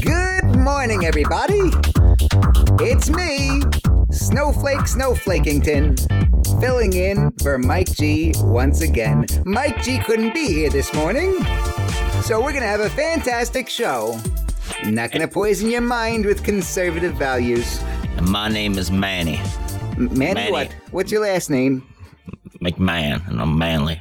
Good 0.00 0.56
morning, 0.56 1.04
everybody. 1.04 1.70
It's 2.82 3.10
me, 3.10 3.60
Snowflake 4.10 4.80
Snowflakington, 4.80 5.98
filling 6.60 6.92
in 6.94 7.30
for 7.42 7.58
Mike 7.58 7.92
G 7.92 8.32
once 8.38 8.80
again. 8.80 9.26
Mike 9.44 9.82
G 9.82 9.98
couldn't 9.98 10.32
be 10.32 10.46
here 10.46 10.70
this 10.70 10.92
morning, 10.94 11.34
so 12.22 12.42
we're 12.42 12.52
gonna 12.52 12.66
have 12.66 12.80
a 12.80 12.90
fantastic 12.90 13.68
show. 13.68 14.18
Not 14.84 15.12
gonna 15.12 15.28
poison 15.28 15.70
your 15.70 15.80
mind 15.82 16.24
with 16.24 16.42
conservative 16.42 17.14
values. 17.14 17.80
And 18.16 18.28
my 18.28 18.48
name 18.48 18.78
is 18.78 18.90
Manny 18.90 19.36
M- 19.96 20.08
Manny, 20.16 20.34
Manny. 20.34 20.50
what? 20.52 20.72
What's 20.92 21.12
your 21.12 21.22
last 21.22 21.50
name? 21.50 21.86
McMahon, 22.60 23.26
and 23.28 23.40
I'm 23.40 23.56
manly. 23.58 24.00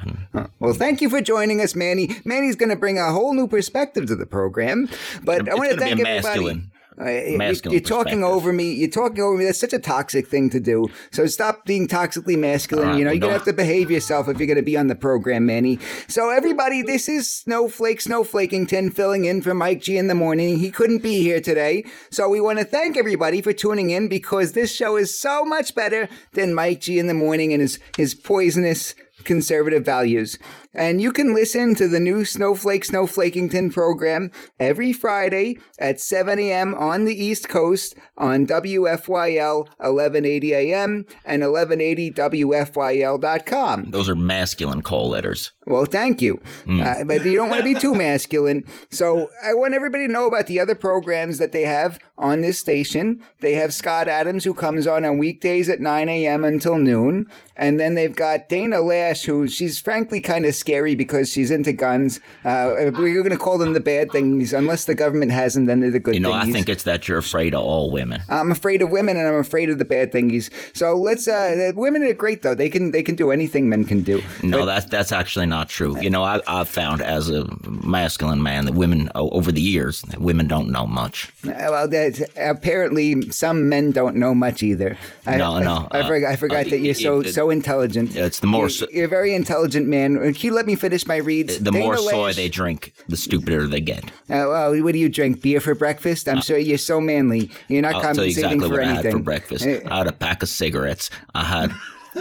Well, 0.59 0.73
thank 0.73 1.01
you 1.01 1.09
for 1.09 1.21
joining 1.21 1.61
us, 1.61 1.75
Manny. 1.75 2.15
Manny's 2.25 2.55
going 2.55 2.69
to 2.69 2.75
bring 2.75 2.97
a 2.97 3.11
whole 3.11 3.33
new 3.33 3.47
perspective 3.47 4.05
to 4.07 4.15
the 4.15 4.25
program. 4.25 4.89
But 5.23 5.47
I 5.49 5.55
want 5.55 5.71
to 5.71 5.77
thank 5.77 5.99
everybody. 5.99 6.63
Masculine- 6.99 7.35
Uh, 7.35 7.37
masculine 7.37 7.73
you're 7.73 7.81
talking 7.81 8.23
over 8.23 8.51
me. 8.53 8.71
You're 8.73 8.89
talking 8.89 9.21
over 9.23 9.37
me. 9.37 9.45
That's 9.45 9.59
such 9.59 9.73
a 9.73 9.79
toxic 9.79 10.27
thing 10.27 10.49
to 10.49 10.59
do. 10.59 10.87
So 11.11 11.25
stop 11.27 11.65
being 11.65 11.87
toxically 11.87 12.37
masculine. 12.37 12.89
Right, 12.89 12.97
you 12.99 13.05
know, 13.05 13.11
you're 13.11 13.19
gonna 13.21 13.33
have 13.33 13.45
to 13.45 13.53
behave 13.53 13.89
yourself 13.89 14.27
if 14.27 14.37
you're 14.37 14.47
gonna 14.47 14.61
be 14.61 14.77
on 14.77 14.87
the 14.87 14.95
program, 14.95 15.45
Manny. 15.45 15.79
So 16.07 16.29
everybody, 16.29 16.81
this 16.81 17.07
is 17.07 17.29
Snowflake 17.29 18.01
Snowflakington 18.01 18.93
filling 18.93 19.25
in 19.25 19.41
for 19.41 19.53
Mike 19.53 19.81
G 19.81 19.97
in 19.97 20.07
the 20.07 20.15
morning. 20.15 20.57
He 20.57 20.71
couldn't 20.71 21.01
be 21.01 21.21
here 21.21 21.39
today, 21.41 21.85
so 22.11 22.27
we 22.29 22.41
want 22.41 22.59
to 22.59 22.65
thank 22.65 22.97
everybody 22.97 23.41
for 23.41 23.53
tuning 23.53 23.89
in 23.91 24.07
because 24.07 24.51
this 24.51 24.71
show 24.75 24.95
is 24.97 25.17
so 25.17 25.45
much 25.45 25.75
better 25.75 26.09
than 26.33 26.53
Mike 26.53 26.81
G 26.81 26.99
in 26.99 27.07
the 27.07 27.13
morning 27.13 27.53
and 27.53 27.61
his 27.61 27.79
his 27.97 28.13
poisonous 28.13 28.93
conservative 29.23 29.83
values. 29.85 30.37
And 30.73 31.01
you 31.01 31.11
can 31.11 31.33
listen 31.33 31.73
to 31.75 31.87
the 31.87 31.99
new 31.99 32.25
Snowflake 32.25 32.85
Snowflakington 32.85 33.73
program 33.73 34.31
every 34.59 34.93
Friday 34.93 35.57
at 35.79 35.99
7 35.99 36.37
a.m. 36.37 36.75
on 36.75 37.05
the 37.05 37.15
East 37.15 37.49
Coast 37.49 37.95
on 38.17 38.45
WFYL 38.45 39.67
1180 39.77 40.53
AM 40.53 41.05
and 41.25 41.41
1180WFYL.com. 41.41 43.91
Those 43.91 44.09
are 44.09 44.15
masculine 44.15 44.81
call 44.81 45.09
letters. 45.09 45.51
Well, 45.65 45.85
thank 45.85 46.21
you. 46.21 46.41
Uh, 46.67 47.03
but 47.03 47.23
you 47.25 47.35
don't 47.35 47.49
want 47.49 47.59
to 47.59 47.73
be 47.73 47.79
too 47.79 47.93
masculine. 47.93 48.63
So 48.89 49.29
I 49.43 49.53
want 49.53 49.73
everybody 49.75 50.07
to 50.07 50.13
know 50.13 50.27
about 50.27 50.47
the 50.47 50.59
other 50.59 50.75
programs 50.75 51.37
that 51.37 51.51
they 51.51 51.61
have 51.63 51.99
on 52.17 52.41
this 52.41 52.57
station. 52.59 53.21
They 53.41 53.53
have 53.53 53.73
Scott 53.73 54.07
Adams, 54.07 54.43
who 54.43 54.53
comes 54.53 54.87
on 54.87 55.05
on 55.05 55.17
weekdays 55.19 55.69
at 55.69 55.79
9 55.79 56.09
a.m. 56.09 56.43
until 56.43 56.77
noon. 56.77 57.27
And 57.55 57.79
then 57.79 57.95
they've 57.95 58.15
got 58.15 58.49
Dana 58.49 58.77
Loesch, 58.77 59.25
who 59.25 59.47
she's 59.47 59.79
frankly 59.79 60.21
kind 60.21 60.45
of 60.45 60.55
scary 60.59 60.95
because 60.95 61.29
she's 61.31 61.51
into 61.51 61.73
guns. 61.73 62.19
Uh, 62.45 62.91
we're 62.97 63.23
going 63.23 63.29
to 63.31 63.37
call 63.37 63.57
them 63.57 63.73
the 63.73 63.79
bad 63.79 64.11
things. 64.11 64.53
Unless 64.53 64.85
the 64.85 64.95
government 64.95 65.31
has 65.31 65.53
them, 65.53 65.65
then 65.65 65.79
they're 65.79 65.91
the 65.91 65.99
good 65.99 66.13
You 66.15 66.19
know, 66.19 66.33
I 66.33 66.51
think 66.51 66.69
it's 66.69 66.83
that 66.83 67.07
you're 67.07 67.17
afraid 67.17 67.53
of 67.53 67.61
all 67.61 67.91
women. 67.91 68.21
I'm 68.29 68.51
afraid 68.51 68.81
of 68.81 68.89
women 68.91 69.17
and 69.17 69.27
I'm 69.27 69.35
afraid 69.39 69.69
of 69.69 69.77
the 69.79 69.85
bad 69.85 70.11
thingies. 70.11 70.49
So 70.75 70.95
let's. 70.95 71.27
Uh, 71.27 71.71
women 71.75 72.03
are 72.03 72.13
great 72.13 72.41
though. 72.41 72.55
They 72.55 72.69
can 72.69 72.91
they 72.91 73.03
can 73.03 73.15
do 73.15 73.31
anything 73.31 73.69
men 73.69 73.85
can 73.85 74.01
do. 74.01 74.21
No, 74.43 74.65
that's 74.65 74.85
that's 74.85 75.11
actually 75.11 75.45
not 75.45 75.69
true. 75.69 75.99
You 75.99 76.09
know, 76.09 76.23
I, 76.23 76.41
I've 76.47 76.69
found 76.69 77.01
as 77.01 77.29
a 77.29 77.45
masculine 77.69 78.41
man 78.43 78.65
that 78.65 78.73
women 78.73 79.09
over 79.15 79.51
the 79.51 79.61
years, 79.61 80.03
women 80.17 80.47
don't 80.47 80.69
know 80.69 80.85
much. 80.85 81.31
Well, 81.43 81.87
that, 81.87 82.29
apparently 82.37 83.29
some 83.31 83.69
men 83.69 83.91
don't 83.91 84.15
know 84.15 84.33
much 84.35 84.63
either. 84.63 84.97
I, 85.25 85.37
No, 85.37 85.55
I, 85.55 85.63
no, 85.63 85.87
I, 85.91 85.99
uh, 86.01 86.07
forgot, 86.07 86.31
I 86.31 86.35
forgot 86.35 86.67
uh, 86.67 86.69
that 86.71 86.79
you're 86.79 86.93
so 86.93 87.21
it- 87.21 87.33
so 87.33 87.49
intelligent. 87.49 88.15
It's 88.15 88.39
the 88.39 88.47
more 88.47 88.63
You're, 88.63 88.69
so, 88.69 88.87
you're 88.91 89.05
a 89.05 89.09
very 89.09 89.33
intelligent 89.33 89.87
man. 89.87 90.17
You 90.49 90.55
let 90.55 90.65
me 90.65 90.75
finish 90.75 91.05
my 91.05 91.17
reads? 91.17 91.59
the 91.59 91.71
more 91.71 91.95
soy 91.97 92.27
Lash- 92.27 92.35
they 92.35 92.49
drink, 92.49 92.93
the 93.07 93.15
stupider 93.17 93.67
they 93.67 93.81
get. 93.81 94.05
Uh, 94.05 94.09
well, 94.49 94.83
what 94.83 94.93
do 94.93 94.99
you 94.99 95.09
drink? 95.09 95.41
Beer 95.41 95.59
for 95.61 95.75
breakfast? 95.75 96.27
I'm 96.27 96.41
sure 96.41 96.57
you're 96.57 96.77
so 96.77 96.99
manly. 96.99 97.51
You're 97.67 97.81
not 97.81 97.95
Uh, 97.95 97.97
I'll 97.99 98.15
tell 98.15 98.23
you 98.25 98.31
exactly 98.31 98.67
for 98.67 98.69
what 98.69 98.83
I 98.83 98.93
had 98.93 99.11
for 99.11 99.19
breakfast. 99.19 99.65
Uh, 99.65 99.79
I 99.89 99.97
had 99.99 100.07
a 100.07 100.11
pack 100.11 100.43
of 100.43 100.49
cigarettes. 100.49 101.09
I 101.35 101.43
had 101.43 101.73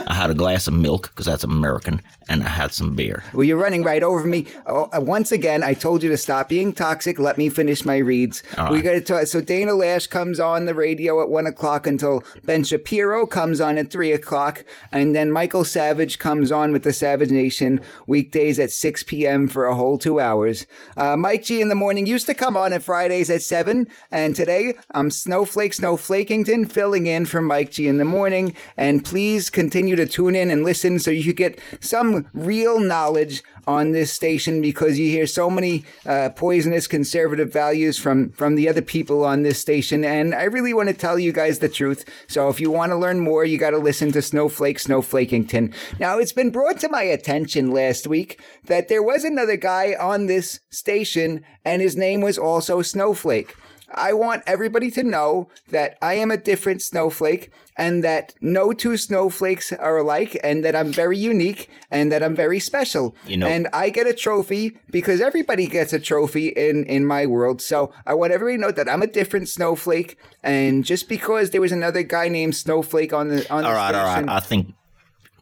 I 0.06 0.14
had 0.14 0.30
a 0.30 0.34
glass 0.34 0.66
of 0.68 0.74
milk 0.74 1.10
because 1.10 1.26
that's 1.26 1.44
American, 1.44 2.02
and 2.28 2.42
I 2.42 2.48
had 2.48 2.72
some 2.72 2.94
beer. 2.94 3.22
Well, 3.32 3.44
you're 3.44 3.56
running 3.56 3.82
right 3.82 4.02
over 4.02 4.26
me. 4.26 4.46
Oh, 4.66 4.88
uh, 4.96 5.00
once 5.00 5.32
again, 5.32 5.62
I 5.62 5.74
told 5.74 6.02
you 6.02 6.08
to 6.10 6.16
stop 6.16 6.48
being 6.48 6.72
toxic. 6.72 7.18
Let 7.18 7.38
me 7.38 7.48
finish 7.48 7.84
my 7.84 7.96
reads. 7.98 8.42
All 8.56 8.70
We 8.70 8.76
right. 8.76 8.84
got 8.84 8.92
to 8.92 9.00
talk. 9.00 9.26
So 9.26 9.40
Dana 9.40 9.72
Loesch 9.72 10.08
comes 10.10 10.40
on 10.40 10.66
the 10.66 10.74
radio 10.74 11.22
at 11.22 11.28
one 11.28 11.46
o'clock 11.46 11.86
until 11.86 12.22
Ben 12.44 12.64
Shapiro 12.64 13.26
comes 13.26 13.60
on 13.60 13.78
at 13.78 13.90
three 13.90 14.12
o'clock, 14.12 14.64
and 14.92 15.14
then 15.14 15.30
Michael 15.32 15.64
Savage 15.64 16.18
comes 16.18 16.52
on 16.52 16.72
with 16.72 16.82
the 16.82 16.92
Savage 16.92 17.30
Nation 17.30 17.80
weekdays 18.06 18.58
at 18.58 18.70
six 18.70 19.02
p.m. 19.02 19.48
for 19.48 19.66
a 19.66 19.74
whole 19.74 19.98
two 19.98 20.20
hours. 20.20 20.66
Uh, 20.96 21.16
Mike 21.16 21.44
G 21.44 21.60
in 21.60 21.68
the 21.68 21.74
morning 21.74 22.06
used 22.06 22.26
to 22.26 22.34
come 22.34 22.56
on 22.56 22.72
at 22.72 22.82
Fridays 22.82 23.30
at 23.30 23.42
seven, 23.42 23.86
and 24.10 24.34
today 24.36 24.74
I'm 24.92 25.10
Snowflake 25.10 25.72
Snowflakington 25.72 26.70
filling 26.70 27.06
in 27.06 27.26
for 27.26 27.40
Mike 27.40 27.70
G 27.70 27.88
in 27.88 27.98
the 27.98 28.04
morning. 28.04 28.54
And 28.76 29.04
please 29.04 29.50
continue 29.50 29.96
to 29.96 30.06
tune 30.06 30.34
in 30.34 30.50
and 30.50 30.64
listen 30.64 30.98
so 30.98 31.10
you 31.10 31.24
could 31.24 31.36
get 31.36 31.60
some 31.80 32.17
real 32.32 32.80
knowledge 32.80 33.42
on 33.66 33.92
this 33.92 34.10
station 34.12 34.62
because 34.62 34.98
you 34.98 35.10
hear 35.10 35.26
so 35.26 35.50
many 35.50 35.84
uh, 36.06 36.30
poisonous 36.30 36.86
conservative 36.86 37.52
values 37.52 37.98
from 37.98 38.30
from 38.30 38.54
the 38.54 38.68
other 38.68 38.80
people 38.82 39.24
on 39.24 39.42
this 39.42 39.58
station. 39.58 40.04
And 40.04 40.34
i 40.34 40.44
really 40.44 40.72
want 40.72 40.88
to 40.88 40.94
tell 40.94 41.18
you 41.18 41.32
guys 41.32 41.58
the 41.58 41.68
truth. 41.68 42.04
So 42.28 42.48
if 42.48 42.60
you 42.60 42.70
want 42.70 42.92
to 42.92 42.96
learn 42.96 43.20
more 43.20 43.44
you 43.44 43.58
got 43.58 43.70
to 43.70 43.78
listen 43.78 44.12
to 44.12 44.22
snowflake 44.22 44.78
snowflakington 44.78 45.74
now 45.98 46.18
it's 46.18 46.32
been 46.32 46.50
brought 46.50 46.78
to 46.80 46.88
my 46.88 47.02
attention 47.02 47.70
last 47.70 48.06
week 48.06 48.40
that 48.64 48.88
there 48.88 49.02
was 49.02 49.24
another 49.24 49.56
guy 49.56 49.94
on 49.98 50.26
this 50.26 50.60
station 50.70 51.44
and 51.64 51.82
his 51.82 51.96
name 51.96 52.20
was 52.20 52.38
also 52.38 52.82
snowflake 52.82 53.54
I 53.94 54.12
want 54.12 54.42
everybody 54.46 54.90
to 54.92 55.02
know 55.02 55.48
that 55.70 55.96
I 56.02 56.14
am 56.14 56.30
a 56.30 56.36
different 56.36 56.82
snowflake 56.82 57.50
and 57.76 58.02
that 58.04 58.34
no 58.40 58.72
two 58.72 58.96
snowflakes 58.96 59.72
are 59.72 59.98
alike 59.98 60.38
and 60.42 60.64
that 60.64 60.74
I'm 60.74 60.92
very 60.92 61.16
unique 61.16 61.70
and 61.90 62.10
that 62.12 62.22
I'm 62.22 62.34
very 62.34 62.58
special. 62.60 63.14
You 63.26 63.36
know- 63.38 63.46
and 63.46 63.68
I 63.72 63.90
get 63.90 64.06
a 64.06 64.12
trophy 64.12 64.76
because 64.90 65.20
everybody 65.20 65.66
gets 65.66 65.92
a 65.92 66.00
trophy 66.00 66.48
in, 66.48 66.84
in 66.84 67.06
my 67.06 67.24
world. 67.26 67.62
So 67.62 67.92
I 68.06 68.14
want 68.14 68.32
everybody 68.32 68.56
to 68.58 68.60
know 68.62 68.72
that 68.72 68.88
I'm 68.88 69.02
a 69.02 69.06
different 69.06 69.48
snowflake. 69.48 70.18
And 70.42 70.84
just 70.84 71.08
because 71.08 71.50
there 71.50 71.60
was 71.60 71.72
another 71.72 72.02
guy 72.02 72.28
named 72.28 72.56
Snowflake 72.56 73.12
on 73.12 73.28
the 73.28 73.50
on 73.52 73.62
the 73.62 73.68
All 73.68 73.74
right, 73.74 73.94
all 73.94 74.04
right. 74.04 74.28
I 74.28 74.40
think. 74.40 74.74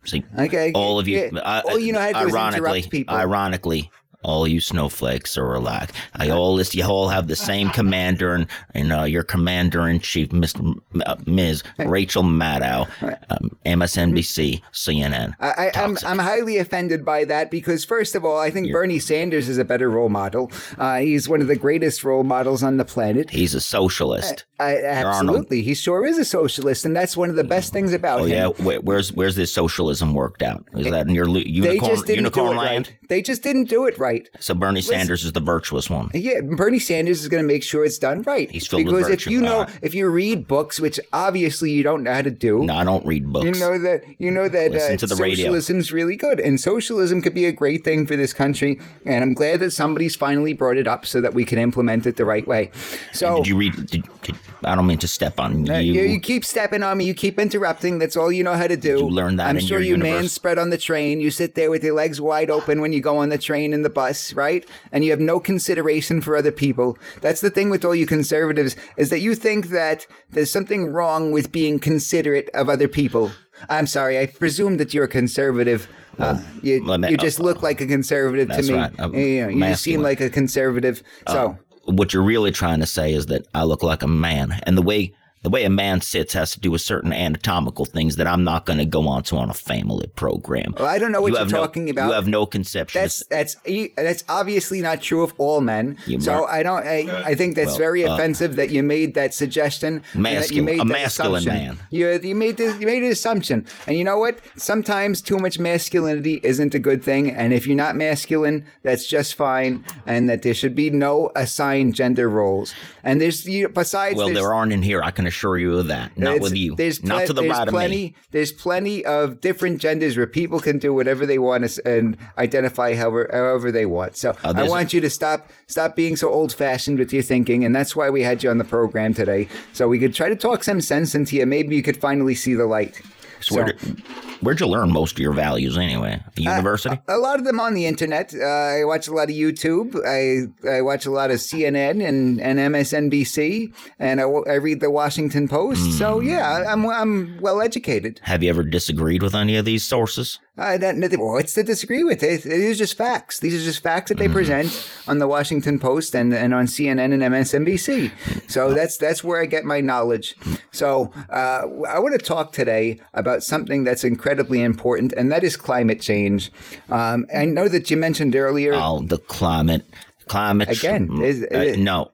See, 0.05 0.23
Okay, 0.39 0.71
all 0.73 1.01
of 1.01 1.09
you. 1.09 1.31
yeah. 1.33 1.41
I- 1.45 1.63
All 1.63 1.79
you 1.81 1.93
know 1.93 1.99
how 2.01 2.13
to 2.13 2.21
do 2.21 2.27
is 2.29 2.35
ironically, 2.35 2.79
interrupt 2.79 2.91
people. 2.91 3.17
ironically, 3.17 3.91
all 4.27 4.47
you 4.47 4.61
snowflakes 4.61 5.39
are 5.39 5.55
alike. 5.55 5.91
I 6.15 6.29
all 6.31 6.57
this, 6.57 6.75
you 6.75 6.85
all 6.85 7.09
have 7.09 7.29
the 7.29 7.37
same 7.37 7.71
commander, 7.71 8.35
and 8.35 8.47
and 8.75 8.93
uh, 8.93 9.05
your 9.05 9.23
commander 9.23 9.89
in 9.89 10.01
chief, 10.01 10.29
Mr. 10.31 10.61
M- 10.95 11.03
uh, 11.07 11.17
Ms. 11.27 11.63
Rachel 11.79 12.23
Maddow, 12.25 12.89
um, 13.31 13.57
MSNBC, 13.65 14.61
CNN. 14.73 15.35
I, 15.41 15.71
I, 15.75 15.83
I'm, 15.83 15.97
I'm 16.05 16.19
highly 16.19 16.59
offended 16.59 17.05
by 17.05 17.25
that 17.25 17.51
because, 17.51 17.85
first 17.85 18.15
of 18.15 18.25
all, 18.25 18.39
I 18.39 18.51
think 18.51 18.73
Bernie 18.73 18.99
Sanders 18.99 19.49
is 19.49 19.59
a 19.59 19.65
better 19.65 19.89
role 19.89 20.09
model. 20.09 20.51
Uh, 20.77 20.99
he's 20.99 21.29
one 21.29 21.41
of 21.41 21.47
the 21.47 21.57
greatest 21.57 22.05
role 22.05 22.25
models 22.25 22.63
on 22.63 22.77
the 22.77 22.85
planet. 22.85 23.31
He's 23.31 23.55
a 23.55 23.61
socialist. 23.61 24.45
I, 24.59 24.77
are 24.77 24.83
no- 24.83 24.89
absolutely. 25.11 25.63
He 25.63 25.75
sure 25.75 26.05
is 26.07 26.19
a 26.19 26.25
socialist, 26.25 26.85
and 26.85 26.97
that's 26.97 27.17
one 27.17 27.31
of 27.31 27.37
the 27.37 27.45
best 27.45 27.73
things 27.73 27.93
about 27.93 28.21
Oh 28.21 28.25
him. 28.25 28.31
yeah, 28.31 28.47
Where, 28.65 28.81
where's 28.81 29.13
where's 29.13 29.37
this 29.37 29.53
socialism 29.53 30.15
worked 30.15 30.43
out? 30.43 30.65
Is 30.75 30.91
that 30.91 31.07
in 31.07 31.15
your 31.15 31.27
lu- 31.27 31.45
They 31.45 31.51
unicorn 31.51 31.91
just 31.95 32.07
didn't 32.07 32.17
unicorn 32.25 32.47
do 32.49 32.53
it 32.53 32.57
land? 32.57 32.87
right. 32.89 33.09
They 33.09 33.23
just 33.23 33.43
didn't 33.43 33.65
do 33.69 33.87
it 33.87 33.99
right. 33.99 34.16
So 34.41 34.55
Bernie 34.55 34.81
Sanders 34.81 35.25
is 35.25 35.33
the 35.33 35.41
virtuous 35.41 35.91
one. 35.91 36.11
Yeah, 36.15 36.41
Bernie 36.41 36.79
Sanders 36.79 37.21
is 37.23 37.29
going 37.29 37.43
to 37.43 37.47
make 37.47 37.63
sure 37.63 37.85
it's 37.85 37.99
done 37.99 38.23
right. 38.23 38.51
He's 38.51 38.67
filled 38.67 38.87
with 38.87 38.97
because 38.97 39.11
if 39.11 39.27
you 39.27 39.41
know, 39.41 39.65
right. 39.65 39.79
if 39.83 39.95
you 39.95 40.09
read 40.09 40.47
books, 40.47 40.81
which 40.81 40.99
obviously 41.13 41.71
you 41.71 41.83
don't 41.83 42.03
know 42.03 42.13
how 42.13 42.23
to 42.23 42.31
do, 42.31 42.65
No, 42.65 42.75
I 42.75 42.85
don't 42.85 43.05
read 43.07 43.33
books. 43.33 43.45
You 43.45 43.53
know 43.53 43.79
that 43.79 44.05
you 44.19 44.31
know 44.31 44.49
that 44.49 44.73
Listen 44.73 44.95
uh, 44.95 44.99
to 44.99 45.07
the 45.07 45.17
radio. 45.17 45.37
socialism's 45.37 45.93
really 45.93 46.17
good, 46.17 46.41
and 46.41 46.61
socialism 46.61 47.23
could 47.23 47.35
be 47.35 47.47
a 47.47 47.53
great 47.53 47.85
thing 47.85 48.07
for 48.07 48.17
this 48.17 48.33
country. 48.33 48.81
And 49.05 49.23
I'm 49.23 49.35
glad 49.35 49.61
that 49.61 49.73
somebody's 49.73 50.17
finally 50.17 50.53
brought 50.53 50.77
it 50.77 50.87
up 50.87 51.07
so 51.07 51.21
that 51.21 51.35
we 51.35 51.45
can 51.45 51.59
implement 51.59 52.07
it 52.07 52.17
the 52.17 52.25
right 52.25 52.47
way. 52.47 52.71
So 53.13 53.37
did 53.37 53.49
you 53.49 53.57
read? 53.57 53.75
Did, 53.87 54.05
did, 54.23 54.37
I 54.65 54.75
don't 54.75 54.87
mean 54.87 54.99
to 54.99 55.09
step 55.09 55.39
on 55.39 55.69
uh, 55.69 55.79
you. 55.79 55.93
you, 55.93 56.03
you 56.03 56.21
keep 56.21 56.45
stepping 56.45 56.83
on 56.83 56.99
me. 56.99 57.05
You 57.05 57.15
keep 57.15 57.39
interrupting. 57.39 57.99
That's 57.99 58.17
all 58.17 58.33
you 58.33 58.43
know 58.43 58.55
how 58.55 58.67
to 58.67 58.77
do. 58.77 58.99
you 58.99 59.09
learn 59.09 59.37
that 59.37 59.49
I'm 59.49 59.59
in 59.59 59.65
sure 59.65 59.81
you 59.81 59.97
man 59.97 60.29
spread 60.29 60.59
on 60.59 60.71
the 60.71 60.79
train. 60.79 61.21
You 61.21 61.31
sit 61.31 61.55
there 61.55 61.71
with 61.71 61.85
your 61.85 61.95
legs 61.95 62.21
wide 62.21 62.51
open 62.51 62.81
when 62.81 62.93
you 62.93 63.01
go 63.01 63.19
on 63.19 63.29
the 63.29 63.39
train 63.39 63.73
and 63.73 63.85
the 63.85 63.91
bus, 63.91 64.06
right? 64.35 64.69
And 64.93 65.05
you 65.05 65.11
have 65.11 65.21
no 65.21 65.41
consideration 65.41 66.21
for 66.21 66.37
other 66.37 66.53
people. 66.53 66.99
That's 67.21 67.41
the 67.41 67.51
thing 67.51 67.71
with 67.71 67.85
all 67.85 67.95
you 67.95 68.07
conservatives 68.07 68.77
is 68.97 69.11
that 69.11 69.21
you 69.21 69.35
think 69.35 69.69
that 69.69 70.07
there's 70.31 70.51
something 70.51 70.87
wrong 70.87 71.33
with 71.33 71.53
being 71.53 71.79
considerate 71.79 72.51
of 72.55 72.69
other 72.69 72.89
people. 72.89 73.31
I'm 73.69 73.87
sorry. 73.87 74.19
I 74.19 74.27
presume 74.27 74.77
that 74.77 74.93
you're 74.93 75.05
a 75.05 75.09
conservative. 75.09 75.89
Uh, 76.19 76.41
you, 76.63 76.83
you 77.09 77.17
just 77.17 77.41
look 77.41 77.63
like 77.63 77.81
a 77.81 77.87
conservative 77.87 78.49
to 78.49 78.63
me. 78.63 78.75
right. 78.75 78.93
You, 78.99 79.43
know, 79.43 79.49
you 79.49 79.61
just 79.61 79.83
seem 79.83 80.03
like 80.03 80.21
a 80.21 80.31
conservative. 80.31 81.03
So 81.29 81.59
what 81.85 82.13
you're 82.13 82.23
really 82.23 82.51
trying 82.51 82.81
to 82.81 82.87
say 82.87 83.13
is 83.13 83.27
that 83.27 83.47
I 83.55 83.65
look 83.65 83.83
like 83.83 84.03
a 84.03 84.09
man, 84.09 84.61
and 84.65 84.77
the 84.77 84.83
way 84.83 85.15
the 85.47 85.51
way 85.51 85.63
a 85.63 85.71
man 85.71 86.01
sits 86.01 86.33
has 86.33 86.51
to 86.51 86.59
do 86.59 86.73
with 86.73 86.81
certain 86.81 87.13
anatomical 87.13 87.85
things 87.85 88.17
that 88.17 88.27
I'm 88.27 88.43
not 88.43 88.67
going 88.67 88.81
to 88.81 88.85
go 88.85 89.07
on 89.07 89.23
to 89.25 89.37
on 89.37 89.49
a 89.49 89.55
family 89.55 90.09
program. 90.17 90.75
Well, 90.77 90.89
I 90.89 90.99
don't 90.99 91.13
know 91.13 91.21
what 91.21 91.29
you 91.29 91.35
you're 91.35 91.45
have 91.45 91.53
no- 91.53 91.59
talking 91.59 91.89
about. 91.89 92.09
You 92.09 92.13
have 92.15 92.27
no 92.27 92.47
conception. 92.47 93.01
That's 93.01 93.23
that's 93.27 93.55
that's 93.97 94.25
obviously 94.29 94.81
not 94.81 95.01
true 95.03 95.23
of 95.23 95.33
all 95.39 95.61
men. 95.61 95.99
You 96.05 96.21
so 96.21 96.33
mar- 96.33 96.51
I 96.51 96.65
don't. 96.65 96.85
I, 96.85 97.23
I 97.31 97.35
think 97.37 97.55
that's 97.55 97.69
Well, 97.69 97.79
very 97.79 98.05
uh, 98.05 98.15
offensive 98.15 98.57
that 98.57 98.71
you 98.71 98.83
made 98.83 99.15
that 99.15 99.35
suggestion. 99.35 100.03
and 100.15 100.25
that 100.27 100.51
you 100.51 100.65
Masculine- 100.65 100.65
made 100.65 100.81
a 100.81 100.85
masculine 100.85 101.43
assumption. 101.43 101.67
man. 101.77 101.79
You 101.91 102.21
you 102.21 102.35
made 102.35 102.57
this, 102.57 102.77
you 102.81 102.87
made 102.89 103.05
an 103.05 103.13
assumption, 103.13 103.67
and 103.87 103.97
you 103.97 104.03
know 104.03 104.19
what? 104.19 104.41
Sometimes 104.57 105.23
too 105.23 105.39
much 105.39 105.61
masculinity 105.61 106.41
isn't 106.43 106.75
a 106.75 106.81
good 106.81 107.05
thing, 107.05 107.31
and 107.31 107.53
if 107.53 107.69
you're 107.69 107.77
not 107.77 107.95
masculine, 107.95 108.65
that's 108.83 109.07
just 109.07 109.37
fine, 109.37 109.85
and 110.07 110.29
that 110.29 110.43
there 110.43 110.55
should 110.55 110.75
be 110.75 110.91
no 110.91 111.31
assigned 111.37 111.95
gender 111.95 112.29
roles. 112.29 112.75
And 113.05 113.21
there's 113.21 113.47
you, 113.47 113.69
besides 113.69 114.17
well, 114.17 114.31
there 114.35 114.53
aren't 114.53 114.73
in 114.73 114.83
here. 114.83 115.01
I 115.05 115.13
can 115.13 115.25
assure 115.29 115.36
you 115.59 115.79
of 115.79 115.89
that. 115.89 116.17
Not 116.17 116.37
it's- 116.37 116.43
with 116.43 116.57
you. 116.57 116.75
There's 116.77 117.03
not 117.03 117.27
to 117.27 117.33
the 117.33 117.43
there's 117.43 117.53
right 117.53 117.69
plenty, 117.69 118.07
of 118.07 118.13
me. 118.13 118.15
There's 118.31 118.53
plenty 118.53 119.05
of 119.05 119.41
different 119.41 119.81
genders 119.81 120.17
where 120.17 120.27
people 120.27 120.61
can 120.61 120.79
do 120.79 120.93
whatever 120.95 121.27
they 121.27 121.39
want 121.39 121.79
and 121.85 122.17
identify 122.39 122.95
however 122.95 123.29
however 123.33 123.73
they 123.73 123.87
want. 123.87 124.17
So 124.17 124.31
Uh, 124.45 124.55
I 124.57 124.69
want 124.69 124.93
you 124.93 125.01
to 125.01 125.11
stop 125.11 125.51
stop 125.67 125.97
being 125.97 126.17
so 126.17 126.29
old 126.31 126.53
fashioned 126.53 126.99
with 126.99 127.13
your 127.13 127.23
thinking, 127.23 127.65
and 127.65 127.75
that's 127.75 127.95
why 127.97 128.11
we 128.11 128.23
had 128.23 128.43
you 128.43 128.51
on 128.51 128.59
the 128.59 128.65
program 128.65 129.15
today, 129.15 129.49
so 129.73 129.89
we 129.89 129.99
could 129.99 130.15
try 130.15 130.29
to 130.29 130.37
talk 130.37 130.65
some 130.65 130.81
sense 130.81 131.15
into 131.15 131.37
you. 131.37 131.47
Maybe 131.47 131.77
you 131.77 131.83
could 131.83 131.97
finally 131.97 132.35
see 132.35 132.55
the 132.55 132.67
light. 132.67 133.01
So 133.49 133.55
where 133.55 133.65
did- 133.67 134.03
where'd 134.43 134.59
you 134.61 134.67
learn 134.67 134.91
most 134.93 135.13
of 135.13 135.19
your 135.21 135.33
values 135.33 135.79
anyway? 135.79 136.21
A 136.37 136.41
university? 136.41 136.99
A 137.09 137.17
lot 137.19 137.39
of 137.39 137.45
them 137.45 137.61
on 137.61 137.75
the 137.75 137.87
internet. 137.87 138.35
Uh, 138.35 138.45
I 138.45 138.85
watch 138.85 139.07
a 139.09 139.13
lot 139.15 139.31
of 139.31 139.37
YouTube. 139.37 139.95
I 140.05 140.49
I 140.69 140.81
watch 140.83 141.07
a 141.07 141.11
lot 141.13 141.31
of 141.31 141.39
CNN 141.39 142.03
and, 142.09 142.41
and 142.41 142.59
MSNBC, 142.59 143.73
and 144.01 144.21
I, 144.21 144.25
I 144.25 144.55
read 144.55 144.81
the 144.81 144.91
Washington 144.91 145.47
Post. 145.49 145.97
So 145.99 146.21
Hmm. 146.21 146.27
yeah, 146.29 146.65
I'm 146.69 146.85
I'm 146.91 147.39
well 147.41 147.61
educated. 147.61 148.21
have 148.25 148.43
you 148.43 148.51
ever 148.51 148.63
disagreed 148.65 149.23
with 149.23 149.35
any 149.35 149.57
of 149.57 149.65
these 149.65 149.85
sources? 149.85 150.39
I 150.59 150.79
don't, 150.79 150.99
nothing- 150.99 151.21
what's 151.21 151.55
to 151.55 151.63
disagree 151.63 152.03
with? 152.03 152.23
It, 152.23 152.43
these 152.43 152.77
are 152.77 152.79
just 152.79 152.97
facts. 152.97 153.41
These 153.41 153.61
are 153.61 153.65
just 153.65 153.83
facts 153.83 154.09
that 154.09 154.19
they 154.19 154.29
present 154.29 154.89
on 155.07 155.19
the 155.19 155.29
Washington 155.29 155.79
Post 155.79 156.15
and, 156.15 156.33
and 156.33 156.55
on 156.55 156.67
CNN 156.67 157.13
and 157.13 157.23
MSNBC. 157.23 158.11
So 158.51 158.73
that's 158.73 158.97
that's 158.97 159.23
where 159.23 159.41
I 159.41 159.47
get 159.47 159.65
my 159.65 159.81
knowledge. 159.81 160.35
So 160.73 161.13
uh, 161.31 161.63
I 161.89 161.99
want 161.99 162.19
to 162.19 162.25
talk 162.25 162.53
today 162.53 163.01
about 163.13 163.43
something 163.43 163.85
that's 163.85 164.05
incredibly 164.05 164.63
important, 164.63 165.13
and 165.13 165.31
that 165.31 165.45
is 165.45 165.57
climate 165.57 166.01
change. 166.01 166.51
Um, 166.91 167.27
I 167.35 167.45
know 167.45 167.69
that 167.69 167.91
you 167.91 167.97
mentioned 167.97 168.35
earlier. 168.35 168.73
Oh, 168.75 169.01
the 169.03 169.19
climate. 169.19 169.85
Climate 170.29 170.69
Again, 170.69 171.09
mm, 171.09 171.23
is- 171.25 171.45
uh, 171.45 171.77
no. 171.79 172.11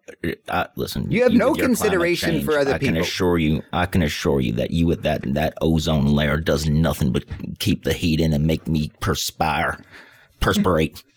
Uh, 0.48 0.66
listen, 0.76 1.10
You 1.10 1.22
have 1.22 1.32
no 1.32 1.46
your 1.46 1.54
climate 1.54 1.66
consideration 1.78 2.30
change, 2.30 2.44
for 2.44 2.58
other 2.58 2.74
I 2.74 2.78
can 2.78 2.88
people. 2.88 3.02
assure 3.02 3.38
you. 3.38 3.62
I 3.72 3.86
can 3.86 4.02
assure 4.02 4.40
you 4.40 4.52
that 4.54 4.70
you 4.70 4.86
with 4.86 5.02
that 5.02 5.22
that 5.34 5.54
ozone 5.62 6.06
layer 6.06 6.36
does 6.38 6.68
nothing 6.68 7.12
but 7.12 7.24
keep 7.58 7.84
the 7.84 7.92
heat 7.94 8.20
in 8.20 8.32
and 8.34 8.46
make 8.46 8.68
me 8.68 8.90
perspire, 9.00 9.78
perspirate. 10.40 11.02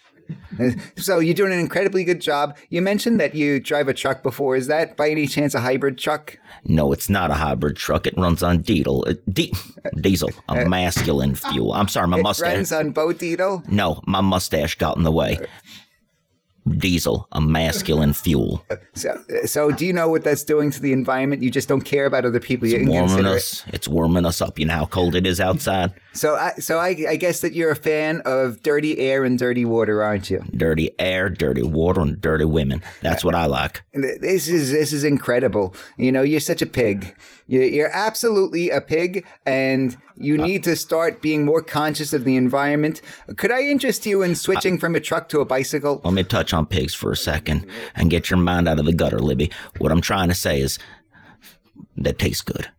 So 0.98 1.20
you're 1.20 1.36
doing 1.36 1.54
an 1.54 1.60
incredibly 1.60 2.04
good 2.04 2.20
job. 2.20 2.58
You 2.70 2.82
mentioned 2.82 3.20
that 3.20 3.36
you 3.36 3.60
drive 3.60 3.88
a 3.88 3.94
truck 3.94 4.24
before. 4.24 4.56
Is 4.56 4.66
that 4.68 4.98
by 4.98 5.10
any 5.12 5.28
chance 5.28 5.54
a 5.54 5.60
hybrid 5.60 6.00
truck? 6.00 6.40
No, 6.64 6.92
it's 6.94 7.10
not 7.10 7.30
a 7.30 7.36
hybrid 7.36 7.76
truck. 7.78 8.08
It 8.08 8.18
runs 8.18 8.42
on 8.42 8.62
diesel. 8.64 9.06
Uh, 9.08 9.14
di- 9.32 9.54
diesel, 10.02 10.32
a 10.50 10.66
masculine 10.68 11.36
fuel. 11.36 11.74
I'm 11.74 11.88
sorry, 11.90 12.08
my 12.08 12.18
It 12.20 12.24
mustache. 12.24 12.54
runs 12.56 12.72
on 12.72 12.90
boat 12.92 13.20
diesel. 13.20 13.62
No, 13.70 14.02
my 14.08 14.22
mustache 14.22 14.76
got 14.80 14.98
in 14.98 15.04
the 15.04 15.12
way. 15.12 15.38
Diesel, 16.78 17.28
a 17.32 17.42
masculine 17.42 18.14
fuel. 18.14 18.66
So, 18.94 19.22
so 19.46 19.72
do 19.72 19.86
you 19.86 19.94
know 19.94 20.10
what 20.10 20.24
that's 20.24 20.44
doing 20.44 20.72
to 20.72 20.82
the 20.82 20.94
environment? 20.94 21.44
You 21.44 21.52
just 21.52 21.68
don't 21.68 21.82
care 21.82 22.06
about 22.06 22.26
other 22.26 22.40
people. 22.40 22.68
You 22.68 22.90
warming 22.90 23.26
us. 23.26 23.64
It's 23.68 23.88
warming 23.88 24.26
us 24.26 24.42
up. 24.42 24.58
You 24.58 24.66
know 24.66 24.74
how 24.74 24.86
cold 24.86 25.16
it 25.16 25.28
is 25.28 25.40
outside. 25.40 25.94
So, 26.16 26.36
I, 26.36 26.54
so 26.54 26.80
I, 26.80 26.96
I 27.10 27.16
guess 27.18 27.42
that 27.42 27.54
you're 27.54 27.72
a 27.72 27.76
fan 27.76 28.22
of 28.24 28.64
dirty 28.64 28.98
air 29.00 29.26
and 29.26 29.38
dirty 29.38 29.66
water, 29.66 30.02
aren't 30.02 30.30
you? 30.30 30.44
Dirty 30.56 30.92
air, 30.98 31.30
dirty 31.30 31.62
water, 31.62 32.02
and 32.02 32.20
dirty 32.22 32.46
women. 32.46 32.82
That's 33.02 33.26
what 33.26 33.36
I 33.36 33.48
like. 33.48 33.84
This 33.94 34.48
is 34.48 34.72
this 34.72 34.94
is 34.94 35.04
incredible. 35.04 35.76
You 35.98 36.14
know, 36.14 36.22
you're 36.22 36.40
such 36.40 36.62
a 36.62 36.66
pig. 36.66 37.14
You're, 37.48 37.64
you're 37.64 37.92
absolutely 37.94 38.70
a 38.70 38.80
pig, 38.80 39.26
and 39.46 39.96
you 40.16 40.42
uh, 40.42 40.46
need 40.46 40.64
to 40.64 40.78
start 40.78 41.22
being 41.22 41.44
more 41.44 41.62
conscious 41.62 42.14
of 42.14 42.24
the 42.24 42.38
environment. 42.38 43.02
Could 43.36 43.52
I 43.52 43.64
interest 43.64 44.06
you 44.06 44.24
in 44.24 44.36
switching 44.36 44.78
from 44.78 44.96
a 44.96 45.02
truck 45.02 45.28
to 45.30 45.42
a 45.42 45.46
bicycle? 45.46 46.02
Let 46.04 46.14
me 46.14 46.24
touch 46.24 46.54
on 46.54 46.66
pigs 46.66 46.94
for 46.94 47.12
a 47.12 47.18
second 47.18 47.68
and 47.94 48.10
get 48.10 48.30
your 48.30 48.40
mind 48.40 48.70
out 48.70 48.80
of 48.80 48.86
the 48.86 48.94
gutter, 48.94 49.20
Libby. 49.20 49.52
What 49.80 49.92
I'm 49.92 50.02
trying 50.02 50.30
to 50.30 50.36
say 50.36 50.62
is 50.62 50.80
that 51.98 52.18
tastes 52.20 52.42
good. 52.42 52.70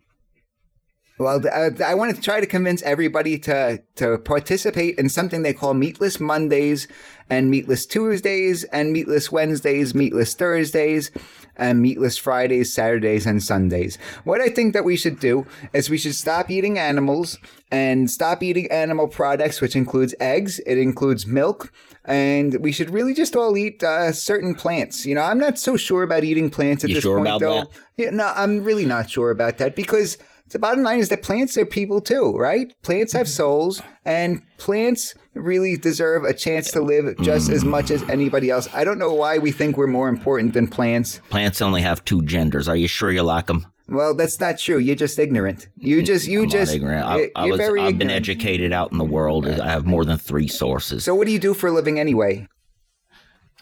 Well, 1.19 1.43
I, 1.51 1.71
I 1.83 1.95
want 1.95 2.15
to 2.15 2.21
try 2.21 2.41
to 2.41 2.47
convince 2.47 2.83
everybody 2.83 3.39
to 3.41 3.83
to 3.97 4.19
participate 4.19 4.99
in 4.99 5.09
something 5.09 5.43
they 5.43 5.55
call 5.55 5.73
Meatless 5.73 6.21
Mondays 6.21 6.87
and 7.31 7.51
Meatless 7.51 7.87
Tuesdays 7.87 8.65
and 8.65 8.93
Meatless 8.93 9.33
Wednesdays, 9.33 9.95
Meatless 9.95 10.35
Thursdays, 10.35 11.11
and 11.57 11.81
Meatless 11.81 12.19
Fridays, 12.19 12.73
Saturdays, 12.73 13.25
and 13.25 13.43
Sundays. 13.43 13.97
What 14.25 14.43
I 14.43 14.49
think 14.51 14.75
that 14.75 14.85
we 14.85 14.97
should 14.97 15.19
do 15.19 15.47
is 15.73 15.89
we 15.89 15.97
should 15.99 16.15
stop 16.15 16.51
eating 16.51 16.79
animals 16.79 17.39
and 17.71 18.11
stop 18.11 18.43
eating 18.43 18.71
animal 18.71 19.09
products, 19.09 19.61
which 19.63 19.75
includes 19.75 20.15
eggs, 20.21 20.61
it 20.67 20.77
includes 20.79 21.27
milk, 21.27 21.73
and 22.05 22.59
we 22.61 22.73
should 22.73 22.91
really 22.91 23.15
just 23.15 23.35
all 23.35 23.57
eat 23.57 23.83
uh, 23.83 24.13
certain 24.13 24.55
plants. 24.55 25.07
You 25.07 25.15
know, 25.15 25.23
I'm 25.23 25.39
not 25.39 25.59
so 25.59 25.77
sure 25.79 26.03
about 26.03 26.25
eating 26.25 26.51
plants 26.51 26.85
at 26.85 26.91
You 26.91 26.97
this 26.97 27.03
sure 27.03 27.17
point, 27.17 27.29
about 27.29 27.41
though. 27.41 27.61
that? 27.61 27.69
Yeah, 27.97 28.11
no, 28.11 28.33
I'm 28.37 28.63
really 28.63 28.85
not 28.87 29.11
sure 29.11 29.31
about 29.31 29.59
that 29.59 29.75
because 29.75 30.19
the 30.51 30.59
bottom 30.59 30.83
line 30.83 30.99
is 30.99 31.09
that 31.09 31.23
plants 31.23 31.57
are 31.57 31.67
people 31.67 32.01
too, 32.01 32.33
right? 32.37 32.73
Plants 32.83 33.13
have 33.13 33.27
mm-hmm. 33.27 33.33
souls, 33.33 33.83
and 34.05 34.43
plants 34.59 35.15
really 35.35 35.77
deserve 35.77 36.25
a 36.25 36.33
chance 36.33 36.71
to 36.73 36.81
live 36.81 37.17
just 37.23 37.51
as 37.51 37.65
much 37.65 37.91
as 37.91 38.03
anybody 38.05 38.51
else. 38.51 38.69
I 38.73 38.85
don't 38.85 38.99
know 38.99 39.13
why 39.13 39.39
we 39.39 39.53
think 39.53 39.77
we're 39.77 39.87
more 39.87 40.09
important 40.09 40.55
than 40.55 40.69
plants. 40.69 41.21
Plants 41.31 41.61
only 41.61 41.83
have 41.83 42.05
two 42.05 42.23
genders. 42.23 42.69
Are 42.69 42.77
you 42.77 42.89
sure 42.89 43.11
you 43.11 43.23
like 43.23 43.47
them? 43.47 43.67
Well, 43.89 44.15
that's 44.15 44.41
not 44.41 44.59
true. 44.59 44.79
You're 44.79 44.97
just 44.97 45.19
ignorant. 45.19 45.69
You 45.77 46.03
just, 46.03 46.27
you 46.27 46.43
I'm 46.43 46.51
just. 46.51 46.75
Ignorant. 46.75 47.07
I, 47.07 47.31
I 47.37 47.47
was, 47.47 47.61
I've 47.61 47.99
been 47.99 48.11
educated 48.11 48.73
out 48.73 48.91
in 48.91 48.99
the 48.99 49.05
world. 49.05 49.47
I 49.47 49.71
have 49.71 49.87
more 49.87 50.05
than 50.05 50.19
three 50.19 50.49
sources. 50.49 51.05
So, 51.05 51.15
what 51.15 51.27
do 51.27 51.33
you 51.33 51.39
do 51.39 51.55
for 51.55 51.69
a 51.69 51.73
living 51.73 52.01
anyway? 52.01 52.49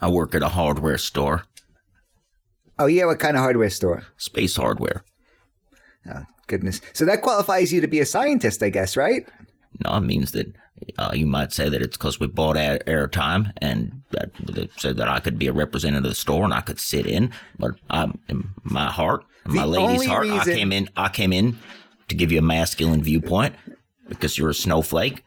I 0.00 0.08
work 0.08 0.34
at 0.34 0.42
a 0.42 0.48
hardware 0.48 0.98
store, 0.98 1.44
Oh, 2.78 2.86
yeah, 2.86 3.04
what 3.04 3.20
kind 3.20 3.36
of 3.36 3.42
hardware 3.42 3.70
store? 3.70 4.02
space 4.16 4.56
hardware. 4.56 5.04
Oh, 6.12 6.25
goodness. 6.46 6.81
So 6.93 7.05
that 7.05 7.23
qualifies 7.23 7.73
you 7.73 7.81
to 7.81 7.87
be 7.87 8.00
a 8.00 8.06
scientist, 8.06 8.62
I 8.62 8.70
guess, 8.70 8.96
right? 8.96 9.26
No, 9.85 9.96
it 9.96 10.00
means 10.00 10.32
that 10.32 10.55
uh, 10.99 11.12
you 11.14 11.26
might 11.26 11.52
say 11.52 11.69
that 11.69 11.82
it's 11.82 11.96
because 11.96 12.20
we 12.20 12.26
bought 12.26 12.56
air 12.56 12.79
airtime 12.86 13.53
and 13.58 14.03
that 14.10 14.31
that 14.46 14.79
said 14.79 14.96
that 14.96 15.08
I 15.08 15.20
could 15.20 15.39
be 15.39 15.46
a 15.46 15.53
representative 15.53 16.05
of 16.05 16.10
the 16.10 16.15
store 16.15 16.44
and 16.44 16.55
I 16.55 16.60
could 16.60 16.79
sit 16.79 17.06
in. 17.06 17.32
But 17.58 17.72
I'm 17.91 18.19
in 18.29 18.48
my 18.63 18.86
heart, 18.86 19.24
in 19.46 19.55
my 19.55 19.65
lady's 19.65 20.06
heart, 20.06 20.27
I 20.27 20.44
came 20.44 20.72
in. 20.72 20.89
I 20.96 21.08
came 21.08 21.32
in 21.32 21.58
to 22.08 22.15
give 22.15 22.31
you 22.31 22.39
a 22.39 22.43
masculine 22.43 23.03
viewpoint 23.03 23.55
because 24.08 24.39
you're 24.39 24.51
a 24.51 24.55
snowflake 24.55 25.23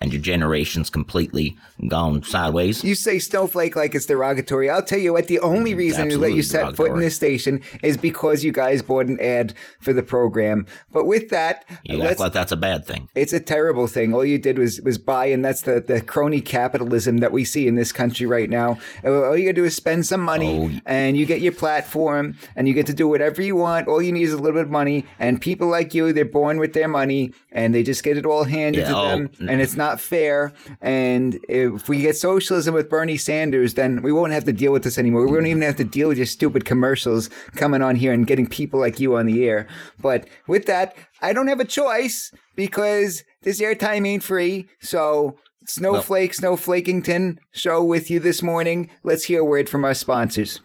and 0.00 0.12
your 0.12 0.20
generation's 0.22 0.90
completely 0.90 1.56
gone 1.88 2.22
sideways. 2.22 2.82
You 2.84 2.94
say 2.94 3.18
snowflake 3.18 3.76
like 3.76 3.94
it's 3.94 4.06
derogatory. 4.06 4.70
I'll 4.70 4.82
tell 4.82 4.98
you 4.98 5.12
what, 5.12 5.26
the 5.28 5.40
only 5.40 5.74
reason 5.74 6.08
we 6.08 6.16
let 6.16 6.32
you 6.34 6.42
set 6.42 6.76
foot 6.76 6.90
in 6.92 6.98
this 7.00 7.16
station 7.16 7.60
is 7.82 7.96
because 7.96 8.44
you 8.44 8.52
guys 8.52 8.82
bought 8.82 9.06
an 9.06 9.20
ad 9.20 9.54
for 9.80 9.92
the 9.92 10.02
program. 10.02 10.66
But 10.92 11.06
with 11.06 11.28
that, 11.30 11.64
You 11.84 12.02
act 12.02 12.20
like 12.20 12.32
that's 12.32 12.52
a 12.52 12.56
bad 12.56 12.84
thing. 12.86 13.08
it's 13.14 13.32
a 13.32 13.40
terrible 13.40 13.86
thing. 13.86 14.14
All 14.14 14.24
you 14.24 14.38
did 14.38 14.58
was 14.58 14.80
was 14.82 14.98
buy, 14.98 15.26
and 15.26 15.44
that's 15.44 15.62
the, 15.62 15.80
the 15.80 16.00
crony 16.00 16.40
capitalism 16.40 17.18
that 17.18 17.32
we 17.32 17.44
see 17.44 17.66
in 17.68 17.74
this 17.74 17.92
country 17.92 18.26
right 18.26 18.48
now. 18.50 18.78
Uh, 19.04 19.22
all 19.28 19.36
you 19.36 19.44
gotta 19.44 19.52
do 19.54 19.64
is 19.64 19.74
spend 19.76 20.06
some 20.06 20.20
money, 20.20 20.46
Oh. 20.46 20.80
and 20.86 21.16
you 21.16 21.26
get 21.26 21.40
your 21.40 21.52
platform, 21.52 22.36
and 22.56 22.66
you 22.68 22.74
get 22.74 22.86
to 22.86 22.94
do 22.94 23.06
whatever 23.08 23.42
you 23.42 23.56
want. 23.56 23.88
All 23.88 24.00
you 24.02 24.12
need 24.12 24.22
is 24.24 24.32
a 24.32 24.36
little 24.36 24.52
bit 24.54 24.62
of 24.66 24.70
money, 24.70 25.04
and 25.18 25.40
people 25.40 25.68
like 25.68 25.94
you, 25.94 26.12
they're 26.12 26.24
born 26.24 26.58
with 26.58 26.72
their 26.72 26.88
money, 26.88 27.32
and 27.52 27.74
they 27.74 27.82
just 27.82 28.02
get 28.02 28.16
it 28.16 28.26
all 28.26 28.44
handed 28.44 28.80
Yeah, 28.80 28.88
to 28.88 28.96
oh. 28.96 29.08
them, 29.08 29.30
and 29.48 29.60
it's 29.60 29.75
not 29.76 30.00
fair. 30.00 30.52
And 30.80 31.38
if 31.48 31.88
we 31.88 32.00
get 32.00 32.16
socialism 32.16 32.74
with 32.74 32.88
Bernie 32.88 33.16
Sanders, 33.16 33.74
then 33.74 34.02
we 34.02 34.12
won't 34.12 34.32
have 34.32 34.44
to 34.44 34.52
deal 34.52 34.72
with 34.72 34.84
this 34.84 34.98
anymore. 34.98 35.26
We 35.26 35.32
won't 35.32 35.46
even 35.46 35.62
have 35.62 35.76
to 35.76 35.84
deal 35.84 36.08
with 36.08 36.16
your 36.16 36.26
stupid 36.26 36.64
commercials 36.64 37.30
coming 37.54 37.82
on 37.82 37.96
here 37.96 38.12
and 38.12 38.26
getting 38.26 38.46
people 38.46 38.80
like 38.80 39.00
you 39.00 39.16
on 39.16 39.26
the 39.26 39.46
air. 39.46 39.66
But 40.00 40.28
with 40.46 40.66
that, 40.66 40.96
I 41.22 41.32
don't 41.32 41.48
have 41.48 41.60
a 41.60 41.64
choice 41.64 42.32
because 42.54 43.24
this 43.42 43.60
airtime 43.60 44.06
ain't 44.06 44.22
free. 44.22 44.68
So, 44.80 45.38
Snowflake, 45.66 46.32
Snowflakington 46.32 47.38
show 47.52 47.82
with 47.82 48.10
you 48.10 48.20
this 48.20 48.42
morning. 48.42 48.88
Let's 49.02 49.24
hear 49.24 49.40
a 49.40 49.44
word 49.44 49.68
from 49.68 49.84
our 49.84 49.94
sponsors. 49.94 50.60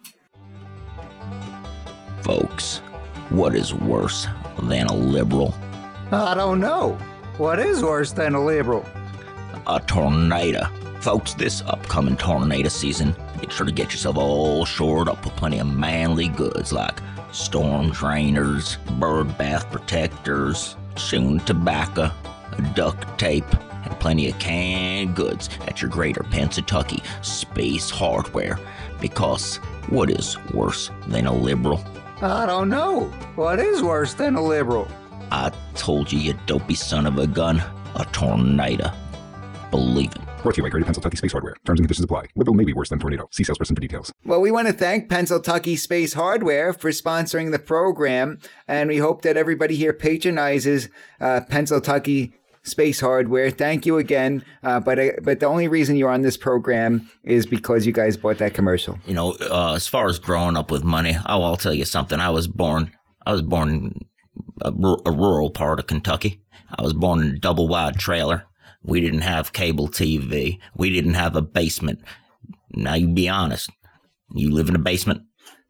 Folks, 2.21 2.77
what 3.29 3.55
is 3.55 3.73
worse 3.73 4.27
than 4.63 4.85
a 4.87 4.93
liberal? 4.93 5.55
I 6.11 6.35
don't 6.35 6.59
know. 6.59 6.97
What 7.37 7.59
is 7.59 7.81
worse 7.81 8.11
than 8.11 8.35
a 8.35 8.43
liberal? 8.43 8.85
A 9.67 9.79
tornado. 9.79 10.65
Folks, 11.01 11.33
this 11.33 11.61
upcoming 11.61 12.15
tornado 12.15 12.69
season, 12.69 13.15
make 13.37 13.51
sure 13.51 13.65
to 13.65 13.71
get 13.71 13.91
yourself 13.91 14.17
all 14.17 14.65
shored 14.65 15.09
up 15.09 15.23
with 15.25 15.35
plenty 15.35 15.59
of 15.59 15.67
manly 15.67 16.27
goods 16.27 16.71
like 16.71 16.99
storm 17.31 17.91
drainers, 17.91 18.77
bird 18.99 19.37
bath 19.37 19.69
protectors, 19.71 20.75
chewing 20.95 21.39
tobacco, 21.41 22.11
duct 22.75 23.17
tape, 23.17 23.45
and 23.83 23.99
plenty 23.99 24.29
of 24.29 24.37
canned 24.39 25.15
goods 25.15 25.49
at 25.67 25.81
your 25.81 25.89
greater 25.89 26.23
Pennsatucky 26.23 27.03
Space 27.25 27.89
Hardware. 27.89 28.59
Because 28.99 29.57
what 29.89 30.11
is 30.11 30.37
worse 30.53 30.91
than 31.07 31.25
a 31.25 31.33
liberal? 31.33 31.83
I 32.21 32.45
don't 32.45 32.69
know. 32.69 33.05
What 33.35 33.59
is 33.59 33.81
worse 33.81 34.13
than 34.13 34.35
a 34.35 34.43
liberal? 34.43 34.87
I 35.31 35.51
told 35.75 36.11
you, 36.11 36.19
you 36.19 36.33
dopey 36.45 36.75
son 36.75 37.07
of 37.07 37.17
a 37.17 37.25
gun, 37.25 37.63
a 37.95 38.05
tornado. 38.11 38.91
Believe 39.71 40.11
it. 40.11 40.21
Brought 40.43 40.55
to 40.55 40.57
you 40.57 40.63
by 40.63 40.69
Greater 40.69 40.85
Pennsylvania 40.85 41.17
Space 41.17 41.31
Hardware. 41.31 41.55
Terms 41.65 41.79
and 41.79 41.85
conditions 41.85 42.03
apply. 42.03 42.27
Liberal 42.35 42.55
may 42.55 42.65
be 42.65 42.73
worse 42.73 42.89
than 42.89 42.99
tornado. 42.99 43.27
See 43.31 43.43
salesperson 43.43 43.75
for 43.75 43.81
details. 43.81 44.11
Well, 44.25 44.41
we 44.41 44.51
want 44.51 44.67
to 44.67 44.73
thank 44.73 45.09
Pennsylvania 45.09 45.77
Space 45.77 46.13
Hardware 46.13 46.73
for 46.73 46.89
sponsoring 46.91 47.51
the 47.51 47.59
program, 47.59 48.39
and 48.67 48.89
we 48.89 48.97
hope 48.97 49.21
that 49.21 49.37
everybody 49.37 49.75
here 49.75 49.93
patronizes 49.93 50.89
uh, 51.19 51.41
Pennsylvania 51.49 52.29
Space 52.63 52.99
Hardware. 52.99 53.49
Thank 53.49 53.85
you 53.85 53.97
again. 53.97 54.43
Uh, 54.61 54.79
but 54.79 54.99
uh, 54.99 55.11
but 55.23 55.39
the 55.39 55.45
only 55.47 55.67
reason 55.67 55.95
you're 55.95 56.11
on 56.11 56.21
this 56.21 56.37
program 56.37 57.09
is 57.23 57.45
because 57.45 57.85
you 57.85 57.93
guys 57.93 58.17
bought 58.17 58.37
that 58.39 58.53
commercial. 58.53 58.99
You 59.07 59.13
know, 59.13 59.35
uh, 59.49 59.73
as 59.75 59.87
far 59.87 60.07
as 60.07 60.19
growing 60.19 60.57
up 60.57 60.69
with 60.69 60.83
money, 60.83 61.15
oh, 61.27 61.43
I'll 61.43 61.57
tell 61.57 61.73
you 61.73 61.85
something. 61.85 62.19
I 62.19 62.29
was 62.29 62.47
born, 62.47 62.91
I 63.25 63.31
was 63.31 63.41
born 63.41 63.69
in 63.69 64.05
a, 64.61 64.71
a 65.05 65.11
rural 65.11 65.49
part 65.49 65.79
of 65.79 65.87
Kentucky. 65.87 66.41
I 66.77 66.81
was 66.83 66.93
born 66.93 67.21
in 67.21 67.35
a 67.35 67.39
double 67.39 67.67
wide 67.67 67.97
trailer. 67.97 68.45
We 68.83 69.01
didn't 69.01 69.21
have 69.21 69.53
cable 69.53 69.87
TV. 69.87 70.59
We 70.75 70.89
didn't 70.89 71.13
have 71.13 71.35
a 71.35 71.41
basement. 71.41 71.99
Now 72.73 72.95
you 72.95 73.07
be 73.07 73.29
honest. 73.29 73.69
You 74.33 74.49
live 74.51 74.69
in 74.69 74.75
a 74.75 74.79
basement. 74.79 75.23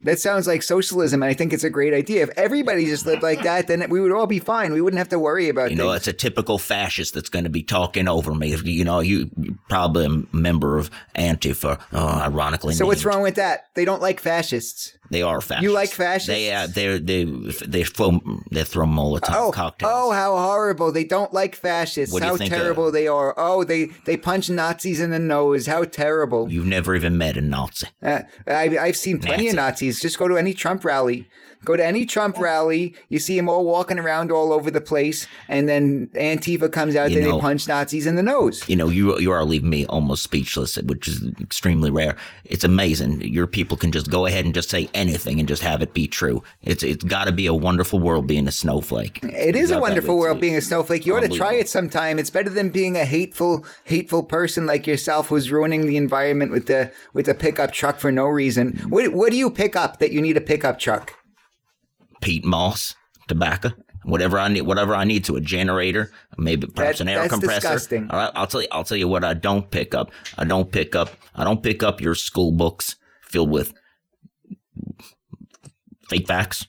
That 0.03 0.20
sounds 0.20 0.48
like 0.48 0.63
socialism, 0.63 1.22
and 1.22 1.30
I 1.30 1.36
think 1.36 1.53
it's 1.53 1.63
a 1.63 1.70
great 1.70 1.94
idea. 1.94 2.24
If 2.24 2.30
everybody 2.36 2.86
just 2.86 3.06
lived 3.06 3.22
like 3.22 3.44
that, 3.44 3.68
then 3.68 3.88
we 3.88 4.01
would 4.01 4.12
all 4.12 4.25
be 4.25 4.39
fine. 4.39 4.74
We 4.74 4.82
wouldn't 4.82 4.98
have 4.98 5.10
to 5.10 5.20
worry 5.20 5.48
about 5.48 5.70
You 5.70 5.75
know, 5.77 5.91
things. 5.91 5.98
it's 5.98 6.08
a 6.08 6.13
typical 6.13 6.58
fascist 6.58 7.13
that's 7.13 7.30
going 7.30 7.44
to 7.44 7.51
be 7.51 7.62
talking 7.62 8.08
over 8.08 8.34
me. 8.34 8.56
You 8.63 8.84
know, 8.84 9.00
you 9.00 9.30
probably 9.70 10.06
a 10.06 10.36
member 10.36 10.80
of 10.80 10.89
Antifa, 11.15 11.80
uh, 11.94 12.22
ironically. 12.25 12.74
So 12.74 12.88
what's 12.88 13.06
wrong 13.06 13.22
with 13.22 13.36
that? 13.36 13.65
They 13.75 13.86
don't 13.86 14.01
like 14.01 14.20
fascists. 14.20 14.98
They 15.12 15.22
are 15.22 15.41
fascists. 15.41 15.63
You 15.63 15.72
like 15.74 15.89
fascists? 15.91 16.27
They 16.27 16.51
uh, 16.53 16.68
they 16.68 16.98
they 16.98 17.25
they 17.68 17.84
throw 17.84 18.20
they 18.50 18.63
throw 18.63 18.86
Molotov 18.86 19.36
Oh, 19.36 19.51
cocktails. 19.51 19.91
oh, 19.94 20.12
how 20.12 20.36
horrible! 20.38 20.91
They 20.91 21.03
don't 21.03 21.34
like 21.34 21.53
fascists. 21.56 22.13
What 22.13 22.24
How 22.24 22.38
think 22.38 22.51
of- 22.53 22.58
terrible 22.60 22.91
they 22.91 23.08
are! 23.08 23.34
Oh, 23.38 23.63
they 23.63 23.86
they 24.06 24.18
punch 24.18 24.50
Nazis 24.50 25.00
in 25.01 25.12
the 25.12 25.20
nose. 25.20 25.68
How 25.68 25.84
terrible! 25.84 26.50
You've 26.51 26.65
never 26.65 26.96
even 26.96 27.18
met 27.18 27.36
a 27.38 27.41
Nazi. 27.41 27.88
Uh, 28.01 28.22
I, 28.48 28.77
I've 28.80 28.98
seen 28.98 29.20
plenty 29.20 29.50
of 29.50 29.56
Nazis. 29.56 30.00
Just 30.01 30.18
go 30.18 30.27
to 30.27 30.38
any 30.38 30.53
Trump 30.53 30.84
rally. 30.86 31.27
Go 31.63 31.77
to 31.77 31.86
any 31.86 32.06
Trump 32.06 32.38
rally. 32.39 32.96
You 33.10 33.20
see 33.20 33.36
them 33.36 33.48
all 33.48 33.63
walking 33.65 34.00
around 34.00 34.32
all 34.32 34.51
over 34.51 34.72
the 34.72 34.82
place, 34.82 35.27
and 35.48 35.70
then 35.70 36.08
Antifa 36.15 36.72
comes 36.72 36.96
out. 36.96 37.12
You 37.12 37.22
know- 37.22 37.36
they 37.36 37.39
punch 37.41 37.68
Nazis 37.68 38.06
in 38.08 38.15
the 38.15 38.24
nose. 38.24 38.63
You 38.68 38.75
know, 38.75 38.89
you 38.89 39.18
you 39.20 39.32
are 39.32 39.44
leaving 39.46 39.70
me 39.70 39.86
almost 39.86 40.24
speechless, 40.24 40.77
which 40.77 41.08
is 41.08 41.24
extremely 41.39 41.91
rare. 41.91 42.15
It's 42.46 42.63
amazing. 42.63 43.22
Your 43.22 43.48
people 43.48 43.77
can 43.77 43.91
just 43.91 44.10
go 44.10 44.25
ahead 44.25 44.46
and 44.46 44.53
just 44.53 44.70
say 44.70 44.89
anything 44.94 45.39
and 45.39 45.48
just 45.48 45.62
have 45.62 45.82
it 45.82 45.94
be 45.94 46.08
true. 46.08 46.41
It's 46.63 46.84
it's 46.84 47.03
got 47.03 47.25
to 47.25 47.32
be 47.32 47.46
a 47.46 47.53
wonderful 47.53 48.00
world 48.00 48.27
being 48.27 48.48
a 48.48 48.51
snowflake. 48.51 49.20
It 49.24 49.56
is 49.56 49.70
a 49.72 49.80
wonderful 49.80 50.18
world 50.18 50.39
being 50.39 50.56
a 50.56 50.62
snowflake. 50.62 51.06
You 51.06 51.15
ought 51.15 51.22
to 51.22 51.30
try 51.30 51.53
it 51.53 51.70
sometime. 51.70 52.18
It's 52.20 52.30
better 52.30 52.50
than 52.50 52.70
being 52.70 52.98
a 52.98 53.06
hateful, 53.06 53.65
hateful 53.84 54.24
person 54.24 54.65
like 54.65 54.88
yourself 54.88 55.27
who's 55.27 55.51
ruining 55.51 55.86
the 55.88 55.98
environment 55.98 56.51
with 56.51 56.65
the 56.68 56.91
with 57.13 57.27
a 57.27 57.34
pickup 57.36 57.72
truck 57.72 58.00
for 58.00 58.12
no 58.12 58.25
reason. 58.25 58.77
What 58.89 59.13
what 59.13 59.32
do 59.32 59.38
you 59.38 59.50
pick 59.51 59.75
up 59.75 60.00
that 60.00 60.12
you 60.12 60.22
need 60.22 60.38
a 60.38 60.41
pickup 60.41 60.80
truck? 60.80 61.13
Peat 62.22 62.46
moss, 62.46 62.96
tobacco, 63.28 63.72
whatever 64.04 64.40
I 64.40 64.48
need, 64.48 64.62
whatever 64.62 64.96
I 64.96 65.04
need 65.04 65.25
to 65.25 65.36
a 65.36 65.42
generator, 65.42 66.12
maybe 66.38 66.68
perhaps 66.68 67.00
That- 67.00 67.04
an 67.04 67.10
air 67.10 67.20
that's 67.22 67.34
compressor. 67.34 67.62
disgusting. 67.62 68.10
All 68.10 68.18
right, 68.18 68.32
I'll 68.36 68.48
tell 68.48 68.62
you. 68.62 68.68
I'll 68.72 68.84
tell 68.84 68.98
you 68.98 69.08
what 69.08 69.24
I 69.24 69.34
don't 69.34 69.70
pick 69.70 69.94
up. 69.94 70.12
I 70.38 70.46
don't 70.46 70.72
pick 70.72 70.96
up. 70.96 71.10
I 71.36 71.44
don't 71.44 71.62
pick 71.62 71.84
up 71.84 72.00
your 72.01 72.16
school 72.16 72.51
books 72.51 72.96
filled 73.24 73.50
with 73.51 73.74
fake 76.10 76.28
facts. 76.28 76.68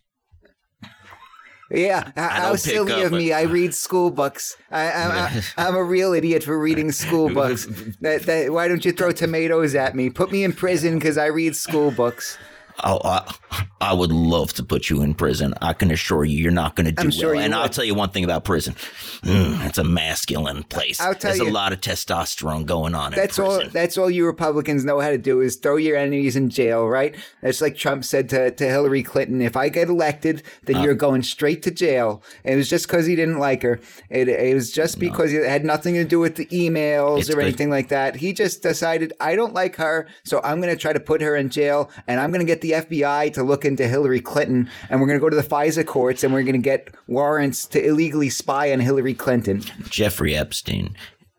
Yeah, 1.75 2.11
how 2.17 2.55
silly 2.57 2.93
up 2.93 3.07
of 3.07 3.13
me! 3.13 3.33
I 3.33 3.43
read 3.43 3.73
school 3.75 4.11
books. 4.11 4.59
I, 4.71 4.93
I'm, 4.93 5.11
I, 5.11 5.43
I'm 5.69 5.75
a 5.75 5.83
real 5.83 6.13
idiot 6.13 6.45
for 6.45 6.59
reading 6.61 6.93
school 6.93 7.31
books. 7.31 7.67
That, 8.03 8.23
that, 8.25 8.53
why 8.53 8.69
don't 8.69 8.85
you 8.85 8.93
throw 8.93 9.11
tomatoes 9.13 9.75
at 9.75 9.95
me? 9.97 10.11
Put 10.11 10.31
me 10.33 10.45
in 10.45 10.53
prison 10.53 10.99
because 10.99 11.17
I 11.17 11.27
read 11.27 11.57
school 11.57 11.91
books. 11.91 12.37
Oh, 12.85 13.01
I, 13.05 13.35
I 13.81 13.93
would 13.93 14.11
love 14.13 14.53
to 14.55 14.63
put 14.65 14.91
you 14.91 15.03
in 15.03 15.15
prison. 15.15 15.55
I 15.63 15.73
can 15.73 15.91
assure 15.91 16.25
you, 16.25 16.39
you're 16.39 16.51
not 16.51 16.75
going 16.75 16.87
to 16.87 16.93
do 16.93 17.03
I'm 17.03 17.13
well. 17.35 17.39
And 17.39 17.55
I'll 17.55 17.69
tell 17.69 17.85
you 17.85 17.95
one 17.95 18.11
thing 18.11 18.25
about 18.25 18.45
prison: 18.45 18.75
mm, 19.23 19.65
it's 19.67 19.79
a 19.79 19.85
masculine 19.85 20.63
place. 20.65 21.01
I'll 21.01 21.15
tell 21.15 21.31
There's 21.31 21.39
you- 21.41 21.49
a 21.49 21.53
lot 21.53 21.73
of 21.73 21.81
testosterone 21.81 22.67
going 22.67 22.95
on 22.95 23.13
That's 23.13 23.39
in 23.39 23.45
all. 23.45 23.57
prison. 23.57 23.73
That's 23.73 23.99
all 23.99 24.11
you 24.11 24.27
Republicans 24.27 24.85
know 24.85 25.01
how 25.01 25.11
to 25.11 25.19
do 25.19 25.41
is 25.41 25.57
throw 25.57 25.77
your 25.77 25.97
enemies 25.97 26.35
in 26.37 26.51
jail, 26.51 26.87
right? 26.89 27.15
That's 27.41 27.61
like 27.61 27.77
Trump 27.77 28.05
said 28.05 28.29
to, 28.31 28.51
to 28.51 28.65
Hillary 28.65 29.03
Clinton: 29.03 29.41
"If 29.43 29.57
I 29.57 29.69
get 29.69 29.89
elected, 29.89 30.43
then 30.65 30.77
Uh. 30.77 30.83
you're 30.83 30.95
going 30.95 31.23
straight 31.23 31.63
to 31.65 31.71
jail." 31.71 32.23
It 32.45 32.57
was 32.57 32.69
just 32.69 32.87
because 32.89 33.07
he 33.07 33.15
didn't 33.17 33.39
like 33.39 33.63
her. 33.63 33.81
It, 34.11 34.29
it 34.29 34.55
was 34.55 34.73
just 34.73 34.99
because 34.99 35.33
it 35.33 35.45
had 35.49 35.65
nothing 35.65 35.95
to 35.95 36.05
do 36.05 36.19
with 36.19 36.37
the 36.37 36.47
emails 36.47 37.21
It's 37.21 37.31
or 37.31 37.35
good. 37.35 37.45
anything 37.45 37.71
like 37.71 37.89
that. 37.89 38.17
He 38.17 38.33
just 38.33 38.63
decided, 38.63 39.13
"I 39.21 39.37
don't 39.37 39.55
like 39.55 39.77
her, 39.77 40.09
so 40.25 40.41
I'm 40.43 40.61
going 40.61 40.75
to 40.75 40.81
try 40.81 40.93
to 40.93 41.01
put 41.01 41.21
her 41.21 41.37
in 41.37 41.49
jail, 41.51 41.91
and 42.07 42.19
I'm 42.19 42.31
going 42.31 42.41
to 42.41 42.47
get 42.47 42.61
the 42.63 42.73
FBI 42.73 43.33
to 43.35 43.43
look 43.43 43.65
into 43.65 43.87
Hillary 43.87 44.21
Clinton, 44.21 44.71
and 44.89 45.01
we're 45.01 45.07
going 45.07 45.19
to 45.19 45.25
go 45.25 45.31
to 45.31 45.37
the 45.37 45.43
FISA 45.43 45.87
courts, 45.87 46.25
and 46.25 46.33
we're 46.33 46.43
going 46.43 46.55
to 46.55 46.59
get 46.59 46.95
warrants 47.07 47.67
to 47.67 47.85
illegally 47.85 48.31
spy 48.31 48.73
on 48.73 48.81
Hillary 48.81 49.15
Clinton." 49.15 49.63
Jeffrey 49.89 50.35
Epstein 50.35 50.97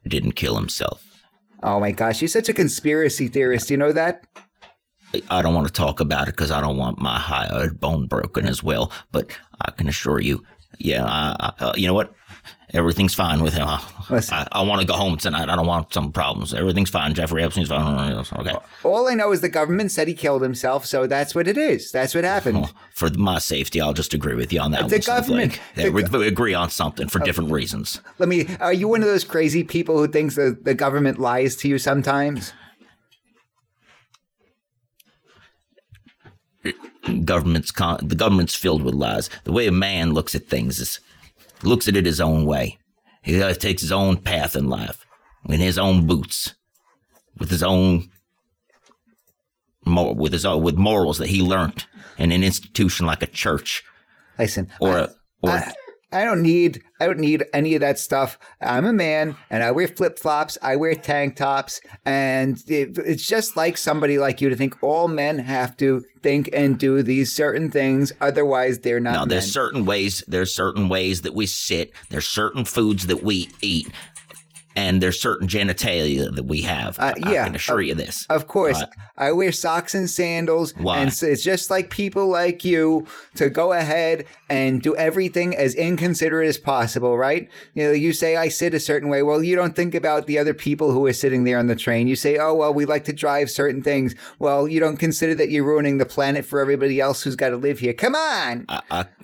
didn't 0.08 0.34
kill 0.34 0.56
himself. 0.56 1.04
Oh 1.64 1.80
my 1.80 1.92
gosh, 1.92 2.22
you're 2.22 2.30
such 2.30 2.50
a 2.50 2.54
conspiracy 2.54 3.28
theorist. 3.28 3.72
You 3.72 3.78
know 3.78 3.94
that? 3.94 4.26
I 5.30 5.42
don't 5.42 5.54
want 5.54 5.68
to 5.68 5.74
talk 5.74 6.00
about 6.00 6.28
it 6.28 6.36
because 6.36 6.52
I 6.52 6.60
don't 6.60 6.78
want 6.78 7.00
my 7.00 7.18
hyoid 7.18 7.80
bone 7.80 8.08
broken 8.08 8.46
as 8.48 8.64
well. 8.64 8.92
But 9.12 9.38
I 9.62 9.72
can 9.72 9.88
assure 9.88 10.20
you, 10.20 10.44
yeah, 10.80 11.06
I, 11.06 11.36
I, 11.40 11.66
uh, 11.66 11.74
you 11.76 11.88
know 11.88 11.94
what? 11.94 12.14
Everything's 12.74 13.14
fine 13.14 13.44
with 13.44 13.54
him. 13.54 13.68
I, 13.68 13.84
I, 14.10 14.48
I 14.52 14.62
want 14.64 14.82
to 14.82 14.88
go 14.88 14.94
home 14.96 15.16
tonight. 15.18 15.48
I 15.48 15.56
don't 15.56 15.68
want 15.68 15.94
some 15.94 16.12
problems. 16.12 16.56
Everything's 16.56 16.90
fine. 16.90 17.14
Jeffrey 17.14 17.44
Epstein's 17.44 17.70
fine. 17.70 18.14
Okay. 18.16 18.56
All 18.84 19.08
I 19.08 19.14
know 19.14 19.32
is 19.32 19.42
the 19.42 19.50
government 19.50 19.92
said 19.92 20.08
he 20.08 20.16
killed 20.16 20.42
himself, 20.42 20.84
so 20.86 21.06
that's 21.06 21.36
what 21.36 21.48
it 21.48 21.56
is. 21.56 21.92
That's 21.92 22.16
what 22.16 22.24
happened. 22.24 22.74
For 22.96 23.12
my 23.12 23.38
safety, 23.38 23.80
I'll 23.80 23.94
just 23.94 24.16
agree 24.16 24.34
with 24.34 24.52
you 24.52 24.60
on 24.60 24.72
that 24.72 24.90
The 24.90 24.96
one. 24.96 25.02
government- 25.02 25.60
the 25.76 25.88
Oh. 25.88 25.92
we, 25.92 26.04
we 26.04 26.28
agree 26.28 26.56
on 26.56 26.72
something 26.72 27.08
for 27.10 27.22
oh. 27.22 27.26
different 27.26 27.52
reasons. 27.52 28.02
Let 28.18 28.28
me. 28.28 28.48
Are 28.60 28.74
you 28.74 28.88
one 28.88 29.02
of 29.04 29.08
those 29.08 29.24
crazy 29.24 29.64
people 29.64 29.98
who 30.00 30.08
thinks 30.08 30.36
the, 30.36 30.58
the 30.60 30.74
government 30.74 31.20
lies 31.20 31.56
to 31.58 31.68
you 31.68 31.78
sometimes? 31.78 32.54
government's 37.26 37.72
con- 37.72 38.00
the 38.02 38.16
government's 38.16 38.56
filled 38.56 38.82
with 38.84 38.94
lies. 38.96 39.30
The 39.44 39.52
way 39.52 39.68
a 39.68 39.72
man 39.72 40.14
looks 40.14 40.34
at 40.36 40.48
things 40.48 40.80
is 40.80 41.00
looks 41.64 41.88
at 41.88 41.96
it 41.96 42.06
his 42.06 42.22
own 42.22 42.46
way. 42.46 42.78
He 43.22 43.40
takes 43.54 43.82
his 43.82 43.92
own 43.92 44.18
path 44.18 44.56
in 44.56 44.68
life, 44.70 45.06
in 45.48 45.60
his 45.60 45.78
own 45.78 46.06
boots, 46.06 46.56
with 47.38 47.50
his 47.50 47.64
own 47.64 48.10
with 49.86 50.32
his 50.32 50.46
own, 50.46 50.64
with 50.64 50.76
morals 50.76 51.18
that 51.18 51.28
he 51.28 51.42
learned 51.42 51.86
in 52.18 52.32
an 52.32 52.44
institution 52.44 53.06
like 53.06 53.22
a 53.22 53.28
church 53.28 53.84
Listen, 54.40 54.72
or 54.80 54.98
I, 54.98 55.02
a 55.02 55.10
or 55.42 55.50
I, 55.50 55.74
I 56.14 56.24
don't 56.24 56.42
need. 56.42 56.84
I 57.00 57.08
don't 57.08 57.20
need 57.20 57.44
any 57.54 57.76
of 57.76 57.82
that 57.82 57.98
stuff. 58.00 58.38
I'm 58.62 58.86
a 58.86 58.94
man, 58.94 59.36
and 59.50 59.64
I 59.64 59.72
wear 59.72 59.88
flip 59.88 60.20
flops. 60.20 60.58
I 60.62 60.76
wear 60.76 60.94
tank 60.94 61.36
tops, 61.36 61.82
and 62.06 62.58
it, 62.68 62.98
it's 63.00 63.28
just 63.28 63.58
like 63.58 63.78
somebody 63.78 64.18
like 64.20 64.40
you 64.40 64.50
to 64.50 64.56
think 64.56 64.82
all 64.82 65.08
men 65.08 65.40
have 65.40 65.76
to 65.78 66.06
think 66.22 66.50
and 66.54 66.78
do 66.78 67.02
these 67.04 67.34
certain 67.34 67.70
things. 67.72 68.14
Otherwise, 68.22 68.80
they're 68.80 69.00
not. 69.00 69.14
Now, 69.14 69.20
men. 69.22 69.30
there's 69.30 69.52
certain 69.52 69.86
ways. 69.86 70.24
There's 70.28 70.54
certain 70.54 70.88
ways 70.88 71.24
that 71.24 71.34
we 71.34 71.48
sit. 71.48 71.92
There's 72.10 72.28
certain 72.28 72.64
foods 72.64 73.08
that 73.08 73.24
we 73.24 73.50
eat, 73.62 73.90
and 74.76 75.02
there's 75.02 75.20
certain 75.20 75.48
genitalia 75.48 76.34
that 76.36 76.46
we 76.46 76.62
have. 76.62 77.00
Uh, 77.00 77.14
I 77.24 77.34
can 77.34 77.56
assure 77.56 77.82
you 77.82 77.96
this. 77.96 78.26
Of 78.30 78.48
course. 78.48 78.82
I 79.18 79.32
wear 79.32 79.52
socks 79.52 79.94
and 79.94 80.10
sandals, 80.10 80.74
Why? 80.78 81.00
and 81.00 81.14
so 81.14 81.28
it's 81.28 81.44
just 81.44 81.70
like 81.70 81.90
people 81.90 82.28
like 82.28 82.66
you 82.66 83.06
to 83.36 83.50
go 83.50 83.74
ahead 83.74 84.26
and 84.50 84.82
do 84.82 84.96
everything 84.96 85.56
as 85.56 85.76
inconsiderate 85.76 86.48
as 86.48 86.58
possible, 86.58 87.18
right? 87.18 87.50
You 87.76 87.84
know, 87.84 87.92
you 87.92 88.14
say 88.14 88.36
I 88.36 88.48
sit 88.50 88.74
a 88.74 88.80
certain 88.80 89.10
way. 89.10 89.22
Well, 89.22 89.44
you 89.44 89.56
don't 89.56 89.76
think 89.76 89.94
about 89.94 90.28
the 90.28 90.40
other 90.40 90.54
people 90.54 90.92
who 90.92 91.06
are 91.06 91.14
sitting 91.14 91.44
there 91.44 91.60
on 91.60 91.68
the 91.68 91.76
train. 91.76 92.08
You 92.08 92.16
say, 92.16 92.38
oh 92.38 92.54
well, 92.54 92.74
we 92.74 92.86
like 92.86 93.04
to 93.06 93.14
drive 93.14 93.52
certain 93.52 93.84
things. 93.84 94.16
Well, 94.40 94.68
you 94.68 94.80
don't 94.80 94.98
consider 94.98 95.36
that 95.36 95.50
you're 95.50 95.64
ruining 95.64 95.98
the 95.98 96.06
planet 96.06 96.46
for 96.46 96.60
everybody 96.60 97.00
else 97.00 97.22
who's 97.22 97.36
got 97.36 97.50
to 97.50 97.58
live 97.58 97.80
here. 97.80 97.94
Come 97.94 98.16
on, 98.16 98.66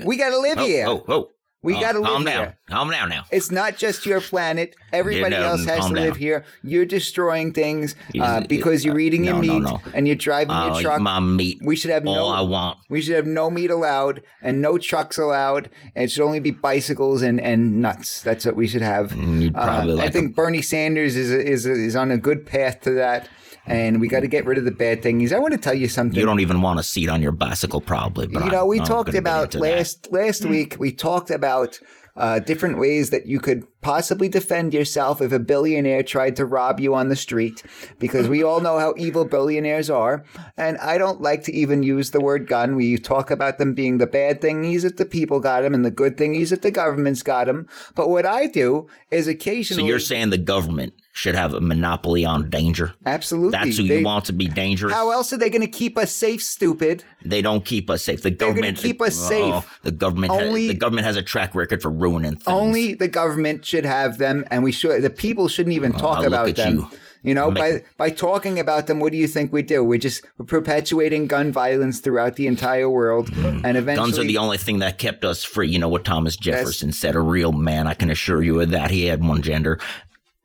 we 0.06 0.18
got 0.18 0.30
to 0.30 0.40
live 0.40 0.60
oh, 0.60 0.66
here. 0.66 0.86
oh, 0.88 1.04
oh. 1.08 1.30
We 1.62 1.76
Oh, 1.76 1.80
gotta 1.82 2.00
live 2.00 2.08
calm 2.10 2.24
down. 2.24 2.34
here. 2.38 2.58
Calm 2.70 2.90
down 2.90 3.10
now. 3.10 3.26
It's 3.32 3.52
not 3.52 3.76
just 3.76 4.06
your 4.06 4.22
planet. 4.22 4.76
Everybody 4.94 5.36
You 5.36 5.42
know, 5.42 5.48
else 5.50 5.66
has 5.66 5.88
to 5.88 5.94
down. 5.94 6.06
live 6.06 6.16
here. 6.16 6.46
You're 6.64 6.86
destroying 6.86 7.52
things 7.52 7.96
uh, 8.18 8.42
because 8.48 8.86
you're 8.86 8.98
eating 9.00 9.26
your 9.26 9.34
no, 9.34 9.40
meat 9.42 9.48
no, 9.64 9.72
no. 9.72 9.82
and 9.94 10.08
you're 10.08 10.16
driving 10.16 10.56
Oh, 10.56 10.74
your 10.76 10.82
truck. 10.84 11.02
my 11.02 11.20
meat. 11.20 11.60
we 11.62 11.76
should 11.76 11.92
have 11.92 12.06
no. 12.06 12.28
I 12.28 12.40
want. 12.42 12.78
We 12.90 13.02
should 13.02 13.16
have 13.16 13.26
no 13.28 13.50
meat 13.50 13.72
allowed 13.72 14.22
and 14.42 14.62
no 14.62 14.78
trucks 14.78 15.18
allowed. 15.18 15.70
And 15.96 16.06
it 16.06 16.12
should 16.12 16.24
only 16.24 16.40
be 16.40 16.52
bicycles 16.52 17.22
and, 17.22 17.42
and 17.42 17.82
nuts. 17.82 18.22
That's 18.22 18.46
what 18.46 18.56
we 18.56 18.66
should 18.66 18.82
have. 18.82 19.12
Mm, 19.12 19.52
Uh, 19.54 19.86
like 19.96 20.08
I 20.08 20.10
think 20.12 20.36
Bernie 20.38 20.62
Sanders 20.62 21.18
is 21.18 21.30
is 21.30 21.66
is 21.66 21.94
on 21.96 22.10
a 22.10 22.18
good 22.18 22.46
path 22.46 22.80
to 22.82 22.92
that. 22.92 23.28
And 23.70 24.02
we 24.02 24.08
got 24.08 24.22
to 24.22 24.28
get 24.28 24.46
rid 24.46 24.58
of 24.58 24.66
the 24.66 24.72
bad 24.72 25.04
things. 25.04 25.32
I 25.32 25.38
want 25.40 25.54
to 25.54 25.60
tell 25.60 25.76
you 25.76 25.88
something. 25.88 26.20
You 26.20 26.26
don't 26.26 26.40
even 26.40 26.62
want 26.62 26.80
a 26.80 26.84
seat 26.84 27.08
on 27.08 27.22
your 27.22 27.32
bicycle, 27.32 27.82
probably. 27.82 28.28
But 28.28 28.46
you 28.46 28.52
know, 28.52 28.66
we 28.66 28.80
I'm 28.80 28.86
talked 28.86 29.14
about 29.14 29.54
into 29.54 29.60
that. 29.60 29.76
last 29.78 30.12
last 30.12 30.46
week. 30.46 30.78
We 30.80 30.92
talked 30.92 31.30
about 31.30 31.80
uh, 32.16 32.40
different 32.40 32.80
ways 32.80 33.12
that 33.12 33.28
you 33.28 33.40
could 33.40 33.66
possibly 33.82 34.28
defend 34.28 34.74
yourself 34.74 35.22
if 35.22 35.32
a 35.32 35.40
billionaire 35.40 36.04
tried 36.04 36.36
to 36.36 36.46
rob 36.46 36.80
you 36.80 36.94
on 36.96 37.10
the 37.10 37.16
street, 37.16 37.64
because 37.98 38.28
we 38.28 38.44
all 38.44 38.60
know 38.60 38.78
how 38.78 38.94
evil 38.98 39.26
billionaires 39.26 39.90
are. 39.90 40.24
And 40.58 40.78
I 40.80 40.98
don't 40.98 41.22
like 41.22 41.44
to 41.44 41.54
even 41.54 41.84
use 41.84 42.12
the 42.12 42.22
word 42.22 42.48
gun. 42.48 42.76
We 42.76 42.98
talk 42.98 43.32
about 43.32 43.58
them 43.58 43.74
being 43.74 43.98
the 43.98 44.08
bad 44.08 44.42
thingies 44.42 44.82
that 44.84 44.98
the 44.98 45.06
people 45.06 45.40
got 45.40 45.62
them 45.62 45.74
and 45.74 45.86
the 45.86 45.92
good 45.92 46.18
thingies 46.18 46.50
that 46.50 46.62
the 46.62 46.72
government's 46.72 47.24
got 47.24 47.48
them. 47.48 47.68
But 47.96 48.10
what 48.10 48.26
I 48.26 48.48
do 48.48 48.88
is 49.12 49.28
occasionally. 49.28 49.84
So 49.84 49.88
you're 49.88 50.00
saying 50.00 50.30
the 50.30 50.38
government 50.38 50.94
should 51.12 51.36
have 51.36 51.54
a 51.54 51.60
monopoly 51.60 52.24
on 52.24 52.50
danger? 52.50 52.94
absolutely. 53.06 53.52
That's 53.52 53.78
who 53.78 53.88
They- 53.88 54.00
you 54.00 54.06
want 54.06 54.26
to 54.26 54.34
be 54.34 54.48
dangerous. 54.48 54.94
How 54.94 55.12
else 55.12 55.34
are 55.34 55.38
they 55.38 55.50
going 55.50 55.62
to 55.62 55.68
keep 55.68 55.98
us 55.98 56.12
safe, 56.12 56.42
stupid? 56.42 57.04
They 57.26 57.42
don't 57.42 57.66
keep 57.66 57.90
us 57.90 58.04
safe. 58.04 58.22
The 58.22 58.32
government 58.32 58.78
keep 58.78 59.02
us 59.02 59.20
oh, 59.20 59.28
safe. 59.62 59.80
the 59.84 59.92
government 59.92 60.32
Only- 60.32 60.68
has, 60.68 60.74
the 60.74 60.80
government 60.80 61.06
has 61.06 61.18
a 61.18 61.22
track 61.24 61.56
record 61.56 61.82
for 61.82 61.90
ruining 61.90 62.34
things. 62.34 62.44
Only 62.48 62.94
the 62.94 63.08
government 63.10 63.64
should 63.70 63.86
have 63.86 64.18
them, 64.18 64.46
and 64.52 64.64
we 64.64 64.72
should. 64.72 65.02
The 65.02 65.10
people 65.10 65.48
shouldn't 65.48 65.76
even 65.76 65.94
oh, 65.96 66.00
talk 66.00 66.18
look 66.20 66.28
about 66.28 66.56
them. 66.56 66.78
you. 66.78 66.90
You 67.22 67.34
know, 67.34 67.52
by 67.52 67.84
by 67.98 68.12
talking 68.12 68.60
about 68.60 68.88
them, 68.88 69.00
what 69.00 69.12
do 69.12 69.18
you 69.18 69.28
think 69.28 69.52
we 69.52 69.62
do? 69.62 69.84
We're 69.84 70.00
just 70.00 70.26
we're 70.38 70.46
perpetuating 70.46 71.28
gun 71.28 71.52
violence 71.52 72.00
throughout 72.00 72.38
the 72.38 72.48
entire 72.48 72.90
world, 72.90 73.30
and 73.36 73.76
eventually, 73.78 73.96
Guns 73.96 74.20
are 74.20 74.24
the 74.24 74.38
only 74.38 74.58
thing 74.58 74.80
that 74.80 74.98
kept 75.00 75.26
us 75.26 75.44
free. 75.44 75.68
You 75.68 75.80
know 75.80 75.90
what 75.90 76.06
Thomas 76.06 76.38
Jefferson 76.38 76.94
said? 76.94 77.16
A 77.16 77.20
real 77.20 77.52
man, 77.52 77.88
I 77.88 77.94
can 77.94 78.10
assure 78.10 78.42
you 78.42 78.62
of 78.62 78.70
that. 78.70 78.90
He 78.90 79.06
had 79.06 79.24
one 79.24 79.42
gender. 79.42 79.80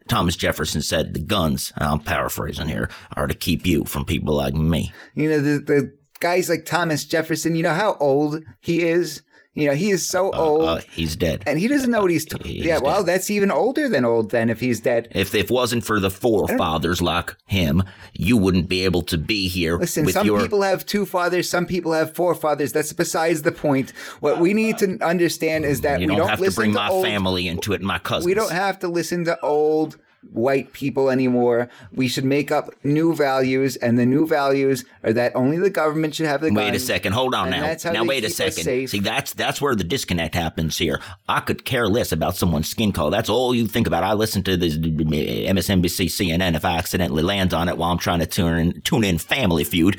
Thomas 0.09 0.35
Jefferson 0.35 0.83
said, 0.83 1.15
"The 1.15 1.21
guns, 1.21 1.73
I'm 1.77 2.01
paraphrasing 2.01 2.69
here, 2.69 2.91
are 3.17 3.29
to 3.29 3.35
keep 3.35 3.65
you 3.67 3.85
from 3.85 4.05
people 4.05 4.35
like 4.35 4.55
me." 4.55 4.93
you 5.15 5.29
know 5.29 5.41
the 5.41 5.61
the 5.61 5.97
guys 6.19 6.49
like 6.49 6.65
Thomas 6.65 7.05
Jefferson. 7.05 7.55
You 7.55 7.63
know 7.63 7.75
how 7.75 7.97
old 8.01 8.43
he 8.61 8.83
is. 8.83 9.23
You 9.55 9.69
know 9.69 9.75
he 9.75 9.91
is 9.91 10.05
so 10.07 10.33
old, 10.33 10.65
Uh, 10.65 10.81
he's 10.91 11.15
dead. 11.15 11.45
and 11.47 11.59
he 11.61 11.69
doesn't 11.69 11.91
know 11.91 12.03
what 12.03 12.11
he's. 12.11 12.25
T- 12.25 12.37
He's 12.43 12.65
yeah, 12.65 12.79
well, 12.83 12.99
dead. 13.05 13.07
that's 13.15 13.31
even 13.31 13.51
older 13.53 13.89
than 13.89 14.05
old. 14.05 14.31
Then 14.31 14.51
if 14.51 14.59
he's 14.59 14.81
dead. 14.81 15.09
If 15.13 15.33
it 15.35 15.49
wasn't 15.51 15.85
for 15.85 16.01
the 16.01 16.11
forefathers 16.11 17.01
like 17.01 17.37
him, 17.47 17.85
you 18.15 18.37
wouldn't 18.37 18.69
be 18.69 18.85
able 18.85 19.03
to 19.03 19.17
be 19.17 19.47
here 19.49 19.79
Listen, 19.79 20.09
some 20.09 20.27
your. 20.27 20.41
people 20.41 20.63
have 20.63 20.85
two 20.85 21.07
fathers, 21.07 21.49
some 21.49 21.67
people 21.67 21.93
have 21.93 22.15
forefathers. 22.15 22.73
That's 22.73 22.93
besides 22.93 23.43
the 23.43 23.53
point. 23.53 23.91
What 24.21 24.41
we 24.41 24.55
need 24.55 24.79
to 24.79 24.99
understand 25.05 25.65
is 25.65 25.83
that 25.83 26.01
you 26.01 26.07
we 26.09 26.17
don't 26.17 26.27
don't 26.27 26.31
have 26.31 26.41
to 26.45 26.51
bring 26.51 26.73
to 26.73 26.79
my 26.79 26.89
old 26.89 27.05
family 27.05 27.47
into 27.47 27.73
it, 27.75 27.81
my 27.81 27.99
cousins. 27.99 28.27
We 28.27 28.35
don't 28.35 28.51
have 28.53 28.79
to 28.81 28.89
listen 28.89 29.25
to 29.27 29.41
old 29.41 29.97
white 30.33 30.73
people 30.73 31.11
anymore. 31.11 31.69
We 31.93 32.09
should 32.09 32.25
make 32.25 32.51
up 32.51 32.71
new 32.85 33.15
values, 33.15 33.77
and 33.77 33.99
the 33.99 34.07
new 34.07 34.27
values 34.27 34.85
are 35.03 35.13
that 35.13 35.35
only 35.37 35.59
the 35.59 35.71
government 35.71 36.15
should 36.15 36.27
have 36.27 36.41
the 36.41 36.53
Wait 36.53 36.75
a 36.75 36.81
second. 36.81 37.13
Hold 37.13 37.35
on 37.35 37.51
now. 37.51 37.75
Now 37.85 38.05
wait 38.05 38.25
a 38.25 38.31
second. 38.31 38.89
See, 38.89 39.01
that's 39.01 39.35
that's 39.35 39.61
where 39.61 39.75
the 39.75 39.85
disconnect 39.85 40.35
happens 40.35 40.79
here. 40.79 41.01
I 41.29 41.41
could 41.41 41.65
care 41.65 41.89
less 41.89 42.13
about 42.13 42.37
someone's 42.37 42.69
skin 42.69 42.93
color. 42.93 43.11
That's 43.11 43.29
all 43.29 43.55
you 43.55 43.67
think 43.67 43.87
about. 43.87 44.03
I 44.05 44.15
listen 44.15 44.43
to 44.45 44.57
this 44.57 44.77
MSNBC, 44.77 46.07
CNN 46.07 46.55
if 46.55 46.65
I 46.65 46.77
accidentally 46.77 47.23
land 47.23 47.55
on 47.55 47.69
it 47.69 47.77
while 47.77 47.91
I'm 47.91 47.99
trying 47.99 48.21
to 48.21 48.27
tune 48.27 48.59
in, 48.59 48.81
tune 48.83 49.05
in 49.05 49.19
Family 49.19 49.65
Feud. 49.65 49.99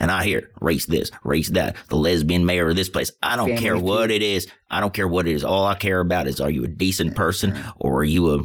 And 0.00 0.10
I 0.12 0.22
hear 0.24 0.50
race 0.60 0.86
this, 0.86 1.10
race 1.24 1.48
that, 1.50 1.76
the 1.88 1.96
lesbian 1.96 2.46
mayor 2.46 2.68
of 2.68 2.76
this 2.76 2.88
place. 2.88 3.10
I 3.22 3.34
don't 3.36 3.48
Family 3.48 3.62
care 3.62 3.74
Feud. 3.74 3.84
what 3.84 4.10
it 4.10 4.22
is. 4.22 4.46
I 4.70 4.80
don't 4.80 4.94
care 4.94 5.08
what 5.08 5.26
it 5.26 5.34
is. 5.34 5.44
All 5.44 5.64
I 5.64 5.74
care 5.74 6.00
about 6.00 6.28
is 6.28 6.40
are 6.40 6.50
you 6.50 6.64
a 6.64 6.68
decent 6.68 7.16
person 7.16 7.58
or 7.78 7.98
are 7.98 8.04
you 8.04 8.34
a 8.34 8.44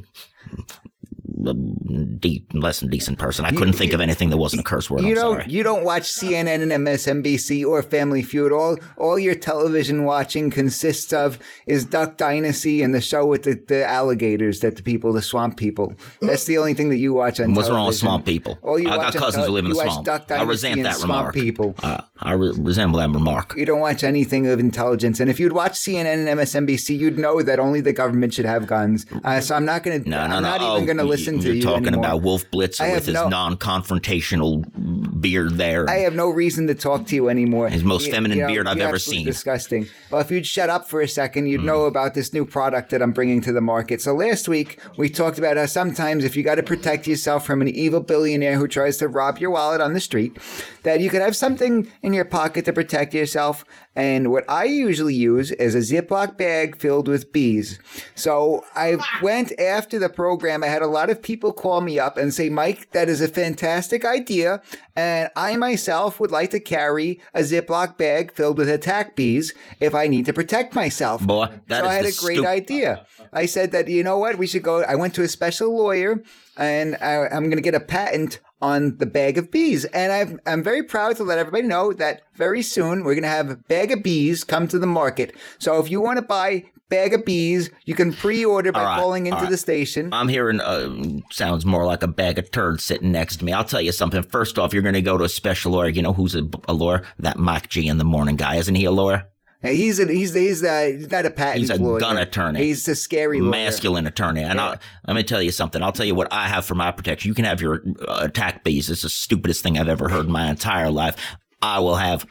de- 2.19 2.45
less 2.53 2.79
than 2.79 2.89
decent 2.89 3.19
person? 3.19 3.45
I 3.45 3.51
couldn't 3.51 3.73
think 3.73 3.93
of 3.93 4.01
anything 4.01 4.29
that 4.29 4.37
wasn't 4.37 4.61
a 4.61 4.63
curse 4.63 4.89
word. 4.89 5.01
You 5.01 5.09
I'm 5.09 5.15
don't 5.15 5.39
sorry. 5.41 5.51
you 5.51 5.63
don't 5.63 5.83
watch 5.83 6.03
CNN 6.03 6.61
and 6.61 6.71
MSNBC 6.71 7.65
or 7.65 7.81
Family 7.83 8.21
Feud. 8.21 8.51
All 8.51 8.77
all 8.97 9.17
your 9.19 9.35
television 9.35 10.03
watching 10.05 10.49
consists 10.49 11.11
of 11.13 11.39
is 11.65 11.85
Duck 11.85 12.17
Dynasty 12.17 12.81
and 12.81 12.93
the 12.93 13.01
show 13.01 13.25
with 13.25 13.43
the, 13.43 13.61
the 13.67 13.85
alligators 13.85 14.59
that 14.61 14.75
the 14.75 14.83
people, 14.83 15.13
the 15.13 15.21
swamp 15.21 15.57
people. 15.57 15.93
That's 16.21 16.45
the 16.45 16.57
only 16.57 16.73
thing 16.73 16.89
that 16.89 16.97
you 16.97 17.13
watch 17.13 17.39
on 17.39 17.53
What's 17.53 17.69
wrong 17.69 17.87
with 17.87 17.95
swamp 17.95 18.25
people? 18.25 18.57
All 18.61 18.79
you 18.79 18.89
I 18.89 18.97
got 18.97 19.13
cousins 19.13 19.45
who 19.45 19.51
live 19.51 19.65
in 19.65 19.71
the 19.71 19.75
swamp. 19.75 20.31
I 20.31 20.43
resent 20.43 20.83
that 20.83 20.99
remark. 21.01 21.33
people. 21.33 21.75
Uh, 21.81 22.01
I 22.19 22.33
re- 22.33 22.53
resemble 22.57 22.99
that 22.99 23.09
remark. 23.09 23.55
You 23.57 23.65
don't 23.65 23.79
watch 23.79 24.03
anything 24.03 24.47
of 24.47 24.59
intelligence. 24.59 25.19
And 25.19 25.29
if 25.29 25.39
you'd 25.39 25.53
watch 25.53 25.73
CNN 25.73 26.27
and 26.27 26.39
MSNBC, 26.39 26.97
you'd 26.97 27.19
know 27.19 27.41
that 27.41 27.59
only 27.59 27.81
the 27.81 27.93
government 27.93 28.33
should 28.33 28.45
have 28.45 28.67
guns. 28.67 29.05
Uh, 29.23 29.41
so 29.41 29.55
I'm 29.55 29.65
not 29.65 29.83
going 29.83 30.03
to. 30.03 30.09
No, 30.09 30.17
no, 30.27 30.35
I'm 30.35 30.43
no. 30.43 30.49
not 30.49 30.61
oh, 30.61 30.75
even 30.75 30.85
going 30.85 30.97
to 30.97 31.03
you- 31.03 31.09
listen 31.25 31.39
to 31.39 31.47
You're 31.47 31.55
you 31.55 31.61
talking 31.61 31.87
anymore. 31.87 32.05
about 32.05 32.21
Wolf 32.21 32.49
Blitzer 32.51 32.93
with 32.93 33.05
his 33.05 33.13
no- 33.15 33.29
non-confrontational 33.29 35.21
beard 35.21 35.57
there. 35.57 35.89
I 35.89 35.99
have 35.99 36.15
no 36.15 36.29
reason 36.29 36.67
to 36.67 36.75
talk 36.75 37.07
to 37.07 37.15
you 37.15 37.29
anymore. 37.29 37.69
His 37.69 37.83
most 37.83 38.07
You- 38.07 38.13
feminine 38.13 38.37
you 38.37 38.43
know, 38.43 38.49
beard 38.49 38.67
I've 38.67 38.79
ever 38.79 38.99
seen. 38.99 39.25
Disgusting. 39.25 39.87
Well, 40.11 40.21
if 40.21 40.31
you'd 40.31 40.45
shut 40.45 40.69
up 40.69 40.89
for 40.89 41.01
a 41.01 41.07
second, 41.07 41.47
you'd 41.47 41.61
Mm. 41.61 41.65
know 41.65 41.83
about 41.85 42.13
this 42.13 42.33
new 42.33 42.45
product 42.45 42.89
that 42.91 43.01
I'm 43.01 43.11
bringing 43.11 43.41
to 43.41 43.51
the 43.51 43.61
market. 43.61 44.01
So 44.01 44.13
last 44.13 44.47
week 44.47 44.79
we 44.97 45.09
talked 45.09 45.37
about 45.37 45.57
how 45.57 45.65
sometimes 45.65 46.23
if 46.23 46.35
you 46.35 46.43
got 46.43 46.55
to 46.55 46.63
protect 46.63 47.07
yourself 47.07 47.45
from 47.45 47.61
an 47.61 47.67
evil 47.69 47.99
billionaire 48.01 48.57
who 48.57 48.67
tries 48.67 48.97
to 48.97 49.07
rob 49.07 49.37
your 49.39 49.51
wallet 49.51 49.81
on 49.81 49.93
the 49.93 49.99
street, 49.99 50.37
that 50.83 50.99
you 50.99 51.09
could 51.09 51.21
have 51.21 51.35
something 51.35 51.87
in 52.01 52.13
your 52.13 52.25
pocket 52.25 52.65
to 52.65 52.73
protect 52.73 53.13
yourself. 53.13 53.63
And 53.95 54.31
what 54.31 54.43
I 54.49 54.63
usually 54.63 55.13
use 55.13 55.51
is 55.51 55.75
a 55.75 55.79
Ziploc 55.79 56.35
bag 56.35 56.77
filled 56.79 57.07
with 57.07 57.31
bees. 57.31 57.79
So 58.15 58.65
I 58.75 58.97
went 59.21 59.57
after 59.59 59.99
the 59.99 60.09
program. 60.09 60.63
I 60.63 60.67
had 60.67 60.81
a 60.81 60.87
lot 60.87 61.11
of 61.11 61.21
people 61.21 61.53
call 61.53 61.81
me 61.81 61.99
up 61.99 62.17
and 62.17 62.33
say, 62.33 62.49
Mike, 62.49 62.91
that 62.91 63.07
is 63.07 63.21
a 63.21 63.27
fantastic 63.27 64.03
idea. 64.03 64.61
And 64.95 65.29
I 65.35 65.57
myself 65.57 66.19
would 66.19 66.31
like 66.31 66.49
to 66.51 66.59
carry 66.59 67.19
a 67.35 67.41
Ziploc 67.41 67.97
bag 67.97 68.33
filled 68.33 68.57
with 68.57 68.69
attack 68.69 69.15
bees 69.15 69.53
if 69.79 69.93
I 69.93 70.07
need 70.07 70.25
to 70.25 70.33
protect 70.33 70.73
myself. 70.73 71.21
Boy, 71.21 71.49
that 71.67 71.83
so 71.83 71.87
I 71.87 71.93
had 71.93 72.05
a 72.05 72.11
great 72.13 72.45
idea. 72.45 73.05
I 73.31 73.45
said 73.45 73.71
that, 73.71 73.87
you 73.87 74.03
know 74.03 74.17
what, 74.17 74.37
we 74.37 74.47
should 74.47 74.63
go. 74.63 74.81
I 74.83 74.95
went 74.95 75.13
to 75.15 75.23
a 75.23 75.27
special 75.27 75.75
lawyer 75.75 76.23
and 76.57 76.95
I, 77.01 77.27
I'm 77.27 77.45
going 77.45 77.57
to 77.57 77.61
get 77.61 77.75
a 77.75 77.79
patent 77.79 78.39
on 78.63 78.95
the 78.97 79.05
bag 79.05 79.37
of 79.37 79.51
bees. 79.51 79.83
And 79.85 80.13
I've, 80.13 80.39
I'm 80.47 80.63
very 80.63 80.83
proud 80.83 81.17
to 81.17 81.23
let 81.23 81.37
everybody 81.37 81.67
know 81.67 81.91
that 81.93 82.21
very 82.35 82.61
soon 82.61 83.03
we're 83.03 83.13
going 83.13 83.23
to 83.23 83.27
have 83.27 83.67
bag 83.67 83.91
of 83.91 84.01
bees 84.01 84.45
come 84.45 84.69
to 84.69 84.79
the 84.79 84.87
market. 84.87 85.35
So 85.59 85.79
if 85.79 85.91
you 85.91 85.99
want 85.99 86.17
to 86.17 86.21
buy 86.21 86.63
bag 86.87 87.13
of 87.13 87.25
bees, 87.25 87.69
you 87.83 87.93
can 87.93 88.13
pre-order 88.13 88.71
by 88.71 88.79
All 88.79 88.85
right, 88.85 88.99
calling 88.99 89.27
into 89.27 89.41
right. 89.41 89.49
the 89.49 89.57
station. 89.57 90.13
I'm 90.13 90.29
hearing 90.29 90.61
uh, 90.61 91.19
sounds 91.29 91.65
more 91.65 91.85
like 91.85 92.03
a 92.03 92.07
bag 92.07 92.39
of 92.39 92.51
turds 92.51 92.85
sitting 92.85 93.11
next 93.11 93.37
to 93.37 93.45
me. 93.45 93.51
I'll 93.51 93.65
tell 93.65 93.81
you 93.81 93.91
something. 93.91 94.23
First 94.23 94.57
off, 94.57 94.73
you're 94.73 94.81
going 94.81 94.93
to 94.93 95.01
go 95.01 95.17
to 95.17 95.25
a 95.25 95.29
special 95.29 95.73
lawyer. 95.73 95.89
You 95.89 96.01
know 96.01 96.13
who's 96.13 96.33
a, 96.33 96.47
a 96.69 96.73
lawyer? 96.73 97.03
That 97.19 97.37
Mike 97.37 97.67
G 97.67 97.87
in 97.87 97.97
the 97.97 98.05
morning 98.05 98.37
guy. 98.37 98.55
Isn't 98.55 98.75
he 98.75 98.85
a 98.85 98.91
lawyer? 98.91 99.27
He's 99.63 99.99
a, 99.99 100.05
he's 100.05 100.33
he's, 100.33 100.63
uh 100.63 100.91
he's 100.97 101.09
not 101.09 101.25
a 101.25 101.31
patent 101.31 101.59
He's 101.61 101.69
a 101.69 101.75
lawyer. 101.75 101.99
gun 101.99 102.17
attorney. 102.17 102.63
He's 102.63 102.87
a 102.87 102.95
scary 102.95 103.39
lawyer. 103.39 103.49
masculine 103.51 104.05
attorney. 104.05 104.43
And 104.43 104.59
I'll, 104.59 104.77
let 105.07 105.15
me 105.15 105.23
tell 105.23 105.41
you 105.41 105.51
something. 105.51 105.81
I'll 105.81 105.91
tell 105.93 106.05
you 106.05 106.15
what 106.15 106.31
I 106.31 106.47
have 106.47 106.65
for 106.65 106.75
my 106.75 106.91
protection. 106.91 107.29
You 107.29 107.35
can 107.35 107.45
have 107.45 107.61
your 107.61 107.81
uh, 108.07 108.19
attack 108.23 108.63
bees. 108.63 108.89
It's 108.89 109.03
the 109.03 109.09
stupidest 109.09 109.63
thing 109.63 109.77
I've 109.77 109.87
ever 109.87 110.09
heard 110.09 110.25
in 110.25 110.31
my 110.31 110.49
entire 110.49 110.91
life. 110.91 111.15
I 111.61 111.79
will 111.79 111.95
have 111.95 112.25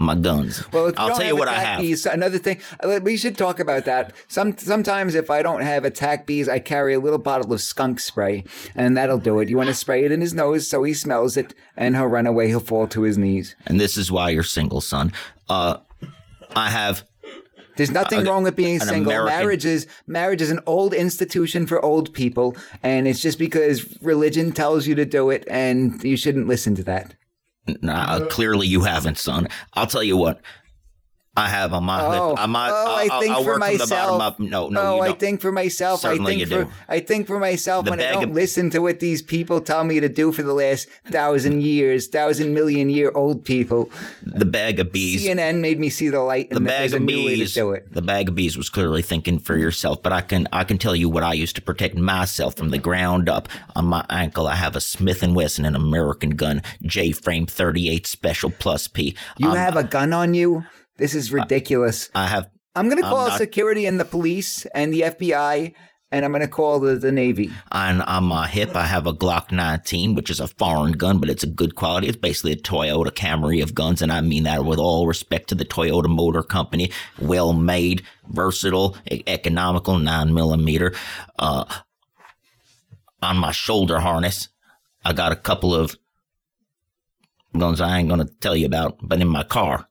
my 0.00 0.14
guns. 0.14 0.64
Well, 0.72 0.92
I'll 0.96 1.16
tell 1.16 1.26
you 1.26 1.36
what 1.36 1.48
I 1.48 1.54
have. 1.54 1.80
Bees, 1.80 2.06
another 2.06 2.38
thing, 2.38 2.60
uh, 2.80 3.00
we 3.02 3.16
should 3.16 3.36
talk 3.36 3.58
about 3.58 3.84
that. 3.86 4.12
Some 4.28 4.56
sometimes 4.56 5.16
if 5.16 5.28
I 5.28 5.42
don't 5.42 5.62
have 5.62 5.84
attack 5.84 6.24
bees, 6.24 6.48
I 6.48 6.60
carry 6.60 6.94
a 6.94 7.00
little 7.00 7.18
bottle 7.18 7.52
of 7.52 7.60
skunk 7.60 7.98
spray, 7.98 8.44
and 8.76 8.96
that'll 8.96 9.18
do 9.18 9.40
it. 9.40 9.48
You 9.48 9.56
want 9.56 9.68
to 9.70 9.74
spray 9.74 10.04
it 10.04 10.12
in 10.12 10.20
his 10.20 10.32
nose 10.34 10.68
so 10.68 10.84
he 10.84 10.94
smells 10.94 11.36
it, 11.36 11.52
and 11.76 11.96
he'll 11.96 12.06
run 12.06 12.28
away. 12.28 12.46
He'll 12.46 12.60
fall 12.60 12.86
to 12.86 13.02
his 13.02 13.18
knees. 13.18 13.56
And 13.66 13.80
this 13.80 13.96
is 13.96 14.10
why 14.12 14.30
you're 14.30 14.44
single, 14.44 14.80
son. 14.80 15.12
Uh, 15.48 15.78
I 16.58 16.70
have 16.70 17.04
There's 17.76 17.90
nothing 17.90 18.24
wrong 18.24 18.42
with 18.42 18.56
being 18.56 18.80
single. 18.80 19.12
American- 19.12 19.38
Marriage 19.38 19.64
is 19.64 19.86
marriage 20.06 20.42
is 20.42 20.50
an 20.50 20.60
old 20.66 20.92
institution 20.92 21.66
for 21.66 21.82
old 21.84 22.12
people, 22.12 22.56
and 22.82 23.06
it's 23.06 23.20
just 23.20 23.38
because 23.38 23.96
religion 24.02 24.52
tells 24.52 24.86
you 24.86 24.94
to 24.96 25.04
do 25.04 25.30
it, 25.30 25.44
and 25.48 26.02
you 26.02 26.16
shouldn't 26.16 26.48
listen 26.48 26.74
to 26.74 26.82
that. 26.84 27.14
Nah, 27.82 28.20
clearly 28.26 28.66
you 28.66 28.82
haven't, 28.82 29.18
son. 29.18 29.46
I'll 29.74 29.86
tell 29.86 30.02
you 30.02 30.16
what. 30.16 30.40
I 31.38 31.48
have 31.48 31.72
on 31.72 31.84
my. 31.84 32.00
Oh, 32.02 32.34
I'm 32.36 32.52
not, 32.52 32.70
oh, 32.72 32.94
I 32.96 33.08
I'll, 33.10 33.20
think 33.20 33.34
I'll 33.34 33.42
for 33.44 33.50
work 33.50 33.58
myself. 33.60 33.88
from 33.88 33.88
the 33.88 33.94
bottom 33.94 34.20
up. 34.20 34.40
No, 34.40 34.68
no, 34.68 34.80
oh, 34.98 35.00
I 35.00 35.12
think 35.12 35.40
for 35.40 35.52
myself. 35.52 36.00
Certainly 36.00 36.32
I 36.34 36.38
think 36.38 36.50
you 36.50 36.56
for 36.58 36.64
do. 36.64 36.70
I 36.88 37.00
think 37.00 37.26
for 37.26 37.38
myself 37.38 37.84
The 37.84 37.90
when 37.92 38.00
I 38.00 38.12
don't 38.12 38.24
of- 38.24 38.30
listen 38.32 38.70
to 38.70 38.80
what 38.80 39.00
these 39.00 39.22
people 39.22 39.60
tell 39.60 39.84
me 39.84 40.00
to 40.00 40.08
do 40.08 40.32
for 40.32 40.42
the 40.42 40.52
last 40.54 40.88
thousand 41.06 41.62
years, 41.62 42.08
thousand 42.08 42.54
million 42.54 42.90
year 42.90 43.12
old 43.14 43.44
people. 43.44 43.90
the 44.22 44.44
bag 44.44 44.80
of 44.80 44.92
bees. 44.92 45.24
CNN 45.24 45.60
made 45.60 45.78
me 45.78 45.90
see 45.90 46.08
the 46.08 46.20
light, 46.20 46.50
the 46.50 46.60
bag 46.60 46.92
of 46.94 47.06
bees. 47.06 47.54
do 47.54 47.70
it. 47.72 47.92
The 47.92 48.02
bag 48.02 48.28
of 48.28 48.34
bees 48.34 48.56
was 48.56 48.68
clearly 48.68 49.02
thinking 49.02 49.38
for 49.38 49.56
yourself, 49.56 50.02
but 50.02 50.12
I 50.12 50.20
can 50.20 50.48
I 50.52 50.64
can 50.64 50.78
tell 50.78 50.96
you 50.96 51.08
what 51.08 51.22
I 51.22 51.32
used 51.34 51.56
to 51.56 51.62
protect 51.62 51.94
myself 51.96 52.56
from 52.56 52.70
the 52.70 52.78
ground 52.78 53.28
up. 53.28 53.48
On 53.76 53.84
my 53.86 54.04
ankle, 54.10 54.46
I 54.46 54.54
have 54.56 54.74
a 54.76 54.80
Smith 54.80 55.22
and 55.22 55.34
Wesson, 55.36 55.64
an 55.64 55.74
American 55.76 56.30
gun, 56.30 56.62
J 56.82 57.12
frame 57.12 57.46
38 57.46 58.06
Special 58.06 58.50
Plus 58.50 58.88
P. 58.88 59.14
You 59.38 59.50
Um, 59.50 59.56
have 59.56 59.76
a 59.76 59.84
gun 59.84 60.12
on 60.12 60.34
you. 60.34 60.64
This 60.98 61.14
is 61.14 61.32
ridiculous. 61.32 62.10
I 62.14 62.26
have 62.26 62.50
I'm 62.74 62.88
gonna 62.88 63.02
call 63.02 63.28
not- 63.28 63.38
security 63.38 63.86
and 63.86 63.98
the 63.98 64.04
police 64.04 64.66
and 64.66 64.92
the 64.92 65.02
FBI, 65.02 65.72
and 66.12 66.24
I'm 66.24 66.32
gonna 66.32 66.46
call 66.48 66.80
the, 66.80 66.96
the 66.96 67.10
Navy. 67.12 67.50
on 67.72 68.00
on 68.02 68.24
my 68.24 68.46
hip. 68.46 68.74
I 68.76 68.86
have 68.86 69.06
a 69.06 69.12
Glock 69.12 69.50
19, 69.52 70.14
which 70.14 70.28
is 70.30 70.40
a 70.40 70.48
foreign 70.48 70.92
gun, 70.92 71.18
but 71.18 71.30
it's 71.30 71.42
a 71.44 71.48
good 71.48 71.74
quality. 71.76 72.08
It's 72.08 72.16
basically 72.16 72.52
a 72.52 72.56
Toyota 72.56 73.10
Camry 73.10 73.62
of 73.62 73.74
guns, 73.74 74.02
and 74.02 74.12
I 74.12 74.20
mean 74.20 74.44
that 74.44 74.64
with 74.64 74.78
all 74.78 75.06
respect 75.06 75.48
to 75.48 75.54
the 75.54 75.64
Toyota 75.64 76.08
Motor 76.08 76.42
Company. 76.42 76.90
Well 77.20 77.52
made, 77.52 78.02
versatile, 78.28 78.96
e- 79.10 79.22
economical, 79.26 79.98
nine 79.98 80.34
millimeter. 80.34 80.94
Uh, 81.38 81.64
on 83.22 83.36
my 83.36 83.50
shoulder 83.52 83.98
harness, 83.98 84.48
I 85.04 85.12
got 85.12 85.32
a 85.32 85.36
couple 85.36 85.74
of 85.74 85.96
guns 87.56 87.80
I 87.80 87.98
ain't 87.98 88.08
gonna 88.08 88.28
tell 88.40 88.54
you 88.56 88.66
about, 88.66 88.98
but 89.02 89.20
in 89.20 89.26
my 89.28 89.42
car, 89.42 89.88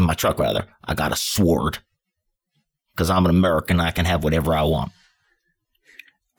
my 0.00 0.14
truck 0.14 0.38
rather, 0.38 0.66
I 0.84 0.94
got 0.94 1.12
a 1.12 1.16
sword. 1.16 1.78
Cause 2.96 3.08
I'm 3.08 3.24
an 3.24 3.30
American, 3.30 3.80
I 3.80 3.90
can 3.90 4.04
have 4.04 4.22
whatever 4.22 4.54
I 4.54 4.62
want. 4.62 4.92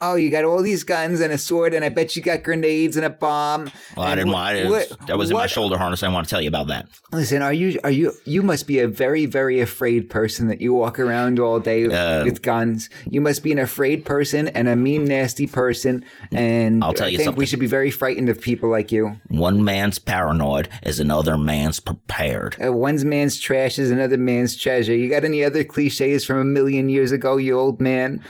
Oh, 0.05 0.15
you 0.15 0.29
got 0.29 0.43
all 0.43 0.61
these 0.61 0.83
guns 0.83 1.21
and 1.21 1.31
a 1.31 1.37
sword, 1.37 1.73
and 1.73 1.85
I 1.85 1.89
bet 1.89 2.15
you 2.17 2.21
got 2.21 2.43
grenades 2.43 2.97
and 2.97 3.05
a 3.05 3.09
bomb. 3.09 3.71
Well, 3.95 4.05
I 4.05 4.15
didn't 4.15 4.31
want 4.31 4.57
it. 4.57 4.67
what- 4.69 5.07
that 5.07 5.17
was 5.17 5.29
in 5.31 5.37
my 5.37 5.47
shoulder 5.47 5.77
harness. 5.77 6.03
I 6.03 6.09
want 6.09 6.27
to 6.27 6.29
tell 6.29 6.41
you 6.41 6.49
about 6.49 6.67
that. 6.67 6.87
Listen, 7.13 7.41
are 7.41 7.53
you 7.53 7.79
are 7.83 7.91
you 7.91 8.11
you 8.25 8.41
must 8.43 8.67
be 8.67 8.79
a 8.79 8.87
very 8.87 9.25
very 9.25 9.61
afraid 9.61 10.09
person 10.09 10.47
that 10.47 10.59
you 10.61 10.73
walk 10.73 10.99
around 10.99 11.39
all 11.39 11.59
day 11.59 11.85
Uh, 11.85 12.23
with 12.25 12.41
guns. 12.41 12.89
You 13.09 13.21
must 13.21 13.43
be 13.43 13.51
an 13.53 13.59
afraid 13.59 14.03
person 14.03 14.49
and 14.49 14.67
a 14.67 14.75
mean 14.75 15.05
nasty 15.05 15.47
person. 15.47 16.03
And 16.31 16.83
I'll 16.83 16.93
tell 16.93 17.07
I 17.07 17.11
you 17.11 17.19
something. 17.19 17.35
we 17.39 17.45
should 17.45 17.59
be 17.59 17.67
very 17.67 17.91
frightened 17.91 18.27
of 18.29 18.41
people 18.41 18.69
like 18.69 18.91
you. 18.91 19.15
One 19.29 19.63
man's 19.63 19.99
paranoid 19.99 20.67
is 20.83 20.99
another 20.99 21.37
man's 21.37 21.79
prepared. 21.79 22.55
Uh, 22.63 22.73
one 22.73 22.93
man's 23.07 23.39
trash 23.39 23.79
is 23.79 23.89
another 23.91 24.17
man's 24.17 24.55
treasure. 24.57 24.95
You 24.95 25.09
got 25.09 25.23
any 25.23 25.43
other 25.43 25.63
cliches 25.63 26.25
from 26.25 26.37
a 26.39 26.43
million 26.43 26.89
years 26.89 27.11
ago, 27.11 27.37
you 27.37 27.57
old 27.57 27.79
man? 27.79 28.21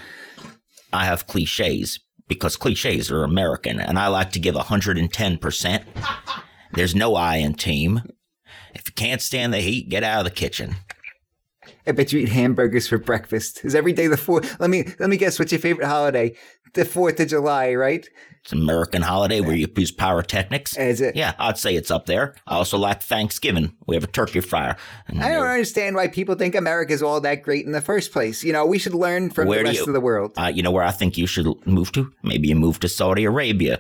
I 0.94 1.06
have 1.06 1.28
cliches 1.28 2.00
because 2.28 2.56
cliches 2.56 3.12
are 3.12 3.24
American, 3.24 3.80
and 3.80 4.00
I 4.00 4.08
like 4.08 4.32
to 4.32 4.40
give 4.40 4.56
110%. 4.56 5.84
There's 6.74 6.96
no 6.96 7.16
I 7.16 7.38
in 7.38 7.54
team. 7.56 8.02
If 8.74 8.88
you 8.88 8.94
can't 8.94 9.22
stand 9.22 9.54
the 9.54 9.60
heat, 9.60 9.90
get 9.90 10.04
out 10.04 10.20
of 10.20 10.26
the 10.26 10.32
kitchen. 10.32 10.76
I 11.86 11.92
bet 11.92 12.14
you 12.14 12.20
eat 12.20 12.30
hamburgers 12.30 12.88
for 12.88 12.98
breakfast. 12.98 13.64
Is 13.66 13.76
every 13.76 13.94
day 13.94 14.08
the 14.08 14.18
fourth? 14.18 14.60
Let 14.60 14.70
me 14.70 14.86
let 15.00 15.10
me 15.10 15.18
guess. 15.18 15.38
What's 15.38 15.52
your 15.52 15.60
favorite 15.60 15.88
holiday? 15.88 16.36
The 16.74 16.86
Fourth 16.86 17.20
of 17.20 17.28
July, 17.28 17.76
right? 17.76 18.08
It's 18.44 18.52
an 18.52 18.60
American 18.62 19.02
holiday 19.02 19.40
where 19.40 19.56
you 19.56 19.70
use 19.78 19.92
pyrotechnics. 19.92 20.76
Is 20.78 21.00
it? 21.00 21.16
Yeah, 21.16 21.34
I'd 21.40 21.58
say 21.58 21.76
it's 21.78 21.90
up 21.90 22.08
there. 22.08 22.36
I 22.46 22.56
also 22.56 22.78
like 22.78 23.02
Thanksgiving. 23.02 23.74
We 23.88 23.96
have 23.96 24.04
a 24.04 24.08
turkey 24.08 24.42
fryer. 24.42 24.76
I 25.08 25.30
don't 25.30 25.48
understand 25.48 25.96
why 25.96 26.10
people 26.10 26.36
think 26.36 26.54
America's 26.54 27.02
all 27.02 27.22
that 27.22 27.42
great 27.44 27.66
in 27.66 27.72
the 27.72 27.80
first 27.80 28.12
place. 28.12 28.44
You 28.44 28.52
know, 28.52 28.66
we 28.66 28.80
should 28.80 28.96
learn 28.96 29.30
from 29.30 29.48
Where 29.48 29.60
the 29.60 29.64
rest 29.64 29.78
you- 29.78 29.86
of 29.86 29.94
the 29.94 30.02
world. 30.02 30.34
Uh, 30.38 30.52
you 30.54 30.62
know 30.62 30.72
where 30.72 30.84
I 30.84 30.92
think 30.92 31.18
you 31.18 31.26
should 31.26 31.48
move 31.66 31.94
to? 31.94 32.12
Maybe 32.22 32.50
you 32.50 32.56
move 32.56 32.82
to 32.82 32.90
Saudi 32.90 33.24
Arabia. 33.24 33.80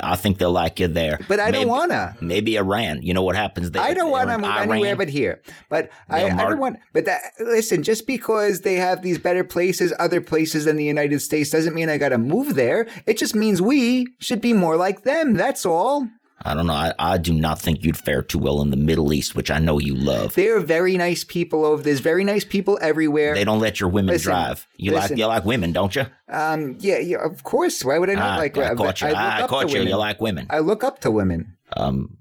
I 0.00 0.16
think 0.16 0.38
they'll 0.38 0.50
like 0.50 0.80
you 0.80 0.88
there. 0.88 1.20
But 1.28 1.38
I 1.38 1.52
don't 1.52 1.68
wanna. 1.68 2.16
Maybe 2.20 2.56
Iran. 2.56 3.02
You 3.02 3.14
know 3.14 3.22
what 3.22 3.36
happens 3.36 3.70
there? 3.70 3.80
I 3.82 3.94
don't 3.94 4.10
want 4.10 4.28
to 4.28 4.38
move 4.38 4.50
Iran, 4.50 4.72
anywhere 4.72 4.96
but 4.96 5.08
here. 5.08 5.40
But 5.68 5.88
I, 6.08 6.24
I 6.24 6.30
don't 6.30 6.58
want. 6.58 6.80
But 6.92 7.04
that, 7.04 7.20
listen, 7.38 7.84
just 7.84 8.08
because 8.08 8.62
they 8.62 8.74
have 8.74 9.02
these 9.02 9.18
better 9.18 9.44
places, 9.44 9.92
other 10.00 10.20
places 10.20 10.64
than 10.64 10.74
the 10.74 10.84
United 10.84 11.20
States, 11.20 11.50
doesn't 11.50 11.76
mean 11.76 11.88
I 11.88 11.96
got 11.96 12.08
to 12.08 12.18
move 12.18 12.56
there. 12.56 12.88
It 13.06 13.18
just 13.18 13.36
means 13.36 13.62
we 13.68 14.06
should 14.18 14.40
be 14.40 14.52
more 14.52 14.76
like 14.76 15.02
them. 15.04 15.34
That's 15.34 15.64
all. 15.66 16.08
I 16.44 16.54
don't 16.54 16.68
know. 16.68 16.72
I, 16.72 16.92
I 17.00 17.18
do 17.18 17.32
not 17.34 17.58
think 17.60 17.82
you'd 17.84 17.96
fare 17.96 18.22
too 18.22 18.38
well 18.38 18.62
in 18.62 18.70
the 18.70 18.76
Middle 18.76 19.12
East, 19.12 19.34
which 19.34 19.50
I 19.50 19.58
know 19.58 19.78
you 19.80 19.94
love. 19.96 20.34
They're 20.34 20.60
very 20.60 20.96
nice 20.96 21.24
people 21.24 21.64
over. 21.64 21.82
There's 21.82 21.98
very 21.98 22.22
nice 22.22 22.44
people 22.44 22.78
everywhere. 22.80 23.34
They 23.34 23.42
don't 23.44 23.58
let 23.58 23.80
your 23.80 23.88
women 23.88 24.14
Listen, 24.14 24.30
drive. 24.30 24.66
You 24.76 24.92
listen. 24.92 25.10
like 25.16 25.18
you 25.18 25.26
like 25.26 25.44
women, 25.44 25.72
don't 25.72 25.94
you? 25.96 26.06
um, 26.28 26.76
yeah, 26.78 26.98
yeah, 26.98 27.24
of 27.24 27.42
course. 27.42 27.84
Why 27.84 27.98
would 27.98 28.08
I 28.08 28.14
not 28.14 28.34
Ah, 28.34 28.36
like? 28.36 28.56
I 28.56 28.74
caught 28.76 29.00
you. 29.00 29.08
I 29.08 29.10
look 29.10 29.18
I 29.18 29.40
up 29.42 29.50
caught 29.50 29.62
to 29.62 29.68
you. 29.68 29.74
women. 29.74 29.88
You 29.88 29.96
like 29.96 30.20
women. 30.20 30.46
I 30.48 30.60
look 30.60 30.84
up 30.84 31.00
to 31.00 31.10
women. 31.10 31.56
Um, 31.76 32.16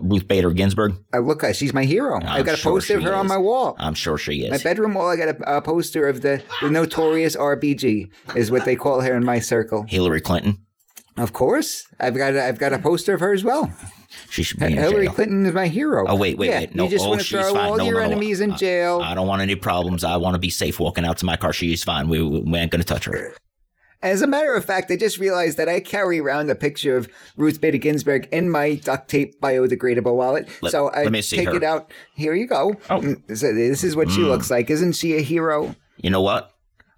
Ruth 0.00 0.26
Bader 0.26 0.50
Ginsburg. 0.50 0.94
I 1.12 1.18
look. 1.18 1.44
She's 1.54 1.72
my 1.72 1.84
hero. 1.84 2.16
I'm 2.16 2.26
I've 2.26 2.44
got 2.46 2.54
a 2.54 2.56
sure 2.56 2.72
poster 2.72 2.96
of 2.96 3.04
her 3.04 3.14
on 3.14 3.28
my 3.28 3.38
wall. 3.38 3.76
I'm 3.78 3.94
sure 3.94 4.18
she 4.18 4.42
is. 4.44 4.50
My 4.50 4.58
bedroom 4.58 4.94
wall, 4.94 5.10
I 5.10 5.16
got 5.16 5.28
a, 5.28 5.58
a 5.58 5.62
poster 5.62 6.08
of 6.08 6.22
the, 6.22 6.42
the 6.60 6.70
notorious 6.70 7.36
RBG, 7.36 8.10
is 8.34 8.50
what 8.50 8.64
they 8.64 8.74
call 8.74 9.00
her 9.02 9.14
in 9.14 9.24
my 9.24 9.38
circle. 9.38 9.84
Hillary 9.88 10.20
Clinton. 10.20 10.58
Of 11.16 11.32
course, 11.32 11.86
I've 12.00 12.16
got 12.16 12.34
a, 12.34 12.44
I've 12.44 12.58
got 12.58 12.72
a 12.72 12.78
poster 12.78 13.14
of 13.14 13.20
her 13.20 13.32
as 13.32 13.44
well. 13.44 13.72
She 14.30 14.42
should 14.42 14.58
be 14.58 14.66
in 14.66 14.72
Hillary 14.72 15.06
jail. 15.06 15.14
Clinton 15.14 15.46
is 15.46 15.52
my 15.54 15.68
hero. 15.68 16.04
Oh 16.08 16.16
wait, 16.16 16.36
wait, 16.38 16.50
yeah, 16.50 16.60
wait. 16.60 16.74
No, 16.74 16.84
you 16.84 16.90
just 16.90 17.04
oh, 17.04 17.10
want 17.10 17.20
to 17.20 17.26
she's 17.26 17.38
throw 17.40 17.54
fine. 17.54 17.70
all 17.70 17.76
No, 17.76 17.84
your 17.84 17.94
no, 17.94 18.00
no. 18.00 18.06
enemies 18.06 18.40
in 18.40 18.52
I- 18.52 18.56
jail. 18.56 19.00
I 19.02 19.14
don't 19.14 19.26
want 19.28 19.40
any 19.42 19.54
problems. 19.54 20.02
I 20.04 20.16
want 20.16 20.34
to 20.34 20.38
be 20.40 20.50
safe 20.50 20.80
walking 20.80 21.04
out 21.04 21.18
to 21.18 21.24
my 21.26 21.36
car. 21.36 21.52
She's 21.52 21.84
fine. 21.84 22.08
We, 22.08 22.20
we, 22.22 22.40
we 22.40 22.58
ain't 22.58 22.70
gonna 22.72 22.82
touch 22.84 23.04
her. 23.04 23.32
As 24.02 24.20
a 24.22 24.26
matter 24.26 24.54
of 24.54 24.64
fact, 24.64 24.90
I 24.90 24.96
just 24.96 25.18
realized 25.18 25.56
that 25.56 25.68
I 25.68 25.80
carry 25.80 26.20
around 26.20 26.50
a 26.50 26.54
picture 26.54 26.96
of 26.96 27.08
Ruth 27.38 27.60
Bader 27.60 27.78
Ginsburg 27.78 28.28
in 28.32 28.50
my 28.50 28.74
duct 28.74 29.08
tape 29.08 29.40
biodegradable 29.40 30.14
wallet. 30.14 30.48
Let- 30.62 30.72
so 30.72 30.88
I 30.88 31.04
let 31.04 31.12
me 31.12 31.22
see 31.22 31.36
take 31.36 31.48
her. 31.48 31.56
it 31.56 31.62
out. 31.62 31.90
Here 32.14 32.34
you 32.34 32.46
go. 32.46 32.74
Oh. 32.90 33.00
Mm, 33.00 33.36
So 33.36 33.52
this 33.54 33.82
is 33.84 33.96
what 33.96 34.10
she 34.10 34.20
looks 34.20 34.50
like. 34.50 34.68
Isn't 34.68 34.92
she 34.92 35.16
a 35.16 35.20
hero? 35.22 35.74
You 35.96 36.10
know 36.10 36.20
what? 36.22 36.53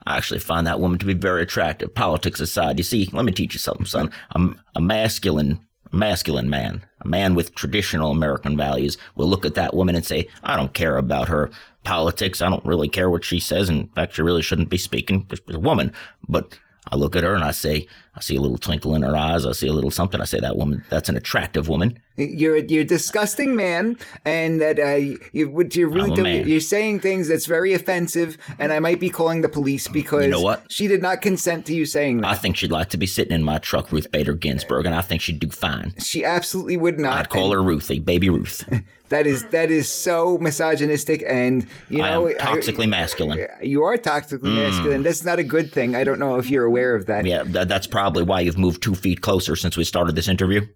I 0.07 0.16
actually 0.16 0.40
find 0.40 0.66
that 0.66 0.81
woman 0.81 0.99
to 0.99 1.07
be 1.07 1.14
very 1.14 1.42
attractive. 1.42 1.95
Politics 1.95 2.40
aside, 2.40 2.79
you 2.79 2.85
see, 2.85 3.09
let 3.12 3.25
me 3.25 3.33
teach 3.33 3.55
you 3.55 3.59
something, 3.59 3.87
son. 3.87 4.11
I'm 4.33 4.61
a 4.75 4.81
masculine, 4.81 5.61
masculine 5.92 6.49
man, 6.49 6.85
a 7.01 7.09
man 7.09 7.35
with 7.35 7.55
traditional 7.55 8.12
American 8.12 8.57
values 8.57 8.99
will 9.16 9.27
look 9.27 9.45
at 9.45 9.55
that 9.55 9.75
woman 9.75 9.97
and 9.97 10.05
say, 10.05 10.29
I 10.45 10.57
don't 10.57 10.75
care 10.75 10.97
about 10.97 11.29
her 11.29 11.51
politics. 11.83 12.40
I 12.40 12.49
don't 12.49 12.64
really 12.64 12.88
care 12.88 13.11
what 13.11 13.25
she 13.25 13.40
says. 13.40 13.69
In 13.69 13.88
fact, 13.88 14.14
she 14.14 14.23
really 14.23 14.42
shouldn't 14.42 14.71
be 14.71 14.79
speaking. 14.79 15.27
She's 15.31 15.55
a 15.55 15.61
woman. 15.61 15.92
But 16.29 16.59
I 16.88 16.96
look 16.96 17.16
at 17.16 17.25
her 17.25 17.35
and 17.35 17.42
I 17.42 17.51
say, 17.51 17.88
I 18.14 18.20
see 18.20 18.37
a 18.37 18.40
little 18.40 18.59
twinkle 18.59 18.94
in 18.94 19.03
her 19.03 19.14
eyes. 19.16 19.44
I 19.44 19.53
see 19.53 19.66
a 19.66 19.72
little 19.72 19.90
something. 19.90 20.20
I 20.20 20.25
say, 20.25 20.40
that 20.40 20.57
woman, 20.57 20.85
that's 20.88 21.09
an 21.09 21.16
attractive 21.16 21.68
woman. 21.68 21.99
You're 22.16 22.57
a, 22.57 22.62
you're 22.62 22.83
a 22.83 22.85
disgusting 22.85 23.57
man, 23.57 23.99
and 24.25 24.61
that 24.62 24.79
uh, 24.79 25.18
you 25.33 25.51
what 25.51 25.77
you're 25.77 25.90
really 25.90 26.14
doing. 26.14 26.49
You're 26.49 26.61
saying 26.61 27.01
things 27.01 27.29
that's 27.29 27.44
very 27.44 27.75
offensive, 27.75 28.38
and 28.59 28.72
I 28.72 28.79
might 28.79 29.01
be 29.01 29.11
calling 29.11 29.42
the 29.42 29.51
police 29.51 29.87
because 29.87 30.25
you 30.25 30.31
know 30.31 30.40
what? 30.40 30.64
she 30.72 30.88
did 30.88 31.03
not 31.03 31.20
consent 31.20 31.66
to 31.66 31.75
you 31.75 31.85
saying 31.85 32.22
that. 32.22 32.31
I 32.31 32.35
think 32.35 32.57
she'd 32.57 32.70
like 32.70 32.88
to 32.90 32.96
be 32.96 33.07
sitting 33.07 33.35
in 33.35 33.42
my 33.42 33.59
truck, 33.59 33.92
Ruth 33.92 34.11
Bader 34.11 34.33
Ginsburg, 34.33 34.87
and 34.87 34.94
I 34.94 35.03
think 35.03 35.20
she'd 35.20 35.40
do 35.40 35.51
fine. 35.51 35.92
she 35.99 36.25
absolutely 36.25 36.79
would 36.79 36.99
not. 36.99 37.18
I'd 37.18 37.29
call 37.29 37.53
her 37.53 37.62
Ruthie, 37.62 38.01
baby 38.01 38.31
Ruth. 38.31 38.66
That 39.09 39.27
is 39.27 39.45
mm. 39.45 39.51
that 39.51 39.71
is 39.71 39.88
so 39.88 40.38
misogynistic, 40.38 41.23
and 41.27 41.66
you 41.88 42.03
I 42.03 42.09
am 42.09 42.25
know 42.25 42.35
toxically 42.35 42.88
masculine. 42.88 43.47
You 43.62 43.83
are 43.85 43.97
toxically 43.97 44.51
mm. 44.51 44.57
masculine. 44.57 45.03
That's 45.03 45.25
not 45.25 45.38
a 45.38 45.45
good 45.45 45.73
thing. 45.73 45.95
I 45.95 46.05
don't 46.05 46.19
know 46.19 46.37
if 46.37 46.51
you're 46.51 46.64
aware 46.64 46.95
of 46.95 47.07
that. 47.07 47.25
Yeah, 47.25 47.45
that, 47.45 47.69
that's 47.69 47.87
probably 47.87 48.25
why 48.25 48.40
you've 48.40 48.59
moved 48.59 48.83
two 48.83 48.95
feet 48.95 49.21
closer 49.21 49.57
since 49.57 49.77
we 49.77 49.85
started 49.85 50.16
this 50.16 50.29
interview. 50.29 50.66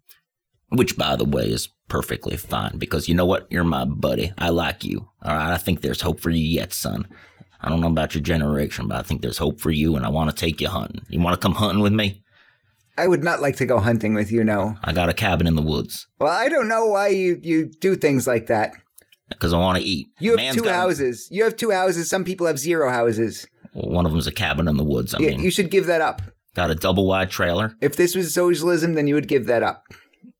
Which, 0.73 0.97
by 0.97 1.16
the 1.16 1.25
way, 1.25 1.51
is 1.51 1.69
perfectly 1.88 2.37
fine 2.37 2.79
because 2.79 3.09
you 3.09 3.14
know 3.16 3.27
what? 3.27 3.49
You're 3.51 3.64
my 3.64 3.85
buddy. 3.85 4.33
I 4.38 4.51
like 4.51 4.85
you. 4.85 5.09
All 5.23 5.35
right. 5.35 5.53
I 5.53 5.57
think 5.57 5.81
there's 5.81 6.01
hope 6.01 6.21
for 6.21 6.31
you 6.31 6.47
yet, 6.47 6.73
son. 6.73 7.09
I 7.61 7.69
don't 7.69 7.81
know 7.81 7.88
about 7.88 8.14
your 8.14 8.23
generation, 8.23 8.87
but 8.87 8.99
I 8.99 9.03
think 9.03 9.21
there's 9.21 9.38
hope 9.38 9.61
for 9.61 9.73
you, 9.73 9.97
and 9.97 10.07
I 10.07 10.09
want 10.09 10.31
to 10.31 10.37
take 10.37 10.61
you 10.61 10.69
hunting. 10.69 11.05
You 11.09 11.21
want 11.21 11.35
to 11.35 11.45
come 11.45 11.57
hunting 11.57 11.83
with 11.83 11.93
me? 11.93 12.23
I 13.03 13.07
would 13.09 13.25
not 13.25 13.41
like 13.41 13.57
to 13.57 13.67
go 13.67 13.79
hunting 13.79 14.15
with 14.15 14.31
you. 14.31 14.45
No. 14.45 14.77
I 14.85 14.93
got 14.93 15.09
a 15.09 15.15
cabin 15.15 15.47
in 15.47 15.55
the 15.57 15.63
woods 15.73 16.07
Well, 16.19 16.31
I 16.31 16.49
don't 16.49 16.69
know 16.69 16.87
why 16.87 17.09
you 17.09 17.39
you 17.43 17.71
do 17.81 17.97
things 17.97 18.27
like 18.27 18.47
that. 18.47 18.73
because 19.29 19.53
I 19.53 19.59
want 19.59 19.79
to 19.79 19.85
eat. 19.85 20.09
You 20.19 20.31
have 20.33 20.37
Man's 20.39 20.57
two 20.57 20.65
got- 20.65 20.75
houses. 20.75 21.29
You 21.31 21.45
have 21.45 21.57
two 21.57 21.71
houses. 21.71 22.09
Some 22.11 22.25
people 22.25 22.47
have 22.47 22.59
zero 22.59 22.91
houses. 22.91 23.47
Well, 23.75 23.91
one 23.95 24.05
of 24.07 24.13
them's 24.13 24.27
a 24.27 24.33
cabin 24.33 24.67
in 24.69 24.77
the 24.77 24.85
woods. 24.85 25.15
I 25.15 25.19
You, 25.21 25.29
mean, 25.29 25.41
you 25.41 25.51
should 25.51 25.71
give 25.71 25.87
that 25.87 26.01
up. 26.01 26.21
got 26.55 26.71
a 26.71 26.75
double 26.75 27.07
wide 27.07 27.31
trailer. 27.31 27.75
If 27.81 27.95
this 27.97 28.15
was 28.17 28.35
socialism, 28.35 28.95
then 28.95 29.07
you 29.07 29.15
would 29.15 29.29
give 29.29 29.47
that 29.47 29.63
up. 29.63 29.85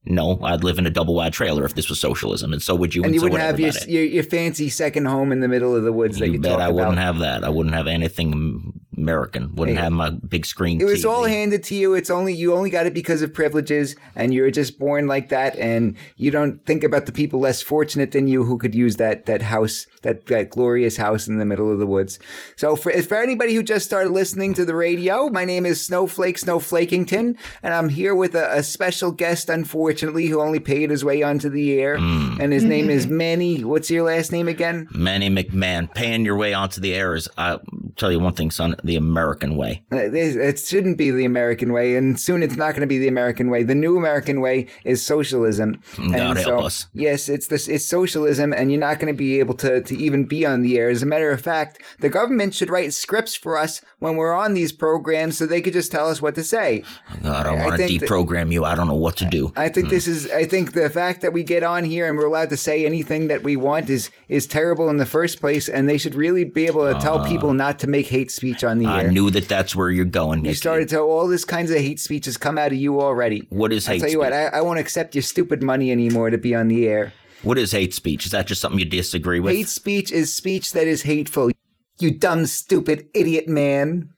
No, 0.03 0.39
I'd 0.41 0.63
live 0.63 0.79
in 0.79 0.87
a 0.87 0.89
double 0.89 1.13
wide 1.13 1.31
trailer 1.31 1.63
if 1.63 1.75
this 1.75 1.87
was 1.87 1.99
socialism, 1.99 2.53
and 2.53 2.61
so 2.61 2.73
would 2.73 2.95
you. 2.95 3.03
And 3.03 3.13
you 3.13 3.19
so 3.19 3.25
wouldn't 3.25 3.41
have 3.41 3.59
your, 3.59 3.71
your 3.87 4.03
your 4.03 4.23
fancy 4.23 4.67
second 4.67 5.05
home 5.05 5.31
in 5.31 5.41
the 5.41 5.47
middle 5.47 5.75
of 5.75 5.83
the 5.83 5.93
woods 5.93 6.17
that 6.17 6.25
You 6.27 6.33
you 6.33 6.39
bet 6.39 6.59
I 6.59 6.69
wouldn't 6.69 6.97
have 6.97 7.19
that. 7.19 7.43
I 7.43 7.49
wouldn't 7.49 7.75
have 7.75 7.85
anything 7.85 8.81
American. 8.97 9.53
Wouldn't 9.55 9.77
Hey, 9.77 9.83
have 9.83 9.93
my 9.93 10.09
big 10.09 10.47
screen. 10.47 10.81
It 10.81 10.85
was 10.85 11.03
TV. 11.05 11.09
all 11.11 11.25
handed 11.25 11.63
to 11.65 11.75
you. 11.75 11.93
It's 11.93 12.09
only 12.09 12.33
you 12.33 12.55
only 12.55 12.71
got 12.71 12.87
it 12.87 12.95
because 12.95 13.21
of 13.21 13.31
privileges, 13.31 13.95
and 14.15 14.33
you're 14.33 14.49
just 14.49 14.79
born 14.79 15.05
like 15.05 15.29
that. 15.29 15.55
And 15.57 15.95
you 16.17 16.31
don't 16.31 16.65
think 16.65 16.83
about 16.83 17.05
the 17.05 17.11
people 17.11 17.39
less 17.39 17.61
fortunate 17.61 18.11
than 18.11 18.27
you 18.27 18.43
who 18.43 18.57
could 18.57 18.73
use 18.73 18.95
that 18.95 19.27
that 19.27 19.43
house, 19.43 19.85
that 20.01 20.25
that 20.25 20.49
glorious 20.49 20.97
house 20.97 21.27
in 21.27 21.37
the 21.37 21.45
middle 21.45 21.71
of 21.71 21.77
the 21.77 21.85
woods. 21.85 22.17
So 22.55 22.75
for 22.75 22.91
for 23.03 23.21
anybody 23.21 23.53
who 23.53 23.61
just 23.61 23.85
started 23.85 24.09
listening 24.09 24.55
to 24.55 24.65
the 24.65 24.73
radio, 24.75 25.29
my 25.29 25.45
name 25.45 25.67
is 25.67 25.79
Snowflake 25.85 26.39
Snowflakington, 26.39 27.37
and 27.61 27.73
I'm 27.75 27.89
here 27.89 28.15
with 28.15 28.33
a, 28.33 28.51
a 28.57 28.63
special 28.63 29.11
guest, 29.11 29.47
unfortunately, 29.47 29.90
who 29.99 30.39
only 30.41 30.59
paid 30.59 30.89
his 30.89 31.03
way 31.03 31.21
onto 31.23 31.49
the 31.49 31.79
air, 31.79 31.97
Hmm. 31.97 32.39
and 32.39 32.53
his 32.53 32.63
name 32.63 32.89
is 32.89 33.07
Manny. 33.21 33.63
What's 33.63 33.89
your 33.91 34.03
last 34.03 34.31
name 34.31 34.47
again? 34.47 34.87
Manny 34.93 35.29
McMahon 35.29 35.93
paying 35.93 36.25
your 36.25 36.35
way 36.37 36.53
onto 36.53 36.81
the 36.81 36.93
air 36.93 37.15
is. 37.15 37.27
I'll 37.37 37.61
tell 37.95 38.11
you 38.11 38.19
one 38.19 38.33
thing, 38.33 38.51
son. 38.51 38.75
The 38.83 38.95
American 38.95 39.55
way. 39.55 39.83
Uh, 39.91 39.97
It 40.11 40.59
shouldn't 40.59 40.97
be 40.97 41.11
the 41.11 41.25
American 41.25 41.73
way, 41.73 41.95
and 41.95 42.19
soon 42.19 42.43
it's 42.43 42.55
not 42.55 42.71
going 42.71 42.81
to 42.81 42.87
be 42.87 42.97
the 42.97 43.07
American 43.07 43.49
way. 43.49 43.63
The 43.63 43.75
new 43.75 43.97
American 43.97 44.41
way 44.41 44.67
is 44.85 45.05
socialism. 45.05 45.81
God 45.97 46.15
And 46.15 46.39
help 46.39 46.63
us. 46.65 46.87
Yes, 46.93 47.29
it's 47.29 47.47
this. 47.47 47.67
It's 47.67 47.85
socialism, 47.85 48.53
and 48.53 48.71
you're 48.71 48.79
not 48.79 48.99
going 48.99 49.13
to 49.13 49.17
be 49.17 49.39
able 49.39 49.53
to 49.55 49.81
to 49.81 49.97
even 49.97 50.25
be 50.25 50.45
on 50.45 50.61
the 50.61 50.77
air. 50.77 50.89
As 50.89 51.03
a 51.03 51.05
matter 51.05 51.31
of 51.31 51.41
fact, 51.41 51.81
the 51.99 52.09
government 52.09 52.53
should 52.53 52.69
write 52.69 52.93
scripts 52.93 53.35
for 53.35 53.57
us 53.57 53.81
when 53.99 54.15
we're 54.15 54.33
on 54.33 54.53
these 54.53 54.71
programs, 54.71 55.37
so 55.37 55.45
they 55.45 55.61
could 55.61 55.73
just 55.73 55.91
tell 55.91 56.09
us 56.09 56.21
what 56.21 56.35
to 56.35 56.43
say. 56.43 56.83
God, 57.23 57.45
I 57.47 57.51
I 57.55 57.65
want 57.65 57.71
to 57.79 57.87
think 57.87 57.99
that- 57.99 58.09
deprogram 58.09 58.51
you. 58.51 58.63
I 58.65 58.75
don't 58.75 58.87
know 58.87 58.95
what 58.95 59.17
to 59.17 59.25
do. 59.25 59.51
I 59.55 59.69
think 59.69 59.80
this 59.89 60.07
is. 60.07 60.29
I 60.31 60.45
think 60.45 60.73
the 60.73 60.89
fact 60.89 61.21
that 61.21 61.33
we 61.33 61.43
get 61.43 61.63
on 61.63 61.83
here 61.83 62.07
and 62.07 62.17
we're 62.17 62.25
allowed 62.25 62.49
to 62.49 62.57
say 62.57 62.85
anything 62.85 63.27
that 63.27 63.43
we 63.43 63.55
want 63.55 63.89
is 63.89 64.09
is 64.29 64.45
terrible 64.47 64.89
in 64.89 64.97
the 64.97 65.05
first 65.05 65.39
place, 65.39 65.67
and 65.69 65.87
they 65.89 65.97
should 65.97 66.15
really 66.15 66.43
be 66.43 66.65
able 66.67 66.91
to 66.93 66.99
tell 66.99 67.25
people 67.25 67.53
not 67.53 67.79
to 67.79 67.87
make 67.87 68.07
hate 68.07 68.31
speech 68.31 68.63
on 68.63 68.79
the 68.79 68.85
Uh, 68.85 68.91
I 68.91 69.03
air. 69.03 69.11
knew 69.11 69.29
that 69.31 69.47
that's 69.47 69.75
where 69.75 69.89
you're 69.89 70.05
going. 70.05 70.45
You 70.45 70.53
started 70.53 70.89
to 70.89 70.99
all 70.99 71.27
this 71.27 71.45
kinds 71.45 71.71
of 71.71 71.77
hate 71.77 71.99
speech 71.99 72.25
has 72.25 72.37
come 72.37 72.57
out 72.57 72.71
of 72.71 72.77
you 72.77 72.99
already. 73.01 73.45
What 73.49 73.71
is 73.73 73.87
I 73.87 73.93
hate 73.93 73.99
tell 73.99 74.09
you 74.09 74.13
speech? 74.13 74.19
what, 74.19 74.33
I, 74.33 74.45
I 74.47 74.61
won't 74.61 74.79
accept 74.79 75.15
your 75.15 75.21
stupid 75.23 75.61
money 75.63 75.91
anymore 75.91 76.29
to 76.29 76.37
be 76.37 76.53
on 76.55 76.67
the 76.67 76.87
air. 76.87 77.13
What 77.43 77.57
is 77.57 77.71
hate 77.71 77.93
speech? 77.93 78.25
Is 78.25 78.31
that 78.33 78.45
just 78.47 78.61
something 78.61 78.77
you 78.79 78.85
disagree 78.85 79.39
with? 79.39 79.55
Hate 79.55 79.67
speech 79.69 80.11
is 80.11 80.33
speech 80.33 80.73
that 80.73 80.87
is 80.87 81.01
hateful. 81.03 81.51
You 81.99 82.11
dumb, 82.11 82.45
stupid, 82.45 83.07
idiot 83.13 83.47
man. 83.47 84.09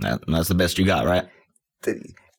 That- 0.00 0.22
that's 0.26 0.48
the 0.48 0.54
best 0.54 0.78
you 0.78 0.84
got, 0.84 1.04
right? 1.06 1.24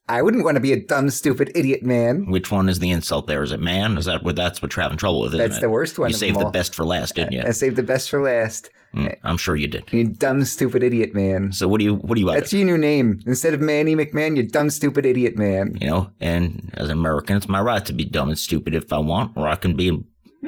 I 0.07 0.21
wouldn't 0.21 0.43
want 0.43 0.55
to 0.55 0.61
be 0.61 0.71
a 0.71 0.79
dumb, 0.79 1.09
stupid, 1.09 1.51
idiot 1.55 1.81
man. 1.83 2.29
Which 2.29 2.51
one 2.51 2.69
is 2.69 2.79
the 2.79 2.91
insult 2.91 3.25
there? 3.27 3.41
Is 3.41 3.51
it 3.51 3.59
man? 3.59 3.97
Is 3.97 4.05
that 4.05 4.23
what 4.23 4.35
that's 4.35 4.61
what 4.61 4.75
you're 4.75 4.83
having 4.83 4.97
trouble 4.99 5.21
with? 5.21 5.33
Isn't 5.33 5.39
That's 5.39 5.57
it? 5.57 5.61
the 5.61 5.69
worst 5.69 5.97
one 5.97 6.09
You 6.09 6.15
saved 6.15 6.39
the 6.39 6.45
best 6.45 6.75
for 6.75 6.85
last, 6.85 7.15
didn't 7.15 7.33
you? 7.33 7.41
I 7.41 7.51
saved 7.51 7.75
the 7.75 7.83
best 7.83 8.09
for 8.09 8.21
last. 8.21 8.69
Mm, 8.95 9.15
I'm 9.23 9.37
sure 9.37 9.55
you 9.55 9.67
did. 9.67 9.91
You 9.91 10.05
dumb, 10.05 10.45
stupid, 10.45 10.81
idiot 10.83 11.13
man. 11.13 11.51
So 11.51 11.67
what 11.67 11.79
do 11.79 11.85
you 11.85 11.95
what 11.95 12.15
do 12.15 12.21
you 12.21 12.27
want? 12.27 12.39
That's 12.39 12.53
your 12.53 12.65
new 12.65 12.77
name. 12.77 13.19
Instead 13.25 13.53
of 13.53 13.59
Manny 13.61 13.95
McMahon, 13.95 14.35
you're 14.35 14.45
dumb, 14.45 14.69
stupid, 14.69 15.05
idiot 15.05 15.37
man. 15.37 15.75
you 15.81 15.87
know? 15.87 16.11
And 16.21 16.71
as 16.75 16.85
an 16.89 16.93
American, 16.93 17.35
it's 17.35 17.49
my 17.49 17.59
right 17.59 17.83
to 17.85 17.91
be 17.93 18.05
dumb 18.05 18.29
and 18.29 18.37
stupid 18.39 18.73
if 18.75 18.93
I 18.93 18.99
want, 18.99 19.35
or 19.35 19.47
I 19.47 19.55
can 19.55 19.75
be 19.75 20.01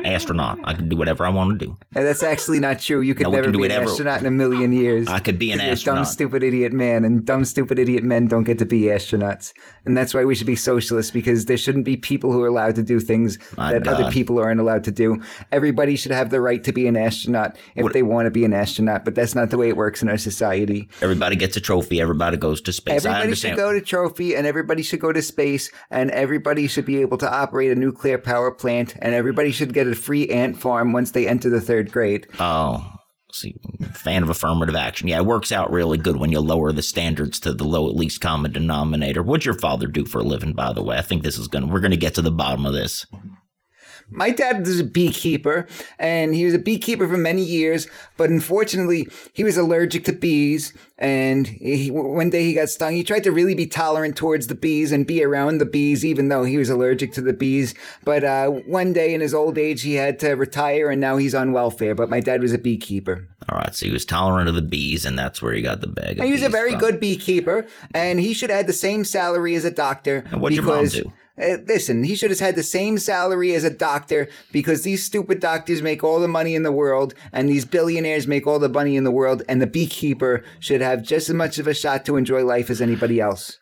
astronaut. 0.06 0.60
I 0.64 0.74
can 0.74 0.90
do 0.90 0.96
whatever 0.96 1.26
I 1.26 1.30
want 1.30 1.60
to 1.60 1.66
do. 1.66 1.78
And 1.96 2.06
that's 2.06 2.24
actually 2.24 2.60
not 2.60 2.80
true. 2.80 3.02
You 3.02 3.16
could 3.16 3.26
No, 3.26 3.32
never 3.32 3.44
can 3.46 3.54
do 3.54 3.60
be 3.60 3.66
an 3.66 3.72
astronaut 3.72 4.20
in 4.20 4.26
a 4.26 4.32
million 4.32 4.72
years. 4.72 5.08
I 5.08 5.20
could 5.20 5.40
be 5.40 5.52
an 5.52 5.60
You're 5.60 5.74
a 5.74 5.76
dumb, 5.76 6.06
stupid 6.06 6.44
idiot 6.44 6.74
man, 6.74 7.06
and 7.06 7.26
dumb, 7.26 7.46
stupid 7.46 7.80
idiot 7.80 8.04
men 8.04 8.28
don't 8.28 8.44
get 8.44 8.60
to 8.60 8.66
be 8.66 8.82
astronauts. 8.84 9.54
And 9.86 9.96
that's 9.98 10.14
why 10.14 10.26
we 10.26 10.36
should 10.36 10.48
be 10.48 10.56
socialists 10.56 11.12
because 11.12 11.46
there 11.46 11.58
shouldn't 11.58 11.86
be 11.86 11.98
people 11.98 12.32
who 12.32 12.42
are 12.44 12.48
allowed 12.48 12.76
to 12.76 12.84
do 12.84 13.00
things 13.00 13.38
My 13.58 13.72
that 13.74 13.88
other 13.88 14.12
people 14.12 14.40
aren't 14.40 14.60
allowed 14.60 14.84
to 14.86 14.92
do. 14.92 15.22
Everybody 15.52 15.96
should 15.96 16.12
have 16.12 16.30
the 16.30 16.42
right 16.42 16.64
to 16.64 16.72
be 16.74 16.88
an 16.88 16.98
astronaut 16.98 17.58
if 17.76 17.84
What- 17.84 17.94
they 17.94 18.04
want 18.04 18.26
to 18.26 18.32
be 18.32 18.44
an 18.46 18.54
astronaut, 18.54 19.06
but 19.06 19.16
that's 19.16 19.34
not 19.36 19.50
the 19.50 19.58
way 19.58 19.70
it 19.70 19.78
works 19.78 20.02
in 20.02 20.10
our 20.10 20.18
society. 20.18 20.90
Everybody 21.02 21.36
gets 21.36 21.56
a 21.58 21.62
trophy. 21.62 22.02
Everybody 22.02 22.38
goes 22.38 22.62
to 22.62 22.74
space. 22.74 23.06
Everybody 23.06 23.34
should 23.36 23.56
go 23.56 23.72
to 23.74 23.82
trophy, 23.82 24.36
and 24.36 24.46
everybody 24.46 24.84
should 24.84 25.00
go 25.00 25.12
to 25.14 25.22
space, 25.22 25.72
and 25.90 26.12
everybody 26.12 26.68
should 26.68 26.86
be 26.86 26.98
able 27.02 27.18
to 27.18 27.32
operate 27.34 27.72
a 27.72 27.76
nuclear 27.76 28.18
power 28.18 28.52
plant, 28.52 28.96
and 29.00 29.14
everybody 29.16 29.52
should 29.52 29.74
get 29.74 29.87
a 29.88 29.96
free 29.96 30.28
ant 30.30 30.58
farm 30.58 30.94
once 30.94 31.12
they 31.12 31.28
enter 31.28 31.50
the 31.50 31.62
third 31.62 31.92
grade. 31.92 32.28
Oh, 32.40 32.86
see, 33.32 33.56
fan 33.94 34.24
of 34.24 34.30
affirmative 34.30 34.76
action. 34.76 35.08
Yeah, 35.08 35.18
it 35.18 35.26
works 35.26 35.52
out 35.52 35.72
really 35.72 35.98
good 35.98 36.18
when 36.18 36.32
you 36.32 36.40
lower 36.40 36.72
the 36.72 36.82
standards 36.82 37.40
to 37.42 37.54
the 37.54 37.64
low, 37.64 37.86
least 37.86 38.22
common 38.22 38.52
denominator. 38.52 39.24
What'd 39.24 39.46
your 39.46 39.58
father 39.58 39.88
do 39.88 40.06
for 40.06 40.20
a 40.20 40.24
living, 40.24 40.54
by 40.54 40.74
the 40.74 40.84
way? 40.84 40.98
I 40.98 41.02
think 41.02 41.24
this 41.24 41.38
is 41.38 41.48
gonna. 41.48 41.68
We're 41.68 41.80
gonna 41.82 41.98
get 41.98 42.16
to 42.16 42.22
the 42.22 42.32
bottom 42.32 42.66
of 42.66 42.74
this. 42.74 43.06
My 44.10 44.30
dad 44.30 44.66
was 44.66 44.80
a 44.80 44.84
beekeeper, 44.84 45.68
and 46.00 46.34
he 46.34 46.46
was 46.46 46.54
a 46.54 46.60
beekeeper 46.60 47.08
for 47.08 47.18
many 47.18 47.44
years. 47.44 47.88
But 48.16 48.30
unfortunately, 48.30 49.08
he 49.34 49.44
was 49.44 49.58
allergic 49.58 50.06
to 50.06 50.14
bees. 50.14 50.74
And 51.00 51.46
he, 51.46 51.92
one 51.92 52.30
day 52.30 52.44
he 52.44 52.54
got 52.54 52.70
stung. 52.70 52.94
He 52.94 53.04
tried 53.04 53.24
to 53.26 53.32
really 53.32 53.54
be 53.54 53.68
tolerant 53.68 54.16
towards 54.16 54.48
the 54.48 54.56
bees 54.56 54.92
and 54.92 55.06
be 55.06 55.24
around 55.24 55.60
the 55.60 55.66
bees, 55.66 56.04
even 56.04 56.30
though 56.30 56.44
he 56.44 56.58
was 56.58 56.70
allergic 56.70 57.14
to 57.14 57.22
the 57.22 57.34
bees. 57.34 57.76
But 58.04 58.24
uh, 58.24 58.48
one 58.48 58.94
day 58.94 59.14
in 59.14 59.22
his 59.22 59.34
old 59.34 59.58
age, 59.58 59.84
he 59.84 59.96
had 59.96 60.20
to 60.20 60.32
retire, 60.32 60.90
and 60.90 61.00
now 61.00 61.18
he's 61.18 61.36
on 61.36 61.52
welfare. 61.52 61.94
But 61.94 62.10
my 62.10 62.20
dad 62.20 62.42
was 62.42 62.54
a 62.54 62.58
beekeeper. 62.58 63.28
All 63.50 63.60
right, 63.60 63.76
so 63.76 63.86
he 63.86 63.92
was 63.92 64.06
tolerant 64.06 64.50
of 64.50 64.56
the 64.56 64.62
bees, 64.62 65.06
and 65.06 65.20
that's 65.20 65.42
where 65.42 65.54
he 65.54 65.62
got 65.62 65.82
the 65.82 65.88
bag. 65.88 66.22
He 66.22 66.32
was 66.32 66.44
a 66.44 66.50
very 66.50 66.72
from. 66.72 66.80
good 66.80 67.00
beekeeper, 67.00 67.68
and 67.94 68.20
he 68.20 68.34
should 68.34 68.50
have 68.50 68.58
had 68.58 68.68
the 68.68 68.74
same 68.74 69.06
salary 69.06 69.56
as 69.56 69.66
a 69.66 69.72
doctor. 69.72 70.26
And 70.32 70.42
what'd 70.42 70.56
your 70.56 70.66
mom 70.66 70.88
do? 70.88 71.14
Uh, 71.40 71.58
listen, 71.68 72.04
he 72.04 72.16
should 72.16 72.32
have 72.32 72.40
had 72.40 72.56
the 72.56 72.64
same 72.64 72.98
salary 72.98 73.54
as 73.54 73.64
a 73.64 73.70
doctor 73.70 74.28
because 74.52 74.82
these 74.82 75.04
stupid 75.04 75.40
doctors 75.40 75.82
make 75.82 76.04
all 76.04 76.20
the 76.20 76.28
money 76.28 76.56
in 76.56 76.64
the 76.64 76.72
world, 76.72 77.14
and 77.32 77.48
these 77.48 77.66
billionaires 77.66 78.28
make 78.28 78.48
all 78.48 78.60
the 78.60 78.70
money 78.70 78.96
in 78.96 79.04
the 79.04 79.12
world, 79.12 79.44
and 79.48 79.62
the 79.62 79.68
beekeeper 79.68 80.44
should 80.60 80.82
have 80.82 81.04
just 81.04 81.30
as 81.30 81.36
much 81.36 81.60
of 81.60 81.68
a 81.68 81.74
shot 81.74 82.06
to 82.06 82.16
enjoy 82.16 82.44
life 82.44 82.70
as 82.70 82.82
anybody 82.82 83.20
else. 83.20 83.60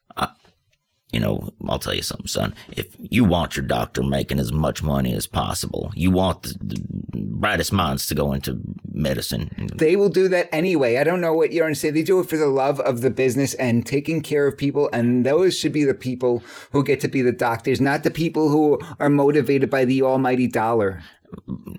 You 1.16 1.22
know, 1.22 1.50
I'll 1.70 1.80
tell 1.80 1.96
you 1.96 2.02
something, 2.02 2.28
son. 2.28 2.54
If 2.76 2.88
you 3.00 3.24
want 3.24 3.56
your 3.56 3.66
doctor 3.66 4.04
making 4.04 4.38
as 4.38 4.52
much 4.52 4.84
money 4.84 5.14
as 5.14 5.28
possible, 5.28 5.94
you 5.96 6.12
want 6.12 6.44
the, 6.44 6.56
the 6.60 6.82
brightest 7.14 7.72
minds 7.72 8.06
to 8.08 8.16
go 8.16 8.34
into 8.34 8.60
medicine. 8.92 9.50
They 9.76 9.96
will 9.96 10.10
do 10.10 10.28
that 10.28 10.50
anyway. 10.52 10.98
I 10.98 11.06
don't 11.06 11.22
know 11.22 11.32
what 11.34 11.54
you're 11.54 11.64
going 11.64 11.74
to 11.74 11.80
say. 11.80 11.90
They 11.90 12.04
do 12.04 12.20
it 12.20 12.28
for 12.28 12.36
the 12.36 12.48
love 12.48 12.82
of 12.82 13.00
the 13.00 13.10
business 13.10 13.54
and 13.54 13.86
taking 13.86 14.20
care 14.20 14.46
of 14.46 14.58
people. 14.58 14.90
And 14.92 15.26
those 15.26 15.58
should 15.58 15.72
be 15.72 15.86
the 15.86 15.94
people 15.94 16.44
who 16.74 16.84
get 16.84 17.00
to 17.00 17.08
be 17.08 17.22
the 17.22 17.32
doctors, 17.32 17.80
not 17.80 18.04
the 18.04 18.12
people 18.12 18.50
who 18.50 18.78
are 19.00 19.10
motivated 19.10 19.70
by 19.70 19.86
the 19.86 20.02
almighty 20.02 20.48
dollar. 20.48 21.02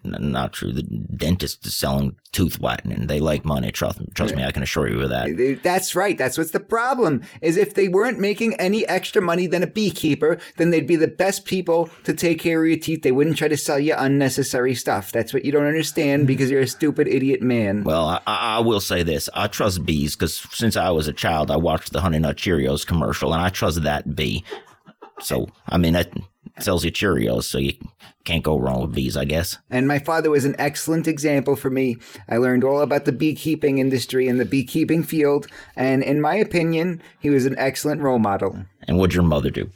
Not 0.05 0.53
true. 0.53 0.73
The 0.73 0.83
dentist 0.83 1.67
is 1.67 1.77
selling 1.77 2.17
tooth 2.33 2.61
whitening. 2.61 3.07
They 3.07 3.21
like 3.21 3.45
money. 3.45 3.71
Trust, 3.73 4.01
trust 4.15 4.35
me, 4.35 4.45
I 4.45 4.53
can 4.53 4.63
assure 4.63 4.89
you 4.89 5.01
of 5.03 5.11
that. 5.11 5.61
That's 5.63 5.95
right. 5.95 6.17
That's 6.17 6.39
what's 6.39 6.51
the 6.51 6.61
problem. 6.61 7.23
Is 7.41 7.57
if 7.57 7.75
they 7.75 7.89
weren't 7.89 8.19
making 8.19 8.55
any 8.55 8.87
extra 8.87 9.23
money 9.23 9.47
than 9.47 9.63
a 9.63 9.67
beekeeper, 9.67 10.39
then 10.57 10.71
they'd 10.71 10.87
be 10.87 10.97
the 10.97 11.09
best 11.09 11.45
people 11.45 11.91
to 12.05 12.15
take 12.15 12.41
care 12.41 12.63
of 12.63 12.69
your 12.69 12.79
teeth. 12.79 13.03
They 13.03 13.13
wouldn't 13.13 13.37
try 13.37 13.49
to 13.49 13.57
sell 13.57 13.79
you 13.79 13.95
unnecessary 13.97 14.75
stuff. 14.75 15.13
That's 15.13 15.33
what 15.33 15.45
you 15.45 15.53
don't 15.53 15.67
understand 15.67 16.21
mm-hmm. 16.21 16.27
because 16.27 16.51
you're 16.51 16.61
a 16.61 16.67
stupid 16.67 17.09
idiot 17.09 17.43
man. 17.43 17.85
Well, 17.85 18.07
I, 18.07 18.21
I 18.27 18.57
I 18.57 18.61
will 18.61 18.81
say 18.81 19.03
this. 19.03 19.29
I 19.35 19.49
trust 19.49 19.85
bees 19.85 20.17
because 20.17 20.37
since 20.53 20.77
I 20.77 20.91
was 20.91 21.09
a 21.09 21.13
child, 21.13 21.51
I 21.51 21.57
watched 21.57 21.93
the 21.93 22.01
Honey 22.01 22.19
Nut 22.19 22.37
Cheerios 22.37 22.87
commercial, 22.87 23.35
and 23.35 23.43
I 23.43 23.51
trust 23.51 23.83
that 23.83 24.17
bee. 24.17 24.45
So, 25.21 25.49
I 25.69 25.77
mean, 25.79 25.93
that 25.95 26.11
sells 26.59 26.85
you 26.85 26.91
Cheerios, 26.93 27.45
so 27.45 27.59
you 27.59 27.75
can't 28.25 28.43
go 28.43 28.59
wrong 28.59 28.81
with 28.83 28.95
bees, 28.95 29.17
I 29.17 29.25
guess. 29.25 29.59
And 29.71 29.87
my 29.87 29.99
father 29.99 30.31
was 30.31 30.45
an 30.45 30.57
excellent 30.59 31.07
example 31.07 31.55
for 31.57 31.71
me. 31.71 31.97
I 32.29 32.39
learned 32.39 32.65
all 32.65 32.81
about 32.81 33.05
the 33.05 33.13
beekeeping 33.13 33.79
industry 33.79 34.27
and 34.29 34.41
the 34.41 34.45
beekeeping 34.45 35.03
field, 35.03 35.47
and 35.77 36.03
in 36.03 36.21
my 36.21 36.35
opinion, 36.37 37.03
he 37.21 37.31
was 37.31 37.47
an 37.47 37.57
excellent 37.59 38.01
role 38.03 38.19
model. 38.19 38.65
And 38.89 38.99
what'd 38.99 39.15
your 39.15 39.23
mother 39.25 39.51
do? 39.51 39.71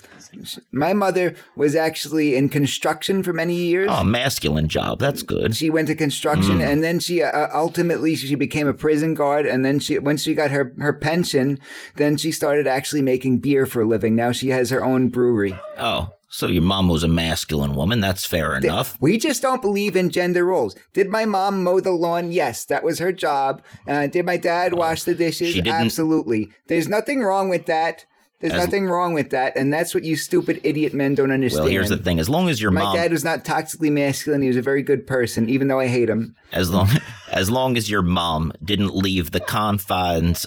My 0.71 0.93
mother 0.93 1.35
was 1.57 1.75
actually 1.75 2.37
in 2.37 2.49
construction 2.49 3.25
for 3.25 3.33
many 3.33 3.57
years. 3.57 3.91
Oh, 3.93 4.05
masculine 4.05 4.69
job. 4.69 5.01
That's 5.01 5.23
good. 5.23 5.57
She 5.57 5.71
went 5.71 5.89
to 5.89 5.97
construction, 5.97 6.59
Mm. 6.59 6.65
and 6.73 6.85
then 6.85 7.01
she 7.01 7.21
uh, 7.23 7.49
ultimately 7.53 8.15
she 8.15 8.37
became 8.37 8.69
a 8.69 8.73
prison 8.75 9.15
guard. 9.15 9.45
And 9.47 9.65
then 9.65 9.81
she, 9.81 9.99
once 9.99 10.23
she 10.23 10.35
got 10.35 10.53
her 10.53 10.73
her 10.79 10.93
pension, 10.93 11.59
then 11.97 12.17
she 12.17 12.31
started 12.31 12.69
actually 12.69 13.03
making 13.03 13.39
beer 13.41 13.67
for 13.67 13.83
a 13.83 13.85
living. 13.85 14.15
Now 14.15 14.31
she 14.31 14.49
has 14.51 14.71
her 14.71 14.85
own 14.85 15.09
brewery. 15.09 15.59
Oh, 15.77 16.11
so 16.33 16.47
your 16.47 16.63
mom 16.63 16.89
was 16.89 17.03
a 17.03 17.09
masculine 17.09 17.75
woman. 17.75 18.01
That's 18.01 18.25
fair 18.25 18.57
enough. 18.57 18.97
We 19.01 19.19
just 19.19 19.43
don't 19.43 19.61
believe 19.61 19.97
in 19.97 20.11
gender 20.11 20.47
roles. 20.47 20.77
Did 20.93 21.09
my 21.09 21.25
mom 21.25 21.65
mow 21.65 21.81
the 21.81 21.91
lawn? 21.91 22.31
Yes, 22.31 22.65
that 22.67 22.85
was 22.85 23.01
her 23.01 23.13
job. 23.13 23.63
Uh, 23.87 24.07
did 24.07 24.25
my 24.25 24.37
dad 24.37 24.73
wash 24.75 25.03
the 25.03 25.15
dishes? 25.15 25.53
she 25.53 25.61
didn't- 25.61 25.81
Absolutely. 25.81 26.49
There's 26.69 26.89
nothing 26.89 27.21
wrong 27.21 27.49
with 27.49 27.67
that. 27.67 28.07
There's 28.41 28.55
As- 28.55 28.65
nothing 28.65 28.87
wrong 28.87 29.13
with 29.13 29.31
that, 29.31 29.55
and 29.55 29.71
that's 29.71 29.95
what 29.95 30.03
you 30.03 30.17
stupid 30.17 30.61
idiot 30.65 30.95
men 30.95 31.15
don't 31.15 31.31
understand. 31.31 31.65
Well, 31.65 31.71
here's 31.71 31.91
the 31.91 31.99
thing. 31.99 32.19
As 32.19 32.31
long 32.31 32.49
as 32.49 32.63
your 32.63 32.71
mom 32.71 32.85
my 32.85 32.89
mom, 32.91 32.97
dad 32.97 33.13
was 33.13 33.23
not 33.23 33.45
toxically 33.45 33.93
masculine. 33.93 34.41
He 34.41 34.49
was 34.49 34.57
a 34.57 34.63
very 34.63 34.83
good 34.83 35.07
person, 35.07 35.51
even 35.51 35.69
though 35.69 35.79
I 35.79 35.89
hate 35.89 36.09
him. 36.09 36.35
as 36.53 36.71
long 36.71 36.89
as 37.31 37.51
long 37.51 37.77
as 37.77 37.91
your 37.91 38.01
mom 38.01 38.53
didn't 38.65 38.95
leave 38.97 39.33
the 39.33 39.41
confines 39.41 40.47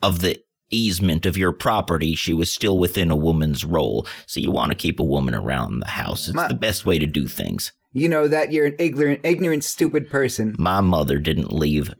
of 0.00 0.20
the 0.20 0.38
easement 0.70 1.26
of 1.26 1.36
your 1.36 1.52
property, 1.52 2.14
she 2.14 2.32
was 2.34 2.52
still 2.52 2.78
within 2.78 3.10
a 3.10 3.16
woman's 3.16 3.64
role. 3.64 4.06
So 4.26 4.40
you 4.40 4.50
want 4.50 4.70
to 4.70 4.76
keep 4.76 5.00
a 5.00 5.04
woman 5.04 5.34
around 5.34 5.80
the 5.80 5.86
house. 5.88 6.28
It's 6.28 6.34
My- 6.36 6.48
the 6.48 6.54
best 6.54 6.84
way 6.86 6.98
to 6.98 7.06
do 7.06 7.26
things. 7.26 7.72
You 7.92 8.08
know 8.08 8.28
that 8.28 8.52
you're 8.52 8.66
an 8.66 8.76
ignorant, 8.78 9.20
ignorant, 9.24 9.64
stupid 9.64 10.10
person. 10.10 10.54
My 10.58 10.80
mother 10.80 11.18
didn't 11.18 11.52
leave 11.52 11.92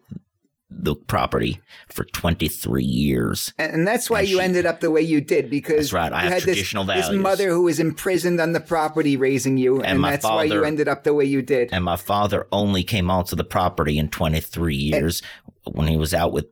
the 0.70 0.94
property 0.94 1.61
for 1.88 2.04
23 2.04 2.85
years. 2.85 3.54
And 3.59 3.72
and 3.72 3.88
that's 3.88 4.11
why 4.11 4.20
And 4.20 4.28
you 4.28 4.37
she- 4.37 4.42
ended 4.44 4.66
up 4.66 4.81
the 4.81 4.90
way 4.90 5.00
you 5.00 5.22
did 5.22 5.48
because 5.48 5.90
That's 5.90 5.92
right, 5.94 6.12
I 6.12 6.18
you 6.18 6.24
have 6.24 6.33
had 6.35 6.42
traditional 6.42 6.85
this, 6.85 7.09
this 7.09 7.16
mother 7.16 7.48
who 7.48 7.62
was 7.62 7.81
imprisoned 7.81 8.38
on 8.38 8.52
the 8.52 8.61
property 8.61 9.16
raising 9.16 9.57
you, 9.57 9.81
and, 9.81 9.98
my 9.98 10.11
that's 10.11 10.24
why 10.24 10.44
you 10.44 10.64
ended 10.64 10.87
up 10.87 11.04
the 11.04 11.14
way 11.14 11.24
you 11.24 11.40
did. 11.40 11.70
And 11.72 11.85
my 11.85 11.96
father 11.96 12.46
only 12.52 12.85
came 12.85 13.11
onto 13.11 13.35
the 13.35 13.44
property 13.44 13.98
in 13.98 14.09
23 14.09 14.76
years 14.76 15.22
when 15.64 15.88
he 15.88 15.96
was 15.96 16.12
out 16.12 16.33
with 16.33 16.46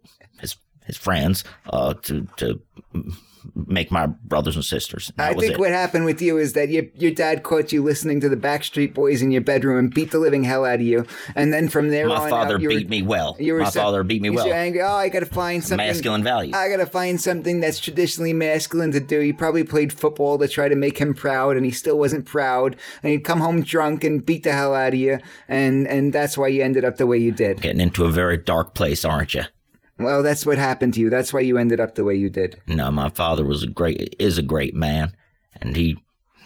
his 0.86 0.96
friends 0.96 1.44
uh, 1.70 1.94
to 2.02 2.26
to 2.36 2.60
make 3.54 3.90
my 3.90 4.06
brothers 4.06 4.56
and 4.56 4.64
sisters. 4.64 5.12
That 5.16 5.30
I 5.30 5.34
think 5.34 5.52
it. 5.54 5.58
what 5.58 5.70
happened 5.70 6.04
with 6.04 6.20
you 6.20 6.38
is 6.38 6.54
that 6.54 6.68
your 6.68 6.84
your 6.94 7.10
dad 7.10 7.42
caught 7.42 7.72
you 7.72 7.82
listening 7.82 8.20
to 8.20 8.28
the 8.28 8.36
Backstreet 8.36 8.94
Boys 8.94 9.22
in 9.22 9.30
your 9.30 9.40
bedroom 9.40 9.78
and 9.78 9.94
beat 9.94 10.10
the 10.10 10.18
living 10.18 10.44
hell 10.44 10.64
out 10.64 10.76
of 10.76 10.82
you, 10.82 11.06
and 11.34 11.52
then 11.52 11.68
from 11.68 11.90
there 11.90 12.08
my 12.08 12.16
on 12.16 12.30
father 12.30 12.54
out, 12.54 12.60
beat 12.60 12.86
were, 12.86 12.90
me 12.90 13.02
well. 13.02 13.36
You 13.38 13.54
were 13.54 13.60
My 13.60 13.70
so- 13.70 13.80
father 13.80 14.02
beat 14.02 14.22
me 14.22 14.30
well. 14.30 14.52
angry. 14.52 14.82
Oh, 14.82 14.88
I 14.88 15.08
got 15.08 15.20
to 15.20 15.26
find 15.26 15.62
something 15.62 15.86
Masculine 15.86 16.22
value. 16.24 16.54
I 16.54 16.68
gotta 16.68 16.86
find 16.86 17.20
something 17.20 17.60
that's 17.60 17.78
traditionally 17.78 18.32
masculine 18.32 18.92
to 18.92 19.00
do. 19.00 19.20
He 19.20 19.32
probably 19.32 19.64
played 19.64 19.92
football 19.92 20.38
to 20.38 20.48
try 20.48 20.68
to 20.68 20.76
make 20.76 20.98
him 20.98 21.14
proud, 21.14 21.56
and 21.56 21.64
he 21.64 21.72
still 21.72 21.98
wasn't 21.98 22.26
proud. 22.26 22.76
And 23.02 23.12
he'd 23.12 23.24
come 23.24 23.40
home 23.40 23.62
drunk 23.62 24.04
and 24.04 24.24
beat 24.24 24.42
the 24.42 24.52
hell 24.52 24.74
out 24.74 24.88
of 24.92 24.98
you, 24.98 25.18
and 25.48 25.86
and 25.86 26.12
that's 26.12 26.36
why 26.38 26.48
you 26.48 26.62
ended 26.62 26.84
up 26.84 26.96
the 26.96 27.06
way 27.06 27.18
you 27.18 27.32
did. 27.32 27.60
Getting 27.60 27.80
into 27.80 28.04
a 28.04 28.10
very 28.10 28.36
dark 28.36 28.74
place, 28.74 29.04
aren't 29.04 29.34
you? 29.34 29.42
Well, 29.98 30.22
that's 30.22 30.44
what 30.44 30.58
happened 30.58 30.94
to 30.94 31.00
you. 31.00 31.10
That's 31.10 31.32
why 31.32 31.40
you 31.40 31.56
ended 31.56 31.80
up 31.80 31.94
the 31.94 32.04
way 32.04 32.14
you 32.14 32.28
did. 32.28 32.60
No, 32.66 32.90
my 32.90 33.08
father 33.08 33.44
was 33.44 33.62
a 33.62 33.66
great 33.66 34.14
is 34.18 34.38
a 34.38 34.42
great 34.42 34.74
man, 34.74 35.14
and 35.60 35.76
he 35.76 35.96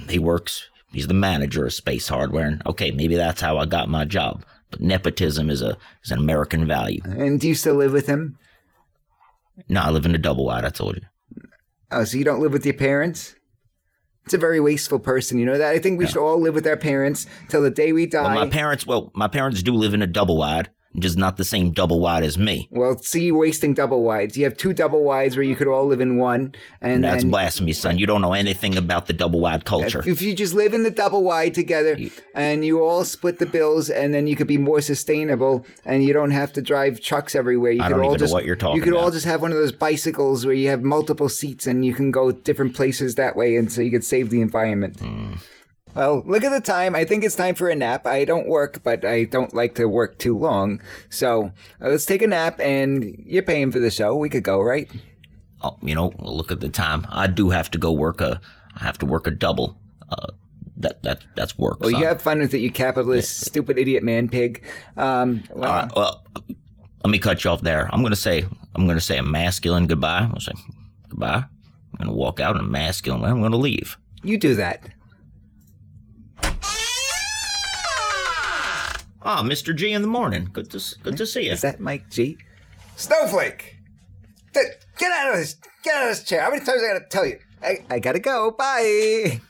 he 0.08 0.18
works. 0.18 0.68
He's 0.92 1.06
the 1.06 1.14
manager 1.14 1.66
of 1.66 1.72
Space 1.72 2.08
Hardware, 2.08 2.46
and 2.46 2.62
okay, 2.66 2.90
maybe 2.90 3.16
that's 3.16 3.40
how 3.40 3.58
I 3.58 3.66
got 3.66 3.88
my 3.88 4.04
job. 4.04 4.44
But 4.70 4.80
nepotism 4.80 5.50
is 5.50 5.62
a 5.62 5.76
is 6.04 6.10
an 6.10 6.18
American 6.18 6.66
value. 6.66 7.00
And 7.04 7.40
do 7.40 7.48
you 7.48 7.54
still 7.54 7.74
live 7.74 7.92
with 7.92 8.06
him? 8.06 8.38
No, 9.68 9.80
I 9.82 9.90
live 9.90 10.06
in 10.06 10.14
a 10.14 10.18
double 10.18 10.46
wide. 10.46 10.64
I 10.64 10.70
told 10.70 10.96
you. 10.96 11.02
Oh, 11.90 12.04
so 12.04 12.16
you 12.16 12.24
don't 12.24 12.40
live 12.40 12.52
with 12.52 12.64
your 12.64 12.74
parents? 12.74 13.34
It's 14.24 14.34
a 14.34 14.38
very 14.38 14.60
wasteful 14.60 15.00
person. 15.00 15.38
You 15.38 15.46
know 15.46 15.58
that. 15.58 15.72
I 15.72 15.78
think 15.80 15.98
we 15.98 16.06
should 16.06 16.18
all 16.18 16.40
live 16.40 16.54
with 16.54 16.66
our 16.66 16.76
parents 16.76 17.26
till 17.48 17.62
the 17.62 17.70
day 17.70 17.92
we 17.92 18.06
die. 18.06 18.22
Well, 18.22 18.44
my 18.44 18.48
parents, 18.48 18.86
well, 18.86 19.10
my 19.14 19.26
parents 19.26 19.62
do 19.62 19.72
live 19.72 19.92
in 19.92 20.02
a 20.02 20.06
double 20.06 20.36
wide, 20.36 20.70
just 20.98 21.16
not 21.16 21.36
the 21.36 21.44
same 21.44 21.70
double 21.70 22.00
wide 22.00 22.24
as 22.24 22.36
me. 22.36 22.68
Well, 22.70 22.98
see, 22.98 23.24
you 23.24 23.36
wasting 23.36 23.74
double 23.74 24.02
wides. 24.02 24.36
You 24.36 24.44
have 24.44 24.56
two 24.56 24.72
double 24.72 25.04
wides 25.04 25.36
where 25.36 25.44
you 25.44 25.54
could 25.54 25.68
all 25.68 25.86
live 25.86 26.00
in 26.00 26.16
one, 26.16 26.54
and 26.80 27.04
That's 27.04 27.22
and 27.22 27.30
blasphemy, 27.30 27.72
son. 27.72 27.98
You 27.98 28.06
don't 28.06 28.20
know 28.20 28.32
anything 28.32 28.76
about 28.76 29.06
the 29.06 29.12
double 29.12 29.40
wide 29.40 29.64
culture. 29.64 30.02
if 30.08 30.20
you 30.20 30.34
just 30.34 30.54
live 30.54 30.74
in 30.74 30.82
the 30.82 30.90
double 30.90 31.22
wide 31.22 31.54
together 31.54 31.96
and 32.34 32.64
you 32.64 32.82
all 32.82 33.04
split 33.04 33.38
the 33.38 33.46
bills, 33.46 33.88
and 33.88 34.12
then 34.12 34.26
you 34.26 34.34
could 34.34 34.48
be 34.48 34.58
more 34.58 34.80
sustainable, 34.80 35.64
and 35.84 36.02
you 36.02 36.12
don't 36.12 36.32
have 36.32 36.52
to 36.54 36.62
drive 36.62 37.00
trucks 37.00 37.34
everywhere. 37.34 37.72
You 37.72 37.82
I 37.82 37.86
could 37.86 37.90
don't 37.94 38.00
all 38.00 38.06
even 38.06 38.14
know 38.14 38.24
just 38.24 38.32
what 38.34 38.44
you're 38.44 38.56
talking 38.56 38.76
you 38.76 38.82
could 38.82 38.94
all 38.94 39.10
just 39.10 39.26
have 39.26 39.42
one 39.42 39.52
of 39.52 39.58
those 39.58 39.72
bicycles 39.72 40.44
where 40.44 40.54
you 40.54 40.68
have 40.68 40.82
multiple 40.82 41.28
seats 41.28 41.66
and 41.66 41.84
you 41.84 41.94
can 41.94 42.10
go 42.10 42.32
different 42.32 42.74
places 42.74 43.14
that 43.14 43.36
way, 43.36 43.56
and 43.56 43.70
so 43.70 43.80
you 43.80 43.90
could 43.90 44.04
save 44.04 44.30
the 44.30 44.40
environment. 44.40 44.98
Hmm. 44.98 45.34
Well, 45.94 46.22
look 46.26 46.44
at 46.44 46.50
the 46.52 46.60
time. 46.60 46.94
I 46.94 47.04
think 47.04 47.24
it's 47.24 47.34
time 47.34 47.54
for 47.54 47.68
a 47.68 47.74
nap. 47.74 48.06
I 48.06 48.24
don't 48.24 48.48
work, 48.48 48.82
but 48.82 49.04
I 49.04 49.24
don't 49.24 49.54
like 49.54 49.74
to 49.74 49.86
work 49.86 50.18
too 50.18 50.38
long. 50.38 50.80
So 51.08 51.52
uh, 51.80 51.88
let's 51.88 52.06
take 52.06 52.22
a 52.22 52.26
nap, 52.26 52.60
and 52.60 53.22
you're 53.26 53.42
paying 53.42 53.72
for 53.72 53.80
the 53.80 53.90
show. 53.90 54.14
We 54.14 54.28
could 54.28 54.44
go, 54.44 54.60
right? 54.60 54.90
Oh, 55.62 55.76
you 55.82 55.94
know, 55.94 56.12
look 56.18 56.50
at 56.50 56.60
the 56.60 56.68
time. 56.68 57.06
I 57.10 57.26
do 57.26 57.50
have 57.50 57.70
to 57.72 57.78
go 57.78 57.92
work 57.92 58.20
a. 58.20 58.40
I 58.76 58.84
have 58.84 58.98
to 58.98 59.06
work 59.06 59.26
a 59.26 59.30
double. 59.30 59.76
Uh, 60.08 60.28
that 60.78 61.02
that 61.02 61.24
that's 61.34 61.58
work. 61.58 61.80
Well, 61.80 61.90
son. 61.90 62.00
you 62.00 62.06
have 62.06 62.22
fun 62.22 62.38
with 62.38 62.54
it, 62.54 62.58
you 62.58 62.70
capitalist, 62.70 63.40
stupid 63.40 63.78
idiot 63.78 64.02
man 64.02 64.28
pig. 64.28 64.64
Um, 64.96 65.42
well, 65.50 65.70
All 65.70 65.76
right. 65.76 65.92
Well, 65.94 66.24
let 67.04 67.10
me 67.10 67.18
cut 67.18 67.44
you 67.44 67.50
off 67.50 67.60
there. 67.62 67.88
I'm 67.92 68.02
gonna 68.02 68.16
say 68.16 68.46
I'm 68.74 68.86
gonna 68.86 69.00
say 69.00 69.18
a 69.18 69.22
masculine 69.22 69.86
goodbye. 69.86 70.28
I'll 70.32 70.40
say 70.40 70.52
goodbye. 71.08 71.44
I'm 71.44 71.98
gonna 71.98 72.12
walk 72.12 72.40
out 72.40 72.56
in 72.56 72.60
a 72.60 72.64
masculine 72.64 73.20
way. 73.20 73.30
I'm 73.30 73.42
gonna 73.42 73.56
leave. 73.56 73.98
you 74.22 74.38
do 74.38 74.54
that. 74.54 74.88
Ah, 79.22 79.42
Mr. 79.42 79.74
G 79.76 79.92
in 79.92 80.02
the 80.02 80.08
morning. 80.08 80.48
Good 80.52 80.70
to 80.70 80.80
good 81.02 81.16
to 81.18 81.26
see 81.26 81.46
you. 81.46 81.52
Is 81.52 81.60
that 81.60 81.80
Mike 81.80 82.08
G? 82.10 82.38
Snowflake! 82.96 83.76
Th- 84.54 84.66
Get 84.98 85.12
out 85.12 85.32
of 85.32 85.36
this! 85.38 85.56
Get 85.82 85.94
out 85.94 86.02
of 86.04 86.08
this 86.10 86.24
chair! 86.24 86.42
How 86.42 86.50
many 86.50 86.64
times 86.64 86.82
I 86.82 86.92
gotta 86.94 87.06
tell 87.08 87.26
you? 87.26 87.38
I, 87.62 87.78
I 87.90 87.98
gotta 87.98 88.18
go. 88.18 88.50
Bye! 88.52 89.40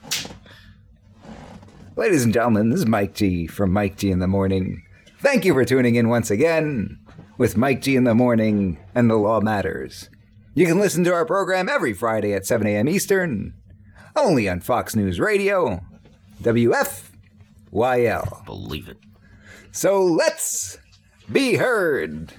Ladies 1.97 2.25
and 2.25 2.33
gentlemen, 2.33 2.71
this 2.71 2.81
is 2.81 2.87
Mike 2.87 3.15
G 3.15 3.47
from 3.47 3.73
Mike 3.73 3.97
G 3.97 4.11
in 4.11 4.19
the 4.21 4.27
Morning. 4.29 4.83
Thank 5.21 5.45
you 5.45 5.53
for 5.53 5.65
tuning 5.65 5.97
in 5.97 6.09
once 6.09 6.31
again 6.31 6.99
with 7.39 7.57
Mike 7.57 7.83
G 7.83 7.95
in 7.97 8.05
the 8.05 8.15
Morning 8.15 8.79
and 8.95 9.11
The 9.11 9.17
Law 9.17 9.41
Matters. 9.41 10.09
You 10.55 10.67
can 10.67 10.79
listen 10.81 11.05
to 11.05 11.13
our 11.13 11.27
program 11.27 11.69
every 11.69 11.93
Friday 11.93 12.33
at 12.33 12.47
7 12.47 12.67
a.m. 12.67 12.89
Eastern, 12.89 13.55
only 14.17 14.49
on 14.49 14.61
Fox 14.61 14.97
News 14.97 15.21
Radio, 15.21 15.81
WFYL. 16.43 18.45
Believe 18.45 18.89
it. 18.89 18.99
So 19.73 20.03
let's 20.03 20.79
be 21.31 21.55
heard. 21.55 22.33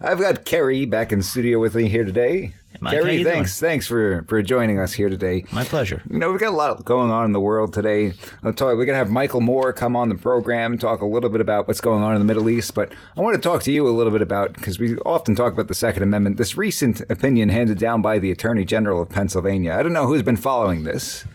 I've 0.00 0.20
got 0.20 0.44
Kerry 0.44 0.86
back 0.86 1.12
in 1.12 1.20
studio 1.22 1.58
with 1.58 1.74
me 1.74 1.88
here 1.88 2.04
today. 2.04 2.54
Mike, 2.82 2.94
Kerry, 2.94 3.24
thanks, 3.24 3.60
thanks 3.60 3.86
for 3.86 4.24
for 4.28 4.40
joining 4.40 4.78
us 4.78 4.94
here 4.94 5.10
today. 5.10 5.44
My 5.52 5.64
pleasure. 5.64 6.00
You 6.08 6.18
know, 6.18 6.30
we've 6.30 6.40
got 6.40 6.50
a 6.50 6.56
lot 6.56 6.82
going 6.84 7.10
on 7.10 7.26
in 7.26 7.32
the 7.32 7.40
world 7.40 7.74
today. 7.74 8.14
I'll 8.42 8.54
talk, 8.54 8.68
we're 8.68 8.86
going 8.86 8.94
to 8.94 8.94
have 8.94 9.10
Michael 9.10 9.42
Moore 9.42 9.72
come 9.74 9.96
on 9.96 10.08
the 10.08 10.14
program, 10.14 10.78
talk 10.78 11.02
a 11.02 11.06
little 11.06 11.28
bit 11.28 11.42
about 11.42 11.68
what's 11.68 11.80
going 11.80 12.02
on 12.02 12.14
in 12.14 12.20
the 12.20 12.24
Middle 12.24 12.48
East. 12.48 12.74
But 12.74 12.92
I 13.16 13.20
want 13.20 13.34
to 13.34 13.42
talk 13.42 13.62
to 13.64 13.72
you 13.72 13.86
a 13.86 13.90
little 13.90 14.12
bit 14.12 14.22
about, 14.22 14.54
because 14.54 14.78
we 14.78 14.96
often 14.98 15.34
talk 15.34 15.52
about 15.52 15.68
the 15.68 15.74
Second 15.74 16.04
Amendment, 16.04 16.38
this 16.38 16.56
recent 16.56 17.02
opinion 17.10 17.50
handed 17.50 17.78
down 17.78 18.00
by 18.00 18.18
the 18.18 18.30
Attorney 18.30 18.64
General 18.64 19.02
of 19.02 19.10
Pennsylvania. 19.10 19.74
I 19.74 19.82
don't 19.82 19.92
know 19.92 20.06
who's 20.06 20.22
been 20.22 20.36
following 20.36 20.84
this, 20.84 21.26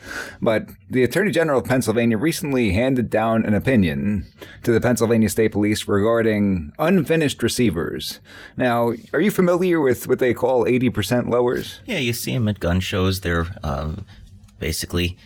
but 0.41 0.69
the 0.95 1.03
Attorney 1.03 1.31
General 1.31 1.59
of 1.59 1.65
Pennsylvania 1.65 2.17
recently 2.17 2.71
handed 2.71 3.09
down 3.09 3.45
an 3.45 3.53
opinion 3.53 4.25
to 4.63 4.71
the 4.71 4.79
Pennsylvania 4.79 5.27
State 5.27 5.51
Police 5.51 5.89
regarding 5.89 6.71
unfinished 6.79 7.43
receivers. 7.43 8.21
Now, 8.55 8.93
are 9.11 9.19
you 9.19 9.29
familiar 9.29 9.81
with 9.81 10.07
what 10.07 10.19
they 10.19 10.33
call 10.33 10.63
80% 10.63 11.29
lowers? 11.29 11.81
Yeah, 11.85 11.97
you 11.97 12.13
see 12.13 12.33
them 12.33 12.47
at 12.47 12.61
gun 12.61 12.79
shows. 12.79 13.19
They're 13.19 13.45
um, 13.61 14.05
basically, 14.59 15.17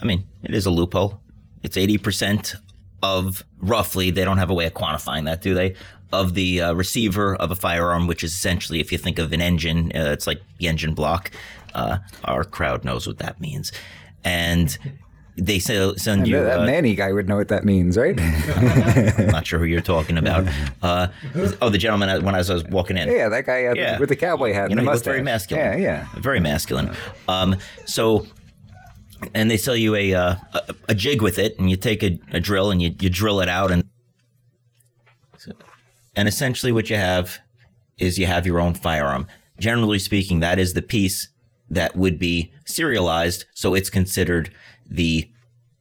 I 0.00 0.04
mean, 0.04 0.28
it 0.44 0.54
is 0.54 0.64
a 0.64 0.70
loophole. 0.70 1.20
It's 1.64 1.76
80% 1.76 2.54
of 3.02 3.42
roughly, 3.58 4.12
they 4.12 4.24
don't 4.24 4.38
have 4.38 4.50
a 4.50 4.54
way 4.54 4.66
of 4.66 4.74
quantifying 4.74 5.24
that, 5.24 5.42
do 5.42 5.54
they? 5.54 5.74
Of 6.12 6.34
the 6.34 6.60
uh, 6.60 6.72
receiver 6.74 7.34
of 7.34 7.50
a 7.50 7.56
firearm, 7.56 8.06
which 8.06 8.22
is 8.22 8.32
essentially, 8.32 8.78
if 8.78 8.92
you 8.92 8.98
think 8.98 9.18
of 9.18 9.32
an 9.32 9.40
engine, 9.40 9.90
uh, 9.92 10.12
it's 10.12 10.28
like 10.28 10.40
the 10.58 10.68
engine 10.68 10.94
block. 10.94 11.32
Uh, 11.74 11.98
our 12.24 12.44
crowd 12.44 12.84
knows 12.84 13.08
what 13.08 13.18
that 13.18 13.40
means. 13.40 13.72
And 14.24 14.76
they 15.36 15.58
sell, 15.58 15.96
send 15.96 16.28
you. 16.28 16.36
that 16.42 16.60
uh, 16.60 16.66
Manny 16.66 16.94
guy 16.94 17.12
would 17.12 17.28
know 17.28 17.36
what 17.36 17.48
that 17.48 17.64
means, 17.64 17.96
right? 17.96 18.18
I'm 19.18 19.26
not 19.28 19.46
sure 19.46 19.58
who 19.58 19.64
you're 19.64 19.80
talking 19.80 20.18
about. 20.18 20.46
Uh, 20.82 21.08
oh, 21.60 21.68
the 21.68 21.76
gentleman 21.78 22.24
when 22.24 22.34
I 22.34 22.38
was, 22.38 22.48
I 22.50 22.54
was 22.54 22.64
walking 22.64 22.96
in. 22.96 23.10
yeah, 23.10 23.28
that 23.28 23.44
guy 23.44 23.66
uh, 23.66 23.74
Yeah. 23.74 23.98
with 23.98 24.08
the 24.08 24.16
cowboy 24.16 24.54
hat 24.54 24.70
You 24.70 24.76
know, 24.76 24.82
he 24.82 24.88
looked 24.88 25.04
very 25.04 25.22
masculine. 25.22 25.78
Yeah, 25.78 26.06
yeah. 26.14 26.20
Very 26.20 26.40
masculine. 26.40 26.90
Um, 27.28 27.56
so, 27.84 28.26
and 29.34 29.50
they 29.50 29.58
sell 29.58 29.76
you 29.76 29.94
a, 29.94 30.14
uh, 30.14 30.34
a 30.54 30.74
a 30.88 30.94
jig 30.94 31.20
with 31.20 31.38
it, 31.38 31.58
and 31.58 31.68
you 31.70 31.76
take 31.76 32.02
a, 32.02 32.18
a 32.32 32.40
drill 32.40 32.70
and 32.70 32.80
you, 32.80 32.94
you 32.98 33.10
drill 33.10 33.40
it 33.40 33.48
out, 33.48 33.70
and 33.70 33.84
and 36.16 36.26
essentially 36.28 36.72
what 36.72 36.88
you 36.90 36.96
have 36.96 37.38
is 37.98 38.18
you 38.18 38.26
have 38.26 38.46
your 38.46 38.58
own 38.60 38.74
firearm. 38.74 39.26
Generally 39.58 39.98
speaking, 40.00 40.40
that 40.40 40.58
is 40.58 40.72
the 40.72 40.82
piece 40.82 41.28
that 41.70 41.96
would 41.96 42.18
be 42.18 42.52
serialized, 42.66 43.44
so 43.54 43.74
it's 43.74 43.90
considered 43.90 44.52
the 44.88 45.30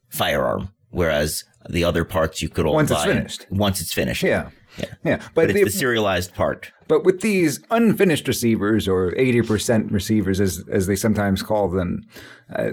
firearm. 0.10 0.72
Whereas 0.92 1.44
the 1.70 1.84
other 1.84 2.06
parts 2.06 2.42
you 2.42 2.50
could 2.50 2.66
all 2.66 2.74
Once 2.74 2.92
it's 2.92 3.04
finished. 3.04 3.46
Once 3.50 3.82
it's 3.82 3.94
finished. 3.94 4.24
Yeah. 4.24 4.50
Yeah. 4.80 4.86
Yeah, 5.04 5.18
But, 5.18 5.34
but, 5.36 5.50
it's 5.52 5.60
the, 5.60 5.64
the 5.66 5.72
serialized 5.72 6.34
part. 6.34 6.72
but 6.88 7.04
with 7.04 7.22
these 7.22 7.60
unfinished 7.72 8.28
receivers 8.28 8.88
or 8.88 9.12
80% 9.12 9.92
receivers 9.92 10.40
as 10.42 10.64
as 10.70 10.88
they 10.88 10.96
sometimes 10.96 11.42
call 11.44 11.70
them, 11.70 12.04
uh, 12.54 12.70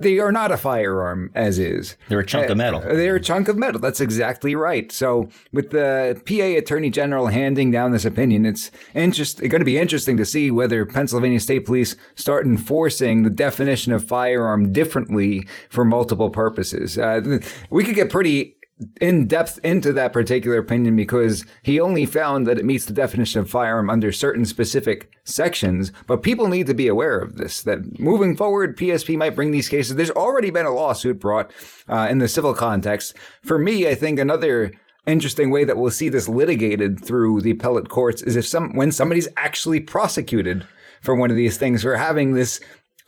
they 0.00 0.18
are 0.18 0.32
not 0.32 0.50
a 0.50 0.56
firearm 0.56 1.30
as 1.34 1.58
is. 1.58 1.96
They're 2.08 2.20
a 2.20 2.26
chunk 2.26 2.50
of 2.50 2.56
metal. 2.56 2.80
Uh, 2.80 2.94
They're 2.94 3.16
a 3.16 3.20
chunk 3.20 3.48
of 3.48 3.56
metal. 3.56 3.80
That's 3.80 4.00
exactly 4.00 4.54
right. 4.54 4.90
So, 4.92 5.28
with 5.52 5.70
the 5.70 6.20
PA 6.26 6.58
Attorney 6.58 6.90
General 6.90 7.28
handing 7.28 7.70
down 7.70 7.92
this 7.92 8.04
opinion, 8.04 8.44
it's 8.44 8.70
interest, 8.94 9.38
going 9.40 9.60
to 9.60 9.64
be 9.64 9.78
interesting 9.78 10.16
to 10.16 10.24
see 10.24 10.50
whether 10.50 10.84
Pennsylvania 10.84 11.40
State 11.40 11.64
Police 11.66 11.94
start 12.16 12.44
enforcing 12.46 13.22
the 13.22 13.30
definition 13.30 13.92
of 13.92 14.04
firearm 14.04 14.72
differently 14.72 15.46
for 15.68 15.84
multiple 15.84 16.30
purposes. 16.30 16.98
Uh, 16.98 17.38
we 17.70 17.84
could 17.84 17.94
get 17.94 18.10
pretty 18.10 18.56
in 19.00 19.26
depth 19.26 19.58
into 19.62 19.92
that 19.92 20.12
particular 20.12 20.58
opinion 20.58 20.96
because 20.96 21.44
he 21.62 21.80
only 21.80 22.06
found 22.06 22.46
that 22.46 22.58
it 22.58 22.64
meets 22.64 22.86
the 22.86 22.92
definition 22.92 23.40
of 23.40 23.50
firearm 23.50 23.90
under 23.90 24.12
certain 24.12 24.44
specific 24.44 25.12
sections. 25.24 25.92
But 26.06 26.22
people 26.22 26.48
need 26.48 26.66
to 26.66 26.74
be 26.74 26.88
aware 26.88 27.18
of 27.18 27.36
this 27.36 27.62
that 27.62 27.98
moving 27.98 28.36
forward, 28.36 28.76
PSP 28.76 29.16
might 29.16 29.34
bring 29.36 29.50
these 29.50 29.68
cases. 29.68 29.96
There's 29.96 30.10
already 30.10 30.50
been 30.50 30.66
a 30.66 30.74
lawsuit 30.74 31.20
brought 31.20 31.50
uh, 31.88 32.08
in 32.10 32.18
the 32.18 32.28
civil 32.28 32.54
context. 32.54 33.16
For 33.42 33.58
me, 33.58 33.88
I 33.88 33.94
think 33.94 34.18
another 34.18 34.72
interesting 35.06 35.50
way 35.50 35.64
that 35.64 35.76
we'll 35.76 35.90
see 35.90 36.08
this 36.08 36.28
litigated 36.28 37.02
through 37.02 37.40
the 37.40 37.50
appellate 37.50 37.88
courts 37.88 38.22
is 38.22 38.36
if 38.36 38.46
some 38.46 38.74
when 38.74 38.92
somebody's 38.92 39.28
actually 39.36 39.80
prosecuted 39.80 40.66
for 41.00 41.14
one 41.14 41.30
of 41.30 41.36
these 41.36 41.56
things 41.56 41.82
for 41.82 41.96
having 41.96 42.34
this 42.34 42.60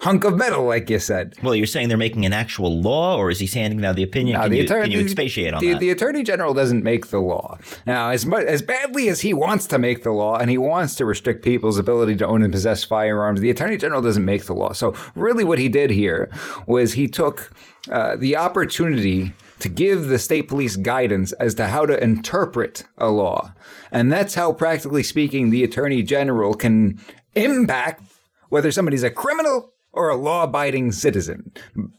hunk 0.02 0.24
of 0.24 0.36
metal, 0.36 0.64
like 0.64 0.90
you 0.90 0.98
said. 0.98 1.34
Well, 1.42 1.54
you're 1.54 1.66
saying 1.66 1.88
they're 1.88 1.96
making 1.96 2.26
an 2.26 2.32
actual 2.32 2.80
law, 2.80 3.16
or 3.16 3.30
is 3.30 3.38
he 3.38 3.46
handing 3.46 3.80
down 3.80 3.94
the 3.94 4.02
opinion? 4.02 4.40
Can, 4.40 4.50
the 4.50 4.56
you, 4.58 4.64
attorney- 4.64 4.82
can 4.82 4.90
you 4.90 5.00
expatiate 5.00 5.54
on 5.54 5.60
the, 5.60 5.72
that? 5.72 5.80
the 5.80 5.90
attorney 5.90 6.24
general 6.24 6.52
doesn't 6.52 6.82
make 6.82 7.08
the 7.08 7.20
law. 7.20 7.56
Now, 7.86 8.10
as 8.10 8.26
mu- 8.26 8.36
as 8.36 8.62
badly 8.62 9.08
as 9.08 9.20
he 9.20 9.32
wants 9.32 9.66
to 9.68 9.78
make 9.78 10.02
the 10.02 10.10
law 10.10 10.36
and 10.36 10.50
he 10.50 10.58
wants 10.58 10.96
to 10.96 11.04
restrict 11.04 11.44
people's 11.44 11.78
ability 11.78 12.16
to 12.16 12.26
own 12.26 12.42
and 12.42 12.52
possess 12.52 12.82
firearms, 12.82 13.40
the 13.40 13.50
attorney 13.50 13.76
general 13.76 14.02
doesn't 14.02 14.24
make 14.24 14.44
the 14.46 14.54
law. 14.54 14.72
So, 14.72 14.94
really, 15.14 15.44
what 15.44 15.58
he 15.58 15.68
did 15.68 15.90
here 15.90 16.30
was 16.66 16.94
he 16.94 17.06
took 17.06 17.52
uh, 17.90 18.16
the 18.16 18.36
opportunity 18.36 19.32
to 19.60 19.68
give 19.68 20.08
the 20.08 20.18
state 20.18 20.48
police 20.48 20.74
guidance 20.74 21.30
as 21.34 21.54
to 21.54 21.66
how 21.66 21.86
to 21.86 22.02
interpret 22.02 22.84
a 22.98 23.08
law, 23.08 23.54
and 23.92 24.10
that's 24.10 24.34
how, 24.34 24.52
practically 24.52 25.04
speaking, 25.04 25.50
the 25.50 25.62
attorney 25.62 26.02
general 26.02 26.54
can 26.54 26.98
impact 27.36 28.02
whether 28.48 28.72
somebody's 28.72 29.02
a 29.02 29.10
criminal 29.10 29.71
or 29.92 30.08
a 30.08 30.16
law-abiding 30.16 30.92
citizen. 30.92 31.52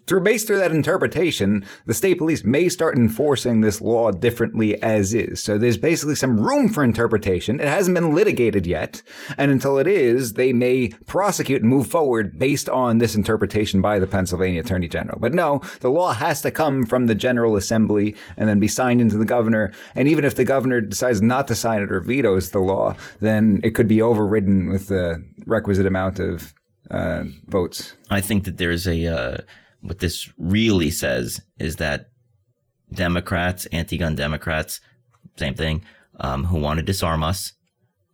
Through 0.07 0.21
based 0.21 0.47
through 0.47 0.57
that 0.57 0.71
interpretation, 0.71 1.63
the 1.85 1.93
state 1.93 2.17
police 2.17 2.43
may 2.43 2.67
start 2.67 2.97
enforcing 2.97 3.61
this 3.61 3.81
law 3.81 4.11
differently 4.11 4.81
as 4.81 5.13
is. 5.13 5.43
So 5.43 5.57
there's 5.57 5.77
basically 5.77 6.15
some 6.15 6.39
room 6.39 6.69
for 6.69 6.83
interpretation. 6.83 7.59
It 7.59 7.67
hasn't 7.67 7.95
been 7.95 8.15
litigated 8.15 8.65
yet, 8.65 9.01
and 9.37 9.51
until 9.51 9.77
it 9.77 9.87
is, 9.87 10.33
they 10.33 10.53
may 10.53 10.89
prosecute 11.05 11.61
and 11.61 11.69
move 11.69 11.87
forward 11.87 12.37
based 12.37 12.67
on 12.67 12.97
this 12.97 13.15
interpretation 13.15 13.81
by 13.81 13.99
the 13.99 14.07
Pennsylvania 14.07 14.61
Attorney 14.61 14.87
General. 14.87 15.19
But 15.19 15.33
no, 15.33 15.61
the 15.81 15.91
law 15.91 16.13
has 16.13 16.41
to 16.41 16.51
come 16.51 16.85
from 16.85 17.05
the 17.05 17.15
General 17.15 17.55
Assembly 17.55 18.15
and 18.37 18.49
then 18.49 18.59
be 18.59 18.67
signed 18.67 19.01
into 19.01 19.17
the 19.17 19.25
governor. 19.25 19.71
And 19.95 20.07
even 20.07 20.25
if 20.25 20.35
the 20.35 20.45
governor 20.45 20.81
decides 20.81 21.21
not 21.21 21.47
to 21.47 21.55
sign 21.55 21.81
it 21.81 21.91
or 21.91 21.99
vetoes 22.01 22.49
the 22.49 22.59
law, 22.59 22.95
then 23.19 23.61
it 23.63 23.71
could 23.71 23.87
be 23.87 24.01
overridden 24.01 24.69
with 24.69 24.87
the 24.87 25.23
requisite 25.45 25.85
amount 25.85 26.19
of 26.19 26.53
uh, 26.93 27.23
votes. 27.47 27.95
I 28.09 28.21
think 28.21 28.43
that 28.45 28.57
there's 28.57 28.87
a 28.87 29.07
uh, 29.07 29.37
what 29.81 29.99
this 29.99 30.31
really 30.37 30.91
says 30.91 31.41
is 31.59 31.75
that 31.77 32.09
Democrats, 32.93 33.65
anti-gun 33.71 34.15
Democrats, 34.15 34.79
same 35.37 35.55
thing, 35.55 35.83
um, 36.19 36.45
who 36.45 36.59
want 36.59 36.77
to 36.77 36.85
disarm 36.85 37.23
us, 37.23 37.53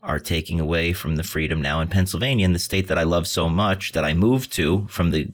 are 0.01 0.19
taking 0.19 0.59
away 0.59 0.93
from 0.93 1.17
the 1.17 1.23
freedom 1.23 1.61
now 1.61 1.81
in 1.81 1.89
Pennsylvania, 1.89 2.45
in 2.45 2.53
the 2.53 2.59
state 2.59 2.87
that 2.87 2.97
I 2.97 3.03
love 3.03 3.27
so 3.27 3.49
much 3.49 3.91
that 3.91 4.05
I 4.05 4.13
moved 4.13 4.53
to 4.53 4.87
from 4.87 5.11
the 5.11 5.27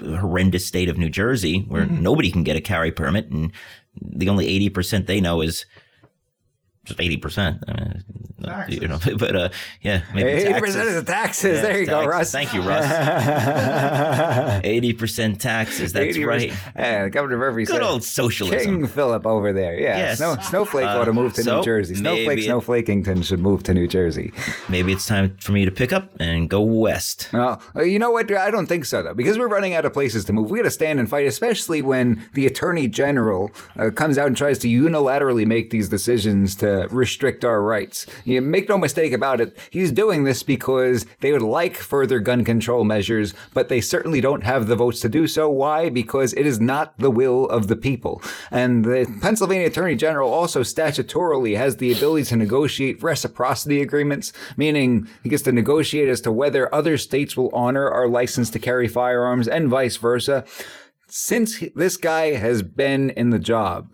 horrendous 0.00 0.66
state 0.66 0.88
of 0.88 0.96
New 0.96 1.10
Jersey, 1.10 1.66
where 1.68 1.84
nobody 1.84 2.30
can 2.30 2.42
get 2.42 2.56
a 2.56 2.60
carry 2.62 2.90
permit, 2.90 3.30
and 3.30 3.52
the 4.00 4.30
only 4.30 4.48
eighty 4.48 4.70
percent 4.70 5.06
they 5.06 5.20
know 5.20 5.42
is 5.42 5.66
just 6.86 7.00
eighty 7.00 7.16
percent. 7.18 7.62
You 8.68 8.86
know, 8.86 8.98
but 9.18 9.34
uh, 9.36 9.48
yeah, 9.82 10.02
eighty 10.14 10.58
percent 10.60 10.88
of 10.88 10.94
the 10.94 11.02
taxes. 11.02 11.56
Yeah, 11.56 11.62
there 11.62 11.80
you 11.80 11.86
go. 11.86 12.04
Russ. 12.06 12.30
Thank 12.32 12.54
you, 12.54 12.62
Russ. 12.62 12.86
Eighty 14.64 14.92
percent 14.92 15.40
taxes. 15.40 15.92
That's 15.92 16.16
80%. 16.16 16.26
right. 16.26 16.52
Yeah, 16.76 17.08
Governor 17.08 17.38
Murphy 17.38 17.64
Good 17.64 17.74
said, 17.74 17.82
old 17.82 18.04
socialism. 18.04 18.58
King 18.82 18.86
Philip 18.86 19.26
over 19.26 19.52
there. 19.52 19.78
Yeah, 19.78 19.96
Yes. 19.98 20.18
Snow, 20.18 20.36
Snowflake 20.42 20.86
Uh, 20.86 20.98
ought 21.00 21.04
to 21.06 21.12
move 21.12 21.32
to 21.34 21.42
so 21.42 21.56
New 21.58 21.64
Jersey. 21.64 21.94
Snowflake, 21.96 22.26
maybe- 22.26 22.42
Snowflakington 22.46 23.24
should 23.24 23.40
move 23.40 23.62
to 23.64 23.74
New 23.74 23.86
Jersey. 23.88 24.32
Maybe 24.68 24.92
it's 24.92 25.06
time 25.06 25.36
for 25.40 25.52
me 25.52 25.64
to 25.64 25.70
pick 25.70 25.92
up 25.92 26.10
and 26.20 26.48
go 26.48 26.60
west. 26.60 27.28
Well, 27.32 27.60
uh, 27.74 27.82
you 27.82 27.98
know 27.98 28.10
what? 28.10 28.30
I 28.32 28.50
don't 28.50 28.66
think 28.66 28.84
so, 28.84 29.02
though, 29.02 29.14
because 29.14 29.38
we're 29.38 29.48
running 29.48 29.74
out 29.74 29.84
of 29.84 29.92
places 29.92 30.24
to 30.26 30.32
move. 30.32 30.50
We 30.50 30.58
got 30.58 30.64
to 30.64 30.70
stand 30.70 31.00
and 31.00 31.08
fight, 31.08 31.26
especially 31.26 31.82
when 31.82 32.28
the 32.34 32.46
Attorney 32.46 32.86
General 32.88 33.50
uh, 33.78 33.90
comes 33.90 34.18
out 34.18 34.26
and 34.28 34.36
tries 34.36 34.58
to 34.60 34.68
unilaterally 34.68 35.46
make 35.46 35.70
these 35.70 35.88
decisions 35.88 36.54
to 36.56 36.75
restrict 36.90 37.44
our 37.44 37.62
rights. 37.62 38.06
You 38.24 38.40
make 38.40 38.68
no 38.68 38.78
mistake 38.78 39.12
about 39.12 39.40
it. 39.40 39.56
He's 39.70 39.92
doing 39.92 40.24
this 40.24 40.42
because 40.42 41.06
they 41.20 41.32
would 41.32 41.42
like 41.42 41.76
further 41.76 42.18
gun 42.20 42.44
control 42.44 42.84
measures, 42.84 43.34
but 43.54 43.68
they 43.68 43.80
certainly 43.80 44.20
don't 44.20 44.44
have 44.44 44.66
the 44.66 44.76
votes 44.76 45.00
to 45.00 45.08
do 45.08 45.26
so. 45.26 45.48
Why? 45.48 45.88
Because 45.88 46.32
it 46.34 46.46
is 46.46 46.60
not 46.60 46.98
the 46.98 47.10
will 47.10 47.46
of 47.48 47.68
the 47.68 47.76
people. 47.76 48.22
And 48.50 48.84
the 48.84 49.06
Pennsylvania 49.20 49.66
Attorney 49.66 49.96
General 49.96 50.32
also 50.32 50.60
statutorily 50.60 51.56
has 51.56 51.76
the 51.76 51.92
ability 51.92 52.24
to 52.26 52.36
negotiate 52.36 53.02
reciprocity 53.02 53.80
agreements, 53.82 54.32
meaning 54.56 55.08
he 55.22 55.28
gets 55.28 55.42
to 55.44 55.52
negotiate 55.52 56.08
as 56.08 56.20
to 56.22 56.32
whether 56.32 56.74
other 56.74 56.98
states 56.98 57.36
will 57.36 57.50
honor 57.52 57.88
our 57.88 58.08
license 58.08 58.50
to 58.50 58.58
carry 58.58 58.88
firearms 58.88 59.48
and 59.48 59.68
vice 59.68 59.96
versa. 59.96 60.44
Since 61.08 61.62
this 61.74 61.96
guy 61.96 62.32
has 62.32 62.62
been 62.62 63.10
in 63.10 63.30
the 63.30 63.38
job, 63.38 63.88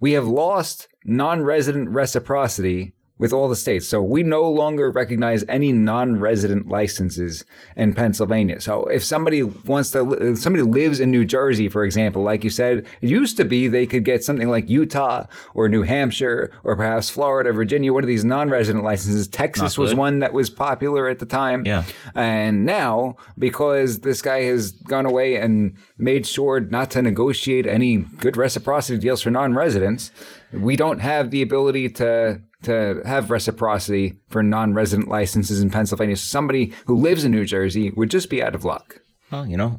we 0.00 0.12
have 0.12 0.26
lost 0.26 0.88
non-resident 1.04 1.90
reciprocity 1.90 2.94
with 3.18 3.32
all 3.32 3.48
the 3.48 3.54
states. 3.54 3.86
So 3.86 4.02
we 4.02 4.24
no 4.24 4.42
longer 4.50 4.90
recognize 4.90 5.44
any 5.48 5.70
non-resident 5.70 6.66
licenses 6.66 7.44
in 7.76 7.94
Pennsylvania. 7.94 8.60
So 8.60 8.86
if 8.86 9.04
somebody 9.04 9.44
wants 9.44 9.92
to, 9.92 10.12
if 10.14 10.38
somebody 10.38 10.64
lives 10.64 10.98
in 10.98 11.12
New 11.12 11.24
Jersey, 11.24 11.68
for 11.68 11.84
example, 11.84 12.24
like 12.24 12.42
you 12.42 12.50
said, 12.50 12.78
it 13.00 13.08
used 13.08 13.36
to 13.36 13.44
be 13.44 13.68
they 13.68 13.86
could 13.86 14.04
get 14.04 14.24
something 14.24 14.48
like 14.48 14.68
Utah 14.68 15.26
or 15.54 15.68
New 15.68 15.82
Hampshire 15.82 16.50
or 16.64 16.74
perhaps 16.74 17.10
Florida, 17.10 17.52
Virginia, 17.52 17.92
one 17.92 18.02
of 18.02 18.08
these 18.08 18.24
non-resident 18.24 18.82
licenses. 18.82 19.28
Texas 19.28 19.78
was 19.78 19.94
one 19.94 20.18
that 20.18 20.32
was 20.32 20.50
popular 20.50 21.06
at 21.06 21.20
the 21.20 21.26
time. 21.26 21.64
Yeah. 21.64 21.84
And 22.16 22.64
now, 22.64 23.16
because 23.38 24.00
this 24.00 24.20
guy 24.20 24.42
has 24.44 24.72
gone 24.72 25.06
away 25.06 25.36
and 25.36 25.76
made 25.96 26.26
sure 26.26 26.58
not 26.58 26.90
to 26.92 27.02
negotiate 27.02 27.66
any 27.66 27.98
good 27.98 28.36
reciprocity 28.36 28.98
deals 28.98 29.22
for 29.22 29.30
non-residents, 29.30 30.10
we 30.52 30.76
don't 30.76 31.00
have 31.00 31.30
the 31.30 31.42
ability 31.42 31.88
to 31.90 32.40
to 32.62 33.02
have 33.04 33.30
reciprocity 33.30 34.14
for 34.28 34.40
non-resident 34.42 35.08
licenses 35.08 35.60
in 35.60 35.70
Pennsylvania. 35.70 36.16
So 36.16 36.26
somebody 36.26 36.72
who 36.86 36.96
lives 36.96 37.24
in 37.24 37.32
New 37.32 37.44
Jersey 37.44 37.90
would 37.90 38.10
just 38.10 38.30
be 38.30 38.40
out 38.42 38.54
of 38.54 38.64
luck. 38.64 39.00
Well, 39.32 39.46
you 39.46 39.56
know, 39.56 39.78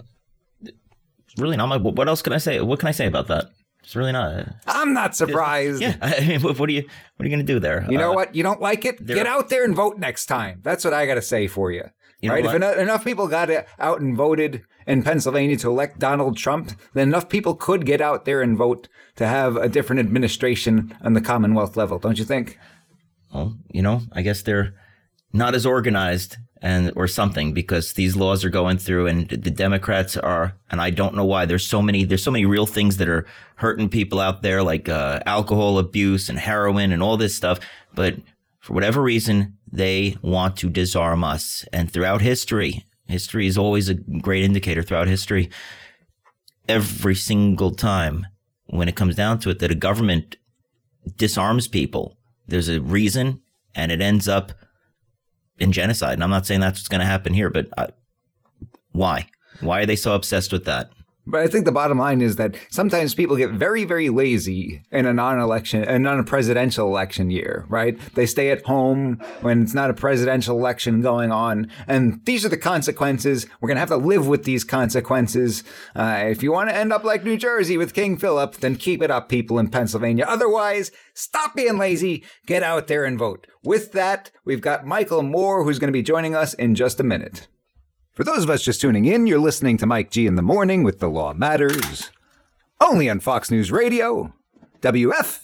really 1.37 1.57
not 1.57 1.67
my. 1.67 1.77
What 1.77 2.07
else 2.07 2.21
can 2.21 2.33
I 2.33 2.37
say? 2.37 2.59
What 2.61 2.79
can 2.79 2.87
I 2.87 2.91
say 2.91 3.05
about 3.07 3.27
that? 3.27 3.45
It's 3.83 3.95
really 3.95 4.11
not. 4.13 4.47
I'm 4.65 4.93
not 4.93 5.15
surprised. 5.15 5.81
Yeah, 5.81 5.95
I 6.01 6.21
mean, 6.25 6.41
what, 6.41 6.57
what 6.59 6.69
are 6.69 6.71
you? 6.71 6.83
What 7.17 7.25
are 7.25 7.29
you 7.29 7.35
going 7.35 7.45
to 7.45 7.53
do 7.53 7.59
there? 7.59 7.85
You 7.89 7.97
know 7.97 8.11
Uh, 8.11 8.15
what? 8.15 8.35
You 8.35 8.43
don't 8.43 8.61
like 8.61 8.85
it? 8.85 9.05
Get 9.05 9.27
out 9.27 9.49
there 9.49 9.65
and 9.65 9.75
vote 9.75 9.97
next 9.97 10.25
time. 10.27 10.59
That's 10.63 10.85
what 10.85 10.93
I 10.93 11.05
got 11.05 11.15
to 11.15 11.21
say 11.21 11.47
for 11.47 11.71
you. 11.71 11.83
You 12.21 12.31
right? 12.31 12.45
If 12.45 12.53
enough, 12.53 12.77
enough 12.77 13.03
people 13.03 13.27
got 13.27 13.49
out 13.79 13.99
and 13.99 14.15
voted 14.15 14.63
in 14.87 15.03
Pennsylvania 15.03 15.57
to 15.57 15.69
elect 15.69 15.99
Donald 15.99 16.37
Trump, 16.37 16.71
then 16.93 17.09
enough 17.09 17.29
people 17.29 17.55
could 17.55 17.85
get 17.85 18.01
out 18.01 18.25
there 18.25 18.41
and 18.41 18.57
vote 18.57 18.87
to 19.15 19.27
have 19.27 19.55
a 19.55 19.69
different 19.69 19.99
administration 19.99 20.95
on 21.01 21.13
the 21.13 21.21
Commonwealth 21.21 21.77
level, 21.77 21.99
don't 21.99 22.17
you 22.17 22.25
think? 22.25 22.57
well, 23.33 23.55
you 23.71 23.81
know, 23.81 24.01
I 24.11 24.21
guess 24.21 24.41
they're 24.41 24.73
not 25.33 25.55
as 25.55 25.65
organized 25.65 26.37
and 26.61 26.93
or 26.95 27.07
something 27.07 27.53
because 27.53 27.93
these 27.93 28.15
laws 28.15 28.45
are 28.45 28.49
going 28.49 28.77
through 28.77 29.07
and 29.07 29.27
the 29.27 29.51
Democrats 29.51 30.15
are 30.15 30.55
and 30.69 30.79
I 30.79 30.91
don't 30.91 31.15
know 31.15 31.25
why 31.25 31.45
there's 31.45 31.65
so 31.65 31.81
many 31.81 32.05
there's 32.05 32.23
so 32.23 32.31
many 32.31 32.45
real 32.45 32.65
things 32.65 32.97
that 32.97 33.09
are 33.09 33.25
hurting 33.55 33.89
people 33.89 34.19
out 34.19 34.43
there 34.43 34.63
like 34.63 34.87
uh, 34.87 35.19
alcohol 35.25 35.77
abuse 35.77 36.29
and 36.29 36.39
heroin 36.39 36.93
and 36.93 37.03
all 37.03 37.17
this 37.17 37.35
stuff 37.35 37.59
but 37.93 38.15
for 38.59 38.73
whatever 38.73 39.01
reason 39.01 39.57
they 39.69 40.15
want 40.21 40.55
to 40.57 40.69
disarm 40.69 41.23
us 41.23 41.65
and 41.73 41.91
throughout 41.91 42.21
history 42.21 42.85
history 43.07 43.47
is 43.47 43.57
always 43.57 43.89
a 43.89 43.95
great 43.95 44.43
indicator 44.43 44.83
throughout 44.83 45.07
history 45.07 45.49
every 46.67 47.15
single 47.15 47.71
time 47.71 48.25
when 48.67 48.87
it 48.87 48.95
comes 48.95 49.15
down 49.15 49.39
to 49.39 49.49
it 49.49 49.59
that 49.59 49.71
a 49.71 49.75
government 49.75 50.37
disarms 51.17 51.67
people 51.67 52.17
there's 52.47 52.69
a 52.69 52.81
reason 52.81 53.41
and 53.75 53.91
it 53.91 54.01
ends 54.01 54.27
up 54.27 54.51
in 55.59 55.71
genocide. 55.71 56.13
And 56.13 56.23
I'm 56.23 56.29
not 56.29 56.45
saying 56.45 56.59
that's 56.59 56.79
what's 56.79 56.87
going 56.87 56.99
to 56.99 57.05
happen 57.05 57.33
here, 57.33 57.49
but 57.49 57.67
uh, 57.77 57.87
why? 58.91 59.27
Why 59.61 59.81
are 59.81 59.85
they 59.85 59.95
so 59.95 60.13
obsessed 60.13 60.51
with 60.51 60.65
that? 60.65 60.91
But 61.25 61.41
I 61.41 61.47
think 61.47 61.65
the 61.65 61.71
bottom 61.71 61.97
line 61.97 62.21
is 62.21 62.35
that 62.35 62.55
sometimes 62.69 63.15
people 63.15 63.37
get 63.37 63.51
very, 63.51 63.85
very 63.85 64.09
lazy 64.09 64.83
in 64.91 65.05
a 65.05 65.13
non-election, 65.13 65.83
a 65.83 65.97
non-presidential 65.97 66.87
election 66.87 67.31
year, 67.31 67.65
right? 67.69 67.97
They 68.15 68.25
stay 68.25 68.51
at 68.51 68.65
home 68.65 69.21
when 69.41 69.61
it's 69.61 69.73
not 69.73 69.89
a 69.89 69.93
presidential 69.93 70.57
election 70.57 71.01
going 71.01 71.31
on, 71.31 71.71
and 71.87 72.19
these 72.25 72.45
are 72.45 72.49
the 72.49 72.57
consequences. 72.57 73.47
We're 73.61 73.69
gonna 73.69 73.79
have 73.79 73.89
to 73.89 73.97
live 73.97 74.27
with 74.27 74.43
these 74.43 74.63
consequences. 74.63 75.63
Uh, 75.95 76.25
if 76.27 76.43
you 76.43 76.51
want 76.51 76.69
to 76.69 76.75
end 76.75 76.91
up 76.91 77.03
like 77.03 77.23
New 77.23 77.37
Jersey 77.37 77.77
with 77.77 77.93
King 77.93 78.17
Philip, 78.17 78.55
then 78.57 78.75
keep 78.75 79.01
it 79.01 79.11
up, 79.11 79.29
people 79.29 79.59
in 79.59 79.69
Pennsylvania. 79.69 80.25
Otherwise, 80.27 80.91
stop 81.13 81.55
being 81.55 81.77
lazy. 81.77 82.23
Get 82.45 82.63
out 82.63 82.87
there 82.87 83.05
and 83.05 83.17
vote. 83.17 83.47
With 83.63 83.93
that, 83.93 84.31
we've 84.43 84.61
got 84.61 84.85
Michael 84.85 85.23
Moore, 85.23 85.63
who's 85.63 85.79
going 85.79 85.87
to 85.87 85.93
be 85.93 86.03
joining 86.03 86.35
us 86.35 86.53
in 86.53 86.75
just 86.75 86.99
a 86.99 87.03
minute. 87.03 87.47
For 88.13 88.23
those 88.23 88.43
of 88.43 88.49
us 88.51 88.61
just 88.61 88.79
tuning 88.79 89.05
in, 89.05 89.25
you're 89.25 89.39
listening 89.39 89.77
to 89.77 89.87
Mike 89.87 90.11
G 90.11 90.27
in 90.27 90.35
the 90.35 90.43
morning 90.43 90.83
with 90.83 90.99
The 90.99 91.07
Law 91.09 91.33
Matters, 91.33 92.11
only 92.79 93.09
on 93.09 93.19
Fox 93.19 93.49
News 93.49 93.71
Radio, 93.71 94.31
WFYL. 94.81 95.41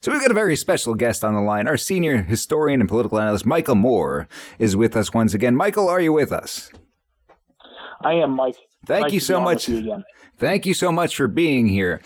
So 0.00 0.10
we've 0.12 0.20
got 0.20 0.32
a 0.32 0.34
very 0.34 0.56
special 0.56 0.94
guest 0.94 1.22
on 1.22 1.34
the 1.34 1.40
line. 1.40 1.68
Our 1.68 1.76
senior 1.76 2.22
historian 2.22 2.80
and 2.80 2.88
political 2.88 3.20
analyst, 3.20 3.46
Michael 3.46 3.76
Moore, 3.76 4.26
is 4.58 4.74
with 4.74 4.96
us 4.96 5.14
once 5.14 5.32
again. 5.32 5.54
Michael, 5.54 5.88
are 5.88 6.00
you 6.00 6.12
with 6.12 6.32
us? 6.32 6.70
I 8.02 8.14
am, 8.14 8.32
Mike. 8.32 8.56
Thank 8.84 9.04
Nice 9.04 9.12
you 9.12 9.20
so 9.20 9.40
much. 9.40 9.68
you. 9.68 10.02
Thank 10.38 10.66
you 10.66 10.74
so 10.74 10.90
much 10.90 11.16
for 11.16 11.28
being 11.28 11.68
here. 11.68 12.00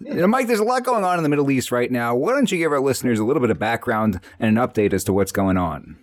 You 0.00 0.14
know, 0.14 0.26
Mike, 0.26 0.46
there's 0.46 0.60
a 0.60 0.64
lot 0.64 0.82
going 0.82 1.04
on 1.04 1.18
in 1.18 1.22
the 1.22 1.28
Middle 1.28 1.50
East 1.50 1.70
right 1.70 1.90
now. 1.90 2.16
Why 2.16 2.32
don't 2.32 2.50
you 2.50 2.56
give 2.56 2.72
our 2.72 2.80
listeners 2.80 3.18
a 3.18 3.24
little 3.24 3.40
bit 3.40 3.50
of 3.50 3.58
background 3.58 4.18
and 4.40 4.56
an 4.56 4.66
update 4.66 4.94
as 4.94 5.04
to 5.04 5.12
what's 5.12 5.30
going 5.32 5.58
on? 5.58 5.98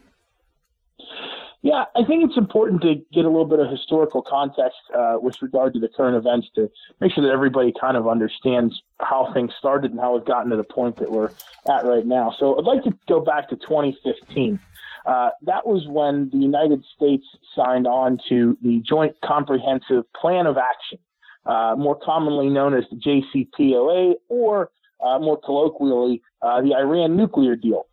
Yeah, 1.64 1.86
I 1.96 2.04
think 2.04 2.26
it's 2.26 2.38
important 2.38 2.82
to 2.82 2.96
get 3.14 3.24
a 3.24 3.30
little 3.30 3.46
bit 3.46 3.60
of 3.60 3.72
historical 3.72 4.22
context 4.22 4.80
uh, 4.94 5.16
with 5.22 5.42
regard 5.42 5.74
to 5.76 5.80
the 5.80 5.88
current 5.88 6.18
events 6.18 6.50
to 6.56 6.70
make 7.00 7.14
sure 7.14 7.24
that 7.24 7.32
everybody 7.32 7.74
kind 7.80 7.96
of 7.96 8.06
understands 8.06 8.82
how 9.00 9.32
things 9.34 9.54
started 9.58 9.92
and 9.92 10.00
how 10.00 10.14
we've 10.14 10.26
gotten 10.26 10.52
to 10.52 10.58
the 10.58 10.66
point 10.66 10.98
that 10.98 11.10
we're 11.10 11.30
at 11.70 11.86
right 11.86 12.06
now. 12.06 12.36
So 12.38 12.58
I'd 12.60 12.66
like 12.66 12.84
to 12.84 12.92
go 13.08 13.22
back 13.22 13.48
to 13.48 13.56
2015. 13.56 14.60
Uh, 15.06 15.30
that 15.44 15.66
was 15.66 15.88
when 15.88 16.30
the 16.32 16.38
United 16.38 16.84
States 16.98 17.26
signed 17.56 17.88
on 17.88 18.20
to 18.28 18.58
the 18.62 18.80
Joint 18.86 19.16
Comprehensive 19.24 20.04
Plan 20.12 20.48
of 20.48 20.58
Action, 20.58 21.00
uh, 21.46 21.76
more 21.78 21.98
commonly 21.98 22.50
known 22.50 22.74
as 22.74 22.84
the 22.92 22.98
JCPOA, 22.98 24.16
or 24.28 24.70
uh, 25.02 25.18
more 25.18 25.40
colloquially, 25.40 26.22
uh, 26.42 26.62
the 26.62 26.74
Iran 26.76 27.16
nuclear 27.16 27.56
deal. 27.56 27.86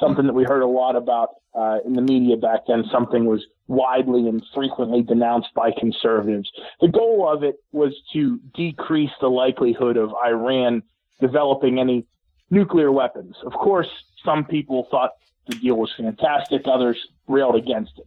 Something 0.00 0.26
that 0.26 0.32
we 0.32 0.44
heard 0.44 0.62
a 0.62 0.66
lot 0.66 0.96
about 0.96 1.30
uh, 1.54 1.78
in 1.84 1.94
the 1.94 2.02
media 2.02 2.36
back 2.36 2.60
then. 2.68 2.84
Something 2.92 3.24
was 3.24 3.44
widely 3.66 4.28
and 4.28 4.42
frequently 4.54 5.02
denounced 5.02 5.52
by 5.54 5.70
conservatives. 5.78 6.50
The 6.80 6.88
goal 6.88 7.28
of 7.28 7.42
it 7.42 7.56
was 7.72 7.94
to 8.12 8.40
decrease 8.54 9.10
the 9.20 9.28
likelihood 9.28 9.96
of 9.96 10.12
Iran 10.24 10.82
developing 11.20 11.78
any 11.78 12.06
nuclear 12.50 12.92
weapons. 12.92 13.36
Of 13.44 13.52
course, 13.52 13.88
some 14.24 14.44
people 14.44 14.86
thought 14.90 15.10
the 15.46 15.56
deal 15.56 15.76
was 15.76 15.92
fantastic, 15.96 16.62
others 16.66 16.98
railed 17.26 17.56
against 17.56 17.92
it. 17.98 18.06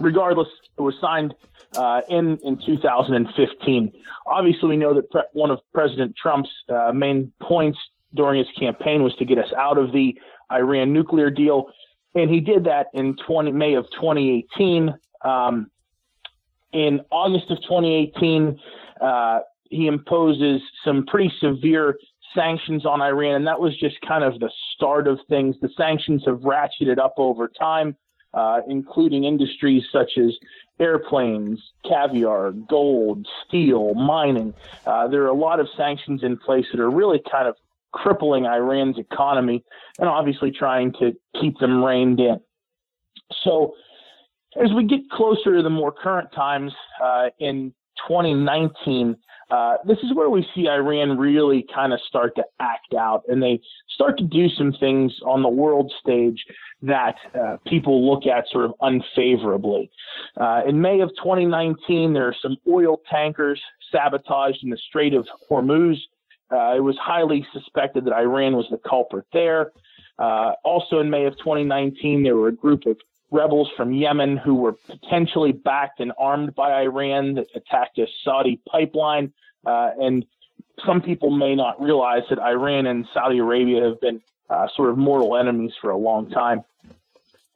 Regardless, 0.00 0.48
it 0.76 0.82
was 0.82 0.94
signed 1.00 1.34
uh, 1.76 2.00
in 2.08 2.38
in 2.38 2.58
2015. 2.64 3.92
Obviously, 4.26 4.68
we 4.68 4.76
know 4.76 4.94
that 4.94 5.10
pre- 5.10 5.22
one 5.32 5.50
of 5.50 5.60
President 5.72 6.16
Trump's 6.16 6.50
uh, 6.68 6.92
main 6.92 7.32
points 7.40 7.78
during 8.14 8.38
his 8.38 8.48
campaign 8.58 9.02
was 9.02 9.14
to 9.16 9.24
get 9.24 9.38
us 9.38 9.52
out 9.56 9.78
of 9.78 9.92
the 9.92 10.16
Iran 10.52 10.92
nuclear 10.92 11.30
deal, 11.30 11.70
and 12.14 12.30
he 12.30 12.40
did 12.40 12.64
that 12.64 12.86
in 12.94 13.16
20 13.26 13.52
May 13.52 13.74
of 13.74 13.84
2018. 13.92 14.94
Um, 15.24 15.70
in 16.72 17.00
August 17.10 17.50
of 17.50 17.58
2018, 17.62 18.58
uh, 19.00 19.40
he 19.70 19.86
imposes 19.86 20.60
some 20.84 21.06
pretty 21.06 21.32
severe 21.40 21.96
sanctions 22.34 22.84
on 22.84 23.00
Iran, 23.00 23.36
and 23.36 23.46
that 23.46 23.60
was 23.60 23.78
just 23.78 24.00
kind 24.00 24.24
of 24.24 24.40
the 24.40 24.50
start 24.74 25.06
of 25.06 25.18
things. 25.28 25.56
The 25.60 25.70
sanctions 25.76 26.24
have 26.26 26.40
ratcheted 26.40 26.98
up 26.98 27.14
over 27.16 27.48
time, 27.48 27.96
uh, 28.32 28.60
including 28.68 29.24
industries 29.24 29.84
such 29.92 30.18
as 30.18 30.32
airplanes, 30.80 31.60
caviar, 31.88 32.50
gold, 32.50 33.26
steel, 33.46 33.94
mining. 33.94 34.52
Uh, 34.86 35.06
there 35.06 35.22
are 35.22 35.28
a 35.28 35.34
lot 35.34 35.60
of 35.60 35.68
sanctions 35.76 36.22
in 36.22 36.36
place 36.36 36.66
that 36.72 36.80
are 36.80 36.90
really 36.90 37.20
kind 37.30 37.46
of 37.46 37.56
crippling 37.94 38.44
Iran's 38.44 38.98
economy 38.98 39.64
and 39.98 40.08
obviously 40.08 40.50
trying 40.50 40.92
to 40.94 41.12
keep 41.40 41.58
them 41.58 41.82
reined 41.82 42.20
in. 42.20 42.40
So, 43.44 43.74
as 44.62 44.72
we 44.72 44.84
get 44.84 45.08
closer 45.10 45.56
to 45.56 45.62
the 45.62 45.70
more 45.70 45.90
current 45.90 46.30
times 46.32 46.72
uh, 47.02 47.26
in 47.38 47.72
2019, 48.06 49.16
uh, 49.50 49.76
this 49.86 49.98
is 49.98 50.14
where 50.14 50.30
we 50.30 50.46
see 50.54 50.68
Iran 50.68 51.18
really 51.18 51.66
kind 51.74 51.92
of 51.92 52.00
start 52.08 52.34
to 52.36 52.44
act 52.60 52.94
out 52.98 53.22
and 53.28 53.42
they 53.42 53.60
start 53.88 54.16
to 54.18 54.24
do 54.24 54.48
some 54.48 54.72
things 54.78 55.12
on 55.24 55.42
the 55.42 55.48
world 55.48 55.92
stage 56.00 56.44
that 56.82 57.16
uh, 57.38 57.56
people 57.66 58.08
look 58.08 58.26
at 58.26 58.48
sort 58.50 58.64
of 58.64 58.74
unfavorably. 58.80 59.90
Uh, 60.40 60.62
in 60.66 60.80
May 60.80 61.00
of 61.00 61.10
2019, 61.22 62.12
there 62.12 62.26
are 62.26 62.36
some 62.40 62.56
oil 62.68 63.00
tankers 63.10 63.60
sabotaged 63.92 64.62
in 64.62 64.70
the 64.70 64.78
Strait 64.88 65.14
of 65.14 65.26
Hormuz. 65.50 65.96
Uh, 66.50 66.74
it 66.76 66.80
was 66.80 66.96
highly 66.98 67.46
suspected 67.52 68.04
that 68.04 68.12
Iran 68.12 68.56
was 68.56 68.66
the 68.70 68.78
culprit 68.78 69.26
there. 69.32 69.72
Uh, 70.18 70.52
also 70.64 71.00
in 71.00 71.10
May 71.10 71.24
of 71.24 71.36
2019, 71.38 72.22
there 72.22 72.36
were 72.36 72.48
a 72.48 72.52
group 72.52 72.86
of 72.86 72.96
rebels 73.30 73.68
from 73.76 73.92
Yemen 73.92 74.36
who 74.36 74.54
were 74.54 74.72
potentially 74.72 75.52
backed 75.52 76.00
and 76.00 76.12
armed 76.18 76.54
by 76.54 76.82
Iran 76.82 77.34
that 77.34 77.46
attacked 77.54 77.98
a 77.98 78.06
Saudi 78.22 78.60
pipeline. 78.70 79.32
Uh, 79.66 79.90
and 80.00 80.24
some 80.86 81.00
people 81.00 81.30
may 81.30 81.54
not 81.54 81.80
realize 81.80 82.22
that 82.30 82.38
Iran 82.38 82.86
and 82.86 83.06
Saudi 83.12 83.38
Arabia 83.38 83.82
have 83.84 84.00
been 84.00 84.20
uh, 84.50 84.68
sort 84.76 84.90
of 84.90 84.98
mortal 84.98 85.36
enemies 85.36 85.72
for 85.80 85.90
a 85.90 85.96
long 85.96 86.30
time. 86.30 86.62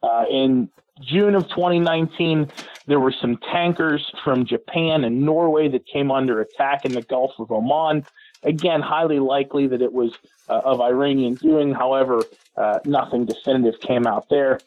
Uh, 0.02 0.24
in 0.30 0.68
June 1.00 1.34
of 1.34 1.48
2019, 1.48 2.50
there 2.86 2.98
were 2.98 3.12
some 3.20 3.36
tankers 3.36 4.10
from 4.24 4.46
Japan 4.46 5.04
and 5.04 5.22
Norway 5.22 5.68
that 5.68 5.86
came 5.86 6.10
under 6.10 6.40
attack 6.40 6.84
in 6.84 6.94
the 6.94 7.02
Gulf 7.02 7.32
of 7.38 7.52
Oman. 7.52 8.04
Again, 8.42 8.80
highly 8.80 9.18
likely 9.18 9.66
that 9.66 9.82
it 9.82 9.92
was 9.92 10.12
uh, 10.48 10.60
of 10.64 10.80
Iranian 10.80 11.34
doing. 11.34 11.72
However, 11.72 12.22
uh, 12.56 12.78
nothing 12.84 13.26
definitive 13.26 13.80
came 13.80 14.06
out 14.06 14.28
there. 14.28 14.60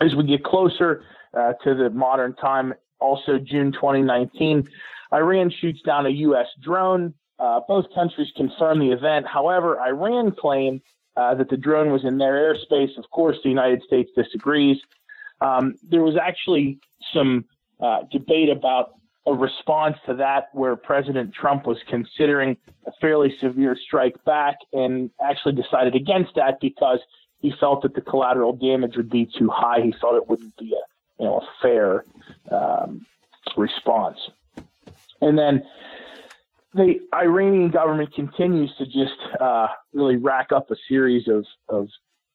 As 0.00 0.14
we 0.14 0.24
get 0.24 0.44
closer 0.44 1.04
uh, 1.36 1.54
to 1.64 1.74
the 1.74 1.90
modern 1.90 2.34
time, 2.34 2.74
also 3.00 3.38
June 3.38 3.72
2019, 3.72 4.68
Iran 5.12 5.50
shoots 5.50 5.82
down 5.82 6.06
a 6.06 6.10
U.S. 6.10 6.46
drone. 6.62 7.14
Uh, 7.38 7.60
both 7.66 7.86
countries 7.94 8.28
confirm 8.36 8.78
the 8.78 8.92
event. 8.92 9.26
However, 9.26 9.80
Iran 9.80 10.32
claimed 10.32 10.80
uh, 11.16 11.34
that 11.34 11.48
the 11.48 11.56
drone 11.56 11.90
was 11.90 12.04
in 12.04 12.18
their 12.18 12.34
airspace. 12.34 12.96
Of 12.96 13.10
course, 13.10 13.36
the 13.42 13.48
United 13.48 13.82
States 13.82 14.10
disagrees. 14.16 14.78
Um, 15.40 15.74
there 15.82 16.02
was 16.02 16.16
actually 16.16 16.78
some 17.12 17.44
uh, 17.80 18.00
debate 18.10 18.50
about 18.50 18.94
a 19.26 19.32
response 19.32 19.96
to 20.06 20.14
that 20.14 20.48
where 20.52 20.76
President 20.76 21.32
Trump 21.32 21.66
was 21.66 21.78
considering 21.88 22.56
a 22.86 22.92
fairly 23.00 23.34
severe 23.40 23.76
strike 23.76 24.22
back 24.24 24.56
and 24.72 25.10
actually 25.22 25.54
decided 25.54 25.94
against 25.94 26.34
that 26.34 26.60
because 26.60 26.98
he 27.40 27.52
felt 27.58 27.82
that 27.82 27.94
the 27.94 28.00
collateral 28.00 28.52
damage 28.54 28.96
would 28.96 29.10
be 29.10 29.28
too 29.38 29.48
high. 29.50 29.80
He 29.80 29.94
thought 30.00 30.16
it 30.16 30.28
wouldn't 30.28 30.56
be 30.56 30.72
a 30.72 31.22
you 31.22 31.26
know 31.26 31.38
a 31.38 31.48
fair 31.62 32.04
um, 32.50 33.06
response. 33.56 34.18
And 35.20 35.38
then 35.38 35.62
the 36.74 37.00
Iranian 37.14 37.70
government 37.70 38.12
continues 38.14 38.74
to 38.78 38.84
just 38.84 39.40
uh, 39.40 39.68
really 39.92 40.16
rack 40.16 40.52
up 40.52 40.70
a 40.70 40.76
series 40.88 41.28
of, 41.28 41.46
of 41.68 41.88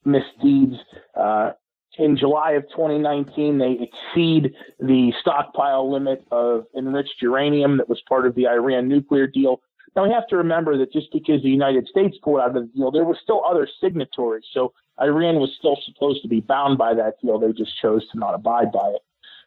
misdeeds. 0.06 0.76
Uh, 1.14 1.52
in 1.98 2.16
July 2.16 2.52
of 2.52 2.64
2019, 2.70 3.58
they 3.58 3.78
exceed 3.82 4.54
the 4.80 5.14
stockpile 5.20 5.92
limit 5.92 6.26
of 6.32 6.66
enriched 6.78 7.22
uranium 7.22 7.78
that 7.78 7.90
was 7.90 8.02
part 8.08 8.26
of 8.26 8.36
the 8.36 8.48
Iran 8.48 8.88
nuclear 8.88 9.28
deal. 9.28 9.62
Now, 9.96 10.04
we 10.04 10.12
have 10.12 10.28
to 10.28 10.38
remember 10.38 10.78
that 10.78 10.94
just 10.94 11.12
because 11.12 11.42
the 11.42 11.50
United 11.50 11.88
States 11.88 12.18
pulled 12.22 12.40
out 12.40 12.50
of 12.50 12.54
the 12.54 12.70
deal, 12.76 12.92
there 12.92 13.06
were 13.06 13.18
still 13.22 13.44
other 13.44 13.68
signatories. 13.82 14.46
So 14.54 14.74
Iran 15.02 15.36
was 15.36 15.54
still 15.58 15.78
supposed 15.84 16.22
to 16.22 16.28
be 16.28 16.42
bound 16.42 16.78
by 16.78 16.94
that 16.94 17.16
deal. 17.22 17.40
They 17.40 17.52
just 17.54 17.76
chose 17.82 18.08
to 18.10 18.20
not 18.20 18.36
abide 18.36 18.72
by 18.72 18.90
it. 18.96 19.02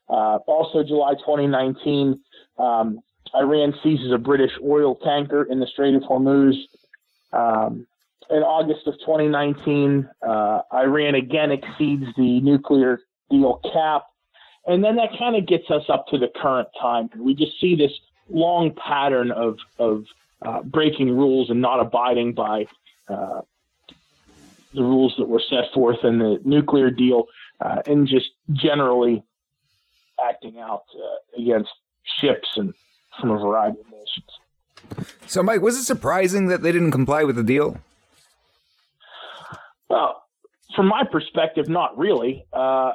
Uh, 0.08 0.38
also, 0.46 0.82
July 0.82 1.14
2019, 1.14 2.20
um, 2.58 3.00
Iran 3.34 3.72
seizes 3.82 4.12
a 4.12 4.18
British 4.18 4.52
oil 4.62 4.96
tanker 4.96 5.44
in 5.44 5.60
the 5.60 5.66
Strait 5.66 5.94
of 5.94 6.02
Hormuz. 6.02 6.56
Um, 7.32 7.86
in 8.32 8.42
August 8.42 8.86
of 8.86 8.94
2019, 9.00 10.08
uh, 10.26 10.60
Iran 10.72 11.14
again 11.14 11.52
exceeds 11.52 12.04
the 12.16 12.40
nuclear 12.40 13.00
deal 13.30 13.60
cap. 13.72 14.04
And 14.66 14.82
then 14.82 14.96
that 14.96 15.10
kind 15.18 15.36
of 15.36 15.46
gets 15.46 15.70
us 15.70 15.82
up 15.88 16.06
to 16.08 16.18
the 16.18 16.28
current 16.40 16.68
time. 16.80 17.10
We 17.18 17.34
just 17.34 17.60
see 17.60 17.76
this 17.76 17.92
long 18.30 18.74
pattern 18.74 19.30
of, 19.32 19.58
of 19.78 20.04
uh, 20.40 20.62
breaking 20.62 21.10
rules 21.10 21.50
and 21.50 21.60
not 21.60 21.80
abiding 21.80 22.32
by 22.32 22.66
uh, 23.08 23.42
the 24.72 24.82
rules 24.82 25.14
that 25.18 25.28
were 25.28 25.42
set 25.50 25.72
forth 25.74 26.02
in 26.02 26.18
the 26.18 26.40
nuclear 26.44 26.90
deal 26.90 27.24
uh, 27.60 27.82
and 27.86 28.06
just 28.08 28.30
generally 28.52 29.22
acting 30.26 30.58
out 30.58 30.84
uh, 30.96 31.40
against 31.40 31.70
ships 32.20 32.48
and 32.56 32.72
from 33.20 33.30
a 33.30 33.38
variety 33.38 33.78
of 33.80 33.86
nations. 33.86 35.08
So, 35.26 35.42
Mike, 35.42 35.60
was 35.60 35.76
it 35.76 35.84
surprising 35.84 36.46
that 36.46 36.62
they 36.62 36.72
didn't 36.72 36.92
comply 36.92 37.24
with 37.24 37.36
the 37.36 37.42
deal? 37.42 37.78
Well, 39.92 40.22
from 40.74 40.88
my 40.88 41.04
perspective, 41.04 41.68
not 41.68 41.98
really. 41.98 42.46
Uh, 42.50 42.92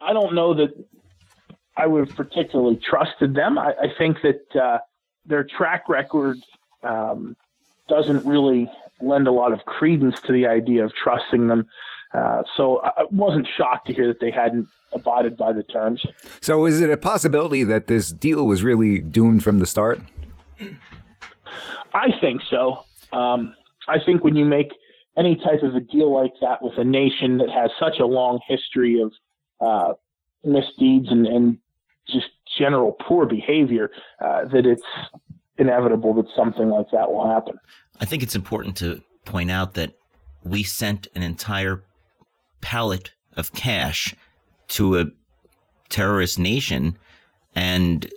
I 0.00 0.14
don't 0.14 0.34
know 0.34 0.54
that 0.54 0.70
I 1.76 1.86
would 1.86 2.08
have 2.08 2.16
particularly 2.16 2.80
trusted 2.82 3.34
them. 3.34 3.58
I, 3.58 3.72
I 3.72 3.86
think 3.98 4.16
that 4.22 4.58
uh, 4.58 4.78
their 5.26 5.44
track 5.44 5.90
record 5.90 6.38
um, 6.82 7.36
doesn't 7.90 8.24
really 8.24 8.70
lend 9.02 9.28
a 9.28 9.32
lot 9.32 9.52
of 9.52 9.66
credence 9.66 10.18
to 10.22 10.32
the 10.32 10.46
idea 10.46 10.82
of 10.82 10.94
trusting 10.94 11.48
them. 11.48 11.66
Uh, 12.14 12.42
so 12.56 12.80
I 12.84 13.04
wasn't 13.10 13.46
shocked 13.58 13.88
to 13.88 13.92
hear 13.92 14.08
that 14.08 14.20
they 14.20 14.30
hadn't 14.30 14.66
abided 14.94 15.36
by 15.36 15.52
the 15.52 15.62
terms. 15.62 16.02
So, 16.40 16.64
is 16.64 16.80
it 16.80 16.88
a 16.88 16.96
possibility 16.96 17.64
that 17.64 17.86
this 17.86 18.10
deal 18.10 18.46
was 18.46 18.64
really 18.64 18.98
doomed 18.98 19.44
from 19.44 19.58
the 19.58 19.66
start? 19.66 20.00
I 21.92 22.08
think 22.18 22.40
so. 22.48 22.84
Um, 23.12 23.54
I 23.86 23.98
think 24.04 24.24
when 24.24 24.36
you 24.36 24.46
make 24.46 24.72
any 25.18 25.36
type 25.36 25.62
of 25.62 25.74
a 25.74 25.80
deal 25.80 26.12
like 26.14 26.32
that 26.40 26.62
with 26.62 26.78
a 26.78 26.84
nation 26.84 27.38
that 27.38 27.50
has 27.50 27.70
such 27.78 27.98
a 27.98 28.06
long 28.06 28.40
history 28.46 29.00
of 29.02 29.12
uh, 29.60 29.92
misdeeds 30.44 31.08
and, 31.10 31.26
and, 31.26 31.58
just 32.06 32.30
general 32.58 32.96
poor 33.06 33.24
behavior, 33.24 33.88
uh, 34.20 34.44
that 34.46 34.66
it's 34.66 34.82
inevitable 35.58 36.12
that 36.14 36.26
something 36.34 36.68
like 36.68 36.86
that 36.90 37.12
will 37.12 37.30
happen. 37.32 37.54
I 38.00 38.04
think 38.04 38.24
it's 38.24 38.34
important 38.34 38.76
to 38.78 39.00
point 39.24 39.48
out 39.48 39.74
that 39.74 39.92
we 40.42 40.64
sent 40.64 41.06
an 41.14 41.22
entire 41.22 41.84
pallet 42.60 43.12
of 43.36 43.52
cash 43.52 44.14
to 44.68 44.98
a 44.98 45.04
terrorist 45.88 46.38
nation 46.38 46.98
and 47.54 48.10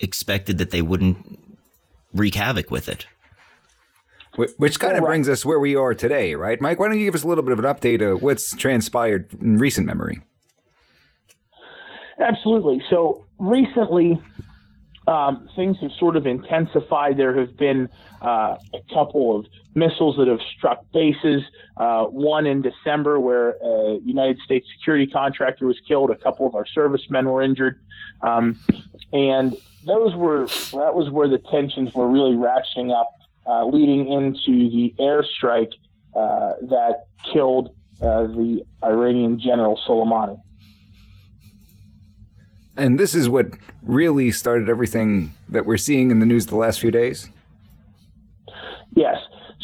expected 0.00 0.58
that 0.58 0.70
they 0.70 0.82
wouldn't 0.82 1.38
wreak 2.12 2.34
havoc 2.34 2.70
with 2.70 2.88
it. 2.88 3.06
Which 4.36 4.80
kind 4.80 4.96
of 4.96 5.04
brings 5.04 5.28
us 5.28 5.44
where 5.44 5.60
we 5.60 5.76
are 5.76 5.94
today, 5.94 6.34
right? 6.34 6.60
Mike, 6.60 6.80
why 6.80 6.88
don't 6.88 6.98
you 6.98 7.04
give 7.04 7.14
us 7.14 7.22
a 7.22 7.28
little 7.28 7.44
bit 7.44 7.52
of 7.52 7.60
an 7.60 7.64
update 7.66 8.02
of 8.02 8.22
what's 8.22 8.54
transpired 8.56 9.32
in 9.40 9.58
recent 9.58 9.86
memory? 9.86 10.20
Absolutely. 12.18 12.82
So 12.90 13.24
recently, 13.38 14.20
um, 15.06 15.48
things 15.54 15.76
have 15.80 15.92
sort 15.98 16.16
of 16.16 16.26
intensified. 16.26 17.16
There 17.16 17.38
have 17.38 17.56
been 17.56 17.88
uh, 18.22 18.56
a 18.72 18.94
couple 18.94 19.38
of 19.38 19.46
missiles 19.74 20.16
that 20.16 20.28
have 20.28 20.40
struck 20.56 20.90
bases. 20.92 21.42
Uh, 21.76 22.04
one 22.04 22.46
in 22.46 22.62
December, 22.62 23.20
where 23.20 23.50
a 23.50 23.98
United 24.04 24.38
States 24.44 24.66
security 24.78 25.06
contractor 25.06 25.66
was 25.66 25.78
killed. 25.86 26.10
A 26.10 26.16
couple 26.16 26.46
of 26.46 26.54
our 26.54 26.66
servicemen 26.66 27.26
were 27.26 27.42
injured, 27.42 27.80
um, 28.22 28.58
and 29.12 29.56
those 29.84 30.14
were 30.14 30.46
that 30.72 30.94
was 30.94 31.10
where 31.10 31.28
the 31.28 31.38
tensions 31.38 31.92
were 31.94 32.08
really 32.08 32.34
ratcheting 32.34 32.98
up, 32.98 33.12
uh, 33.46 33.66
leading 33.66 34.10
into 34.10 34.70
the 34.70 34.94
airstrike 34.98 35.72
uh, 36.14 36.52
that 36.62 37.06
killed 37.32 37.74
uh, 38.00 38.22
the 38.22 38.64
Iranian 38.82 39.40
general 39.40 39.78
Soleimani. 39.86 40.40
And 42.76 42.98
this 42.98 43.14
is 43.14 43.28
what 43.28 43.46
really 43.82 44.30
started 44.32 44.68
everything 44.68 45.32
that 45.48 45.64
we're 45.64 45.76
seeing 45.76 46.10
in 46.10 46.18
the 46.18 46.26
news 46.26 46.46
the 46.46 46.56
last 46.56 46.80
few 46.80 46.90
days? 46.90 47.30
Yes. 48.94 49.16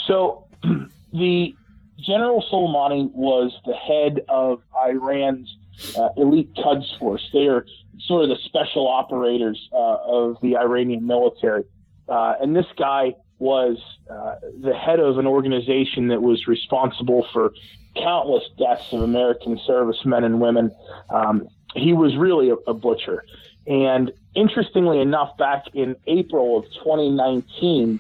So 0.07 0.47
the 1.13 1.55
General 1.99 2.45
Soleimani 2.51 3.11
was 3.13 3.53
the 3.67 3.75
head 3.75 4.25
of 4.29 4.63
Iran's 4.87 5.55
uh, 5.99 6.09
elite 6.17 6.53
Quds 6.55 6.99
force. 6.99 7.29
They 7.33 7.47
are 7.47 7.67
sort 8.07 8.25
of 8.25 8.31
the 8.31 8.39
special 8.45 8.89
operators 8.89 9.69
uh, 9.73 9.97
of 10.07 10.37
the 10.43 10.57
Iranian 10.57 11.07
military. 11.07 11.65
Uh, 12.09 12.35
and 12.41 12.57
this 12.57 12.67
guy 12.79 13.15
was 13.41 13.79
uh, 14.11 14.35
the 14.63 14.75
head 14.75 15.01
of 15.01 15.19
an 15.19 15.27
organization 15.27 16.09
that 16.09 16.23
was 16.23 16.47
responsible 16.47 17.27
for 17.33 17.53
countless 17.97 18.45
deaths 18.59 18.93
of 18.93 19.03
American 19.03 19.59
servicemen 19.67 20.23
and 20.23 20.41
women. 20.41 20.71
Um, 21.09 21.49
he 21.75 21.93
was 21.93 22.17
really 22.17 22.51
a, 22.51 22.55
a 22.69 22.75
butcher. 22.75 23.25
And 23.67 24.13
interestingly 24.35 25.01
enough, 25.01 25.37
back 25.39 25.65
in 25.75 25.97
April 26.07 26.59
of 26.59 26.65
2019, 26.85 27.99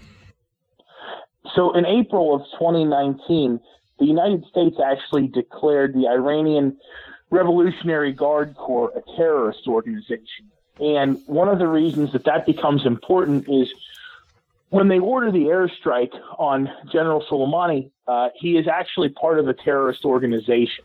so 1.55 1.75
in 1.75 1.87
April 1.87 2.35
of 2.35 2.43
2019, 2.59 3.61
the 3.99 4.05
United 4.05 4.45
States 4.47 4.77
actually 4.85 5.27
declared 5.27 5.95
the 5.95 6.07
Iranian 6.07 6.77
Revolutionary 7.31 8.13
Guard 8.13 8.55
Corps 8.57 8.93
a 8.97 9.17
terrorist 9.17 9.67
organization. 9.67 10.51
And 10.81 11.21
one 11.27 11.49
of 11.49 11.59
the 11.59 11.67
reasons 11.67 12.13
that 12.13 12.25
that 12.25 12.47
becomes 12.47 12.87
important 12.87 13.49
is 13.49 13.73
when 14.71 14.89
they 14.89 14.99
order 14.99 15.31
the 15.31 15.47
airstrike 15.47 16.13
on 16.39 16.71
General 16.91 17.25
Soleimani, 17.29 17.91
uh, 18.07 18.29
he 18.35 18.57
is 18.57 18.67
actually 18.67 19.11
part 19.11 19.39
of 19.39 19.49
a 19.49 19.55
terrorist 19.55 20.05
organization. 20.05 20.85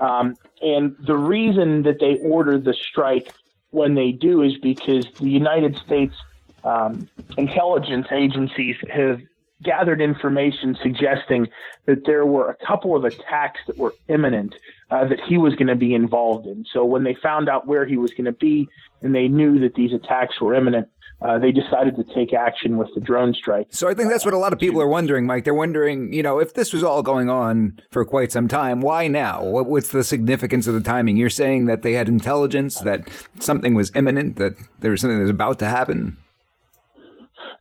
Um, 0.00 0.36
and 0.60 0.94
the 1.00 1.16
reason 1.16 1.82
that 1.82 1.98
they 1.98 2.18
order 2.18 2.58
the 2.58 2.74
strike 2.74 3.32
when 3.70 3.94
they 3.94 4.12
do 4.12 4.42
is 4.42 4.58
because 4.58 5.06
the 5.18 5.30
United 5.30 5.76
States 5.78 6.14
um, 6.62 7.08
intelligence 7.38 8.06
agencies 8.12 8.76
have 8.90 9.20
gathered 9.62 10.00
information 10.00 10.76
suggesting 10.82 11.48
that 11.86 12.04
there 12.04 12.26
were 12.26 12.50
a 12.50 12.66
couple 12.66 12.96
of 12.96 13.04
attacks 13.04 13.60
that 13.66 13.78
were 13.78 13.94
imminent 14.08 14.54
uh, 14.90 15.06
that 15.06 15.20
he 15.20 15.38
was 15.38 15.54
going 15.54 15.68
to 15.68 15.76
be 15.76 15.94
involved 15.94 16.46
in. 16.46 16.66
So 16.72 16.84
when 16.84 17.04
they 17.04 17.14
found 17.14 17.48
out 17.48 17.66
where 17.66 17.86
he 17.86 17.96
was 17.96 18.10
going 18.10 18.26
to 18.26 18.32
be 18.32 18.68
and 19.00 19.14
they 19.14 19.28
knew 19.28 19.60
that 19.60 19.74
these 19.74 19.92
attacks 19.92 20.40
were 20.40 20.54
imminent, 20.54 20.88
uh, 21.24 21.38
they 21.38 21.52
decided 21.52 21.96
to 21.96 22.04
take 22.14 22.32
action 22.32 22.76
with 22.76 22.88
the 22.94 23.00
drone 23.00 23.32
strike. 23.34 23.68
So 23.70 23.88
I 23.88 23.94
think 23.94 24.10
that's 24.10 24.24
what 24.24 24.34
a 24.34 24.38
lot 24.38 24.52
of 24.52 24.58
people 24.58 24.80
are 24.80 24.88
wondering, 24.88 25.26
Mike. 25.26 25.44
They're 25.44 25.54
wondering, 25.54 26.12
you 26.12 26.22
know, 26.22 26.38
if 26.38 26.54
this 26.54 26.72
was 26.72 26.82
all 26.82 27.02
going 27.02 27.30
on 27.30 27.80
for 27.90 28.04
quite 28.04 28.32
some 28.32 28.48
time, 28.48 28.80
why 28.80 29.08
now? 29.08 29.42
What, 29.44 29.66
what's 29.66 29.88
the 29.88 30.04
significance 30.04 30.66
of 30.66 30.74
the 30.74 30.80
timing? 30.80 31.16
You're 31.16 31.30
saying 31.30 31.66
that 31.66 31.82
they 31.82 31.92
had 31.92 32.08
intelligence 32.08 32.80
that 32.80 33.08
something 33.38 33.74
was 33.74 33.92
imminent, 33.94 34.36
that 34.36 34.54
there 34.80 34.90
was 34.90 35.00
something 35.00 35.18
that 35.18 35.22
was 35.22 35.30
about 35.30 35.58
to 35.60 35.66
happen. 35.66 36.16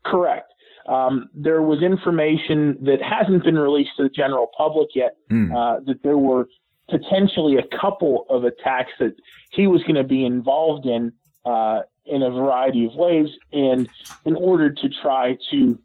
Correct. 0.05 0.51
Um, 0.88 1.30
there 1.34 1.62
was 1.62 1.84
information 1.84 2.78
that 2.82 3.01
hasn't 3.01 3.43
been 3.43 3.57
released 3.57 3.91
to 3.97 4.03
the 4.03 4.09
general 4.09 4.47
public 4.57 4.89
yet 4.95 5.16
mm. 5.30 5.51
uh, 5.55 5.80
that 5.86 6.01
there 6.03 6.18
were 6.18 6.47
potentially 6.89 7.57
a 7.57 7.78
couple 7.80 8.26
of 8.30 8.43
attacks 8.43 8.91
that 8.99 9.16
he 9.51 9.68
was 9.68 9.84
going 9.84 9.95
to 9.95 10.03
be 10.03 10.26
involved 10.26 10.86
in 10.86 11.14
uh, 11.45 11.82
in 12.06 12.24
a 12.24 12.30
variety 12.30 12.86
of 12.86 12.95
ways. 12.95 13.28
And 13.54 13.89
in 14.26 14.36
order 14.36 14.70
to 14.72 14.89
try 15.02 15.38
to 15.52 15.80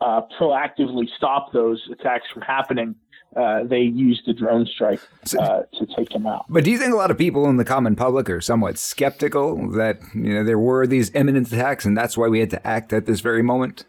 uh, 0.00 0.22
proactively 0.38 1.08
stop 1.16 1.52
those 1.52 1.82
attacks 1.92 2.26
from 2.32 2.42
happening, 2.42 2.94
uh, 3.36 3.62
they 3.64 3.80
used 3.80 4.22
the 4.26 4.32
drone 4.32 4.66
strike 4.66 5.00
uh, 5.38 5.62
to 5.78 5.86
take 5.96 6.08
them 6.10 6.26
out. 6.26 6.46
But 6.48 6.64
do 6.64 6.70
you 6.70 6.78
think 6.78 6.92
a 6.92 6.96
lot 6.96 7.10
of 7.10 7.18
people 7.18 7.48
in 7.48 7.56
the 7.56 7.64
common 7.64 7.94
public 7.94 8.30
are 8.30 8.40
somewhat 8.40 8.78
skeptical 8.78 9.70
that 9.72 9.98
you 10.14 10.32
know 10.32 10.44
there 10.44 10.58
were 10.58 10.86
these 10.86 11.14
imminent 11.14 11.52
attacks, 11.52 11.84
and 11.84 11.96
that's 11.96 12.16
why 12.16 12.28
we 12.28 12.40
had 12.40 12.50
to 12.50 12.66
act 12.66 12.92
at 12.92 13.06
this 13.06 13.20
very 13.20 13.42
moment? 13.42 13.84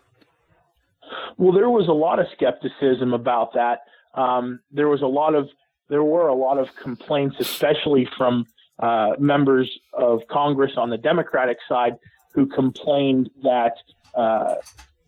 Well, 1.38 1.54
there 1.54 1.70
was 1.70 1.88
a 1.88 1.94
lot 1.94 2.20
of 2.20 2.26
skepticism 2.36 3.14
about 3.14 3.54
that. 3.54 3.80
Um, 4.14 4.60
there 4.72 4.90
was 4.90 5.02
a 5.02 5.08
lot 5.08 5.36
of 5.36 5.48
there 5.88 6.04
were 6.04 6.28
a 6.28 6.36
lot 6.36 6.58
of 6.58 6.76
complaints, 6.76 7.38
especially 7.40 8.08
from 8.18 8.46
uh, 8.80 9.12
members 9.20 9.70
of 9.94 10.22
Congress 10.30 10.74
on 10.78 10.90
the 10.90 10.98
Democratic 10.98 11.58
side 11.68 11.98
who 12.34 12.46
complained 12.46 13.30
that 13.44 13.74
uh, 14.16 14.56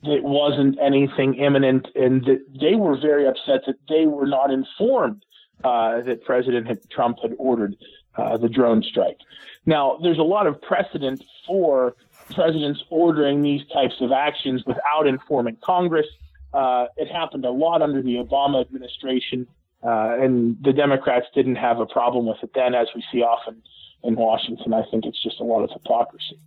it 0.04 0.24
wasn't 0.24 0.78
anything 0.82 1.36
imminent 1.36 1.88
and 1.96 2.26
that 2.26 2.44
they 2.60 2.76
were 2.76 3.00
very 3.00 3.28
upset 3.28 3.62
that 3.68 3.76
they 3.88 4.06
were 4.06 4.26
not 4.26 4.52
informed 4.52 5.24
uh, 5.64 6.02
that 6.02 6.24
President 6.26 6.68
Trump 6.90 7.20
had 7.22 7.34
ordered 7.38 7.76
uh, 8.16 8.38
the 8.38 8.50
drone 8.50 8.84
strike. 8.84 9.18
Now, 9.66 10.00
there's 10.02 10.18
a 10.18 10.24
lot 10.24 10.48
of 10.48 10.62
precedent 10.62 11.24
for 11.46 11.96
presidents 12.34 12.84
ordering 12.90 13.42
these 13.42 13.62
types 13.74 13.96
of 14.02 14.12
actions 14.12 14.64
without 14.66 15.06
informing 15.06 15.58
Congress. 15.64 16.08
Uh, 16.54 16.88
it 16.98 17.08
happened 17.10 17.46
a 17.46 17.52
lot 17.52 17.82
under 17.82 18.02
the 18.02 18.16
Obama 18.16 18.62
administration. 18.62 19.48
Uh, 19.84 20.16
and 20.20 20.58
the 20.64 20.74
Democrats 20.74 21.26
didn't 21.34 21.56
have 21.56 21.80
a 21.80 21.86
problem 21.86 22.26
with 22.28 22.38
it 22.44 22.52
then, 22.54 22.76
as 22.76 22.88
we 22.96 23.04
see 23.12 23.22
often 23.22 23.62
in 24.04 24.16
Washington. 24.16 24.74
I 24.74 24.84
think 24.90 25.06
it's 25.06 25.22
just 25.22 25.40
a 25.40 25.44
lot 25.44 25.64
of 25.64 25.72
hypocrisy. 25.72 26.38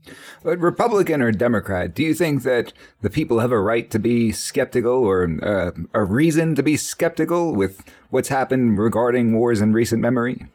But 0.43 0.59
Republican 0.59 1.23
or 1.23 1.33
Democrat, 1.33 1.95
do 1.95 2.03
you 2.03 2.15
think 2.15 2.43
that 2.43 2.73
the 3.01 3.11
people 3.11 3.41
have 3.41 3.53
a 3.53 3.61
right 3.61 3.91
to 3.91 3.99
be 3.99 4.33
skeptical 4.33 5.05
or 5.05 5.29
uh, 5.43 5.71
a 5.93 6.05
reason 6.05 6.55
to 6.55 6.63
be 6.63 6.77
skeptical 6.77 7.55
with 7.55 7.83
what's 8.11 8.29
happened 8.29 8.79
regarding 8.79 9.37
wars 9.37 9.61
in 9.61 9.73
recent 9.73 10.01
memory? 10.01 10.47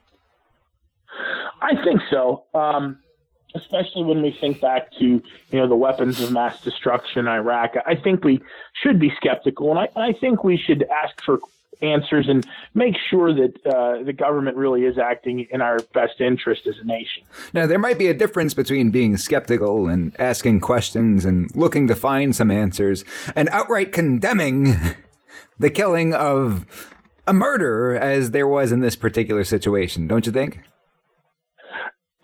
I 1.61 1.75
think 1.84 2.01
so. 2.09 2.45
Um, 2.53 2.99
especially 3.55 4.03
when 4.03 4.21
we 4.21 4.36
think 4.39 4.61
back 4.61 4.91
to 4.99 5.05
you 5.05 5.23
know 5.51 5.67
the 5.67 5.75
weapons 5.75 6.21
of 6.21 6.32
mass 6.32 6.61
destruction 6.61 7.19
in 7.19 7.27
Iraq. 7.27 7.75
I 7.86 7.95
think 7.95 8.23
we 8.23 8.41
should 8.82 8.99
be 8.99 9.11
skeptical, 9.17 9.71
and 9.71 9.80
I, 9.80 9.89
I 9.95 10.13
think 10.13 10.43
we 10.43 10.57
should 10.57 10.86
ask 11.03 11.21
for 11.23 11.39
answers 11.82 12.27
and 12.27 12.45
make 12.73 12.95
sure 13.09 13.34
that 13.34 13.55
uh, 13.65 14.03
the 14.03 14.13
government 14.13 14.57
really 14.57 14.84
is 14.84 14.97
acting 14.97 15.47
in 15.51 15.61
our 15.61 15.80
best 15.93 16.19
interest 16.19 16.67
as 16.67 16.75
a 16.82 16.86
nation. 16.86 17.23
Now, 17.53 17.65
there 17.65 17.80
might 17.80 17.97
be 17.97 18.07
a 18.07 18.13
difference 18.13 18.53
between 18.53 18.91
being 18.91 19.17
skeptical 19.17 19.88
and 19.88 20.15
asking 20.19 20.59
questions 20.59 21.25
and 21.25 21.53
looking 21.55 21.88
to 21.88 21.95
find 21.95 22.36
some 22.36 22.51
answers 22.51 23.05
and 23.36 23.49
outright 23.49 23.91
condemning 23.91 24.75
the 25.59 25.69
killing 25.69 26.13
of 26.13 26.65
a 27.27 27.34
murderer 27.34 27.95
as 27.95 28.32
there 28.32 28.47
was 28.47 28.71
in 28.71 28.80
this 28.80 28.95
particular 28.95 29.43
situation, 29.43 30.07
don't 30.07 30.25
you 30.25 30.32
think? 30.32 30.59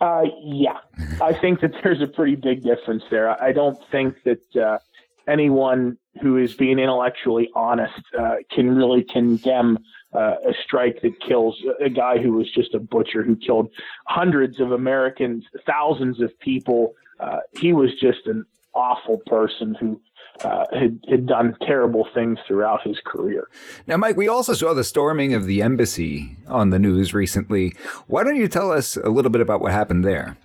Uh, 0.00 0.22
yeah, 0.42 0.78
I 1.22 1.32
think 1.32 1.60
that 1.60 1.72
there's 1.82 2.02
a 2.02 2.06
pretty 2.06 2.36
big 2.36 2.62
difference 2.62 3.02
there. 3.10 3.42
I 3.42 3.52
don't 3.52 3.78
think 3.90 4.16
that 4.24 4.56
uh, 4.56 4.78
anyone 5.26 5.96
who 6.20 6.36
is 6.36 6.54
being 6.54 6.78
intellectually 6.78 7.50
honest 7.54 8.02
uh, 8.18 8.36
can 8.50 8.74
really 8.74 9.04
condemn 9.04 9.78
uh, 10.14 10.34
a 10.46 10.54
strike 10.64 11.02
that 11.02 11.20
kills 11.20 11.60
a 11.84 11.90
guy 11.90 12.18
who 12.18 12.32
was 12.32 12.50
just 12.52 12.74
a 12.74 12.78
butcher 12.78 13.22
who 13.22 13.36
killed 13.36 13.70
hundreds 14.06 14.60
of 14.60 14.72
Americans, 14.72 15.44
thousands 15.66 16.20
of 16.20 16.38
people. 16.40 16.94
Uh, 17.20 17.38
he 17.58 17.72
was 17.72 17.90
just 18.00 18.26
an 18.26 18.44
awful 18.74 19.18
person 19.26 19.74
who 19.78 20.00
uh, 20.44 20.64
had, 20.72 21.00
had 21.08 21.26
done 21.26 21.56
terrible 21.62 22.06
things 22.14 22.38
throughout 22.46 22.86
his 22.86 22.98
career. 23.04 23.48
Now, 23.86 23.96
Mike, 23.96 24.16
we 24.16 24.28
also 24.28 24.52
saw 24.52 24.74
the 24.74 24.84
storming 24.84 25.32
of 25.34 25.46
the 25.46 25.62
embassy 25.62 26.36
on 26.46 26.70
the 26.70 26.78
news 26.78 27.14
recently. 27.14 27.74
Why 28.06 28.22
don't 28.22 28.36
you 28.36 28.48
tell 28.48 28.70
us 28.70 28.96
a 28.96 29.08
little 29.08 29.30
bit 29.30 29.40
about 29.40 29.60
what 29.60 29.72
happened 29.72 30.04
there? 30.04 30.36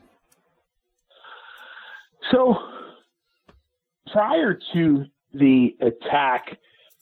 So, 2.32 2.56
prior 4.12 4.58
to 4.74 5.06
the 5.34 5.76
attack 5.82 6.58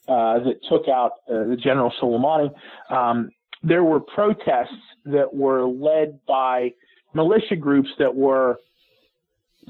uh, 0.08 0.40
that 0.40 0.60
took 0.68 0.88
out 0.88 1.14
uh, 1.30 1.46
the 1.46 1.58
General 1.58 1.92
Soleimani, 2.02 2.52
um, 2.90 3.32
there 3.62 3.84
were 3.84 4.00
protests 4.00 4.74
that 5.06 5.34
were 5.34 5.66
led 5.66 6.20
by 6.26 6.74
militia 7.14 7.56
groups 7.56 7.90
that 8.00 8.16
were 8.16 8.60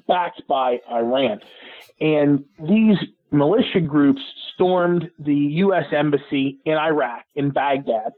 backed 0.07 0.47
by 0.47 0.79
Iran. 0.91 1.39
And 1.99 2.45
these 2.59 2.97
militia 3.31 3.81
groups 3.81 4.21
stormed 4.53 5.09
the 5.19 5.35
U.S. 5.35 5.85
Embassy 5.91 6.59
in 6.65 6.73
Iraq, 6.73 7.25
in 7.35 7.51
Baghdad, 7.51 8.13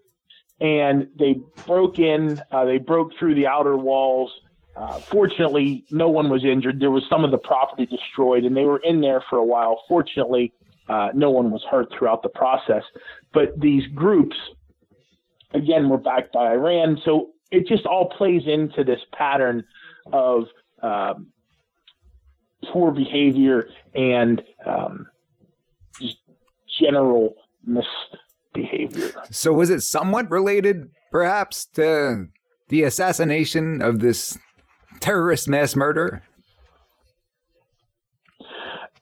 and 0.59 1.07
they 1.17 1.41
broke 1.65 1.97
in, 1.99 2.39
uh, 2.51 2.65
they 2.65 2.77
broke 2.77 3.11
through 3.17 3.35
the 3.35 3.47
outer 3.47 3.75
walls. 3.75 4.31
Uh, 4.75 4.99
fortunately, 4.99 5.85
no 5.91 6.09
one 6.09 6.29
was 6.29 6.45
injured. 6.45 6.79
There 6.79 6.91
was 6.91 7.03
some 7.09 7.23
of 7.23 7.31
the 7.31 7.37
property 7.37 7.85
destroyed, 7.85 8.45
and 8.45 8.55
they 8.55 8.63
were 8.63 8.79
in 8.79 9.01
there 9.01 9.23
for 9.29 9.37
a 9.37 9.43
while. 9.43 9.83
Fortunately, 9.87 10.53
uh, 10.87 11.09
no 11.13 11.29
one 11.29 11.51
was 11.51 11.63
hurt 11.69 11.89
throughout 11.97 12.23
the 12.23 12.29
process. 12.29 12.83
But 13.33 13.59
these 13.59 13.85
groups, 13.87 14.35
again, 15.53 15.89
were 15.89 15.97
backed 15.97 16.33
by 16.33 16.51
Iran. 16.51 16.99
So 17.03 17.31
it 17.51 17.67
just 17.67 17.85
all 17.85 18.09
plays 18.09 18.43
into 18.47 18.83
this 18.83 18.99
pattern 19.13 19.63
of 20.11 20.45
um, 20.81 21.27
poor 22.71 22.91
behavior 22.91 23.69
and 23.93 24.41
um, 24.65 25.07
general 26.79 27.35
misbehavior. 27.65 29.11
So, 29.29 29.53
was 29.53 29.69
it 29.69 29.81
somewhat 29.81 30.31
related, 30.31 30.89
perhaps, 31.11 31.65
to 31.73 32.27
the 32.69 32.83
assassination 32.83 33.81
of 33.81 33.99
this 33.99 34.37
terrorist 35.01 35.47
mass 35.47 35.75
murder? 35.75 36.23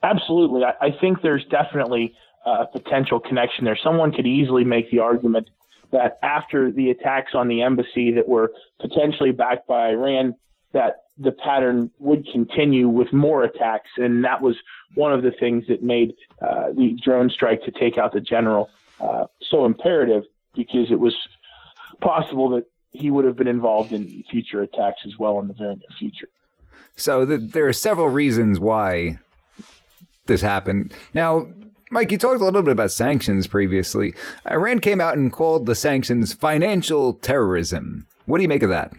Absolutely. 0.02 0.64
I, 0.64 0.88
I 0.88 0.92
think 1.00 1.22
there's 1.22 1.46
definitely 1.46 2.16
a 2.46 2.66
potential 2.66 3.20
connection 3.20 3.66
there. 3.66 3.78
Someone 3.84 4.12
could 4.12 4.26
easily 4.26 4.64
make 4.64 4.90
the 4.92 5.00
argument 5.00 5.50
that 5.92 6.20
after 6.24 6.72
the 6.72 6.90
attacks 6.90 7.32
on 7.34 7.48
the 7.48 7.62
embassy 7.62 8.12
that 8.14 8.28
were 8.28 8.52
potentially 8.80 9.32
backed 9.32 9.68
by 9.68 9.90
Iran, 9.90 10.36
that 10.72 11.04
the 11.18 11.32
pattern 11.32 11.92
would 12.00 12.26
continue 12.32 12.88
with 12.88 13.12
more 13.12 13.44
attacks. 13.44 13.90
And 13.98 14.24
that 14.24 14.42
was 14.42 14.56
one 14.96 15.12
of 15.12 15.24
the 15.24 15.32
things 15.32 15.66
that 15.68 15.84
made 15.84 16.14
uh, 16.42 16.70
the 16.72 16.98
drone 17.04 17.30
strike 17.30 17.64
to 17.66 17.72
take 17.72 17.98
out 17.98 18.14
the 18.14 18.22
general 18.22 18.70
uh, 19.02 19.26
so 19.42 19.66
imperative 19.66 20.24
because 20.56 20.92
it 20.92 21.00
was 21.00 21.16
possible 22.02 22.50
that 22.50 22.66
he 22.92 23.12
would 23.12 23.26
have 23.26 23.36
been 23.36 23.48
involved 23.48 23.92
in 23.92 24.24
future 24.30 24.62
attacks 24.62 25.02
as 25.06 25.14
well 25.20 25.40
in 25.40 25.48
the 25.48 25.54
very 25.54 25.76
near 25.76 25.98
future. 25.98 26.28
So 26.96 27.26
the, 27.26 27.38
there 27.38 27.68
are 27.68 27.74
several 27.74 28.10
reasons 28.10 28.60
why 28.60 29.20
this 30.26 30.42
happened. 30.42 30.94
Now, 31.14 31.48
Mike, 31.92 32.12
you 32.12 32.18
talked 32.18 32.42
a 32.42 32.44
little 32.44 32.62
bit 32.62 32.72
about 32.72 32.92
sanctions 32.92 33.48
previously. 33.48 34.14
Iran 34.50 34.80
came 34.80 35.02
out 35.02 35.18
and 35.18 35.32
called 35.32 35.66
the 35.66 35.76
sanctions 35.76 36.34
financial 36.34 37.14
terrorism. 37.14 38.06
What 38.26 38.38
do 38.38 38.44
you 38.44 38.50
make 38.50 38.64
of 38.64 38.70
that? 38.70 38.94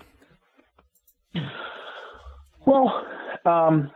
Well, 2.66 3.07
um, 3.45 3.91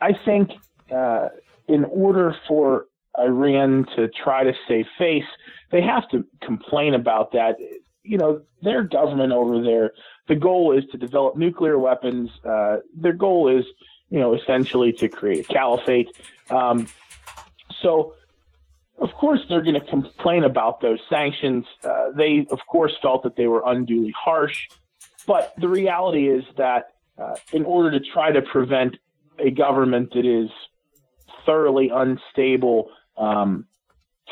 I 0.00 0.12
think 0.24 0.50
uh, 0.94 1.28
in 1.68 1.84
order 1.84 2.36
for 2.48 2.86
Iran 3.18 3.86
to 3.96 4.08
try 4.08 4.44
to 4.44 4.52
save 4.66 4.86
face, 4.98 5.24
they 5.70 5.80
have 5.82 6.08
to 6.10 6.24
complain 6.42 6.94
about 6.94 7.32
that. 7.32 7.56
You 8.04 8.18
know, 8.18 8.42
their 8.62 8.82
government 8.82 9.32
over 9.32 9.62
there, 9.62 9.92
the 10.28 10.36
goal 10.36 10.76
is 10.76 10.84
to 10.92 10.98
develop 10.98 11.36
nuclear 11.36 11.78
weapons. 11.78 12.30
Uh, 12.44 12.78
their 12.94 13.12
goal 13.12 13.48
is, 13.48 13.64
you 14.10 14.20
know, 14.20 14.34
essentially 14.34 14.92
to 14.94 15.08
create 15.08 15.48
a 15.48 15.52
caliphate. 15.52 16.08
Um, 16.50 16.86
so, 17.80 18.14
of 18.98 19.12
course, 19.12 19.40
they're 19.48 19.62
going 19.62 19.80
to 19.80 19.86
complain 19.86 20.44
about 20.44 20.80
those 20.80 21.00
sanctions. 21.08 21.64
Uh, 21.82 22.10
they, 22.16 22.46
of 22.50 22.60
course, 22.66 22.92
felt 23.02 23.22
that 23.24 23.36
they 23.36 23.46
were 23.46 23.62
unduly 23.66 24.14
harsh. 24.16 24.68
But 25.26 25.54
the 25.58 25.68
reality 25.68 26.28
is 26.28 26.44
that 26.56 26.92
uh, 27.18 27.36
in 27.52 27.64
order 27.64 27.90
to 27.98 28.04
try 28.12 28.32
to 28.32 28.42
prevent 28.42 28.96
a 29.38 29.50
government 29.50 30.12
that 30.14 30.26
is 30.26 30.50
thoroughly 31.46 31.90
unstable 31.92 32.90
um, 33.16 33.66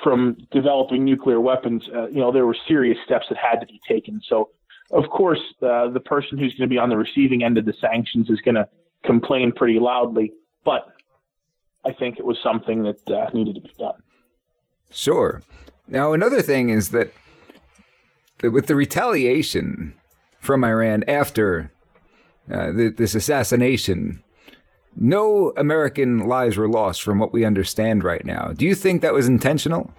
from 0.02 0.36
developing 0.50 1.04
nuclear 1.04 1.40
weapons, 1.40 1.82
uh, 1.94 2.08
you 2.08 2.18
know, 2.18 2.32
there 2.32 2.46
were 2.46 2.56
serious 2.66 2.98
steps 3.04 3.26
that 3.28 3.38
had 3.38 3.60
to 3.60 3.66
be 3.66 3.80
taken. 3.88 4.20
So, 4.28 4.50
of 4.90 5.08
course, 5.10 5.40
uh, 5.62 5.88
the 5.88 6.00
person 6.00 6.38
who's 6.38 6.52
going 6.54 6.68
to 6.68 6.72
be 6.72 6.78
on 6.78 6.88
the 6.88 6.96
receiving 6.96 7.42
end 7.44 7.56
of 7.58 7.64
the 7.64 7.74
sanctions 7.80 8.28
is 8.28 8.40
going 8.40 8.56
to 8.56 8.68
complain 9.04 9.52
pretty 9.52 9.78
loudly. 9.78 10.32
But 10.64 10.92
I 11.84 11.92
think 11.92 12.18
it 12.18 12.24
was 12.24 12.38
something 12.42 12.82
that 12.84 13.10
uh, 13.10 13.30
needed 13.32 13.54
to 13.56 13.60
be 13.60 13.72
done. 13.78 14.02
Sure. 14.90 15.42
Now, 15.88 16.12
another 16.12 16.42
thing 16.42 16.68
is 16.68 16.90
that 16.90 17.12
with 18.42 18.66
the 18.66 18.76
retaliation 18.76 19.94
from 20.38 20.64
Iran 20.64 21.04
after 21.08 21.70
uh, 22.52 22.72
this 22.72 23.14
assassination, 23.14 24.22
no 24.96 25.52
American 25.56 26.26
lives 26.26 26.56
were 26.56 26.68
lost 26.68 27.02
from 27.02 27.18
what 27.18 27.32
we 27.32 27.44
understand 27.44 28.04
right 28.04 28.24
now. 28.24 28.52
Do 28.54 28.66
you 28.66 28.74
think 28.74 29.02
that 29.02 29.12
was 29.12 29.28
intentional? 29.28 29.90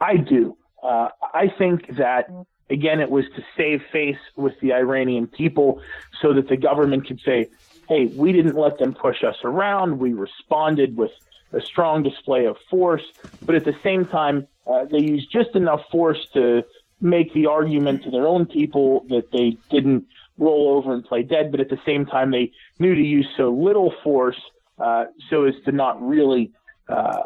I 0.00 0.16
do. 0.16 0.56
Uh, 0.82 1.08
I 1.34 1.52
think 1.58 1.96
that, 1.96 2.30
again, 2.70 3.00
it 3.00 3.10
was 3.10 3.24
to 3.36 3.44
save 3.56 3.82
face 3.92 4.18
with 4.36 4.58
the 4.60 4.72
Iranian 4.72 5.26
people 5.26 5.82
so 6.20 6.32
that 6.32 6.48
the 6.48 6.56
government 6.56 7.06
could 7.06 7.20
say, 7.20 7.48
hey, 7.88 8.06
we 8.06 8.32
didn't 8.32 8.56
let 8.56 8.78
them 8.78 8.94
push 8.94 9.22
us 9.24 9.36
around. 9.44 9.98
We 9.98 10.12
responded 10.12 10.96
with 10.96 11.10
a 11.52 11.60
strong 11.60 12.02
display 12.02 12.46
of 12.46 12.56
force. 12.70 13.02
But 13.44 13.56
at 13.56 13.64
the 13.64 13.76
same 13.82 14.06
time, 14.06 14.46
uh, 14.66 14.84
they 14.84 15.00
used 15.00 15.30
just 15.30 15.54
enough 15.56 15.82
force 15.90 16.28
to 16.34 16.64
make 17.00 17.32
the 17.34 17.46
argument 17.46 18.04
to 18.04 18.10
their 18.10 18.26
own 18.26 18.46
people 18.46 19.04
that 19.08 19.32
they 19.32 19.56
didn't 19.70 20.06
roll 20.40 20.76
over 20.76 20.92
and 20.92 21.04
play 21.04 21.22
dead. 21.22 21.52
But 21.52 21.60
at 21.60 21.68
the 21.68 21.78
same 21.86 22.06
time, 22.06 22.32
they 22.32 22.50
knew 22.80 22.94
to 22.94 23.00
use 23.00 23.28
so 23.36 23.50
little 23.50 23.92
force 24.02 24.40
uh, 24.82 25.04
so 25.28 25.44
as 25.44 25.54
to 25.66 25.72
not 25.72 26.02
really 26.02 26.50
uh, 26.88 27.22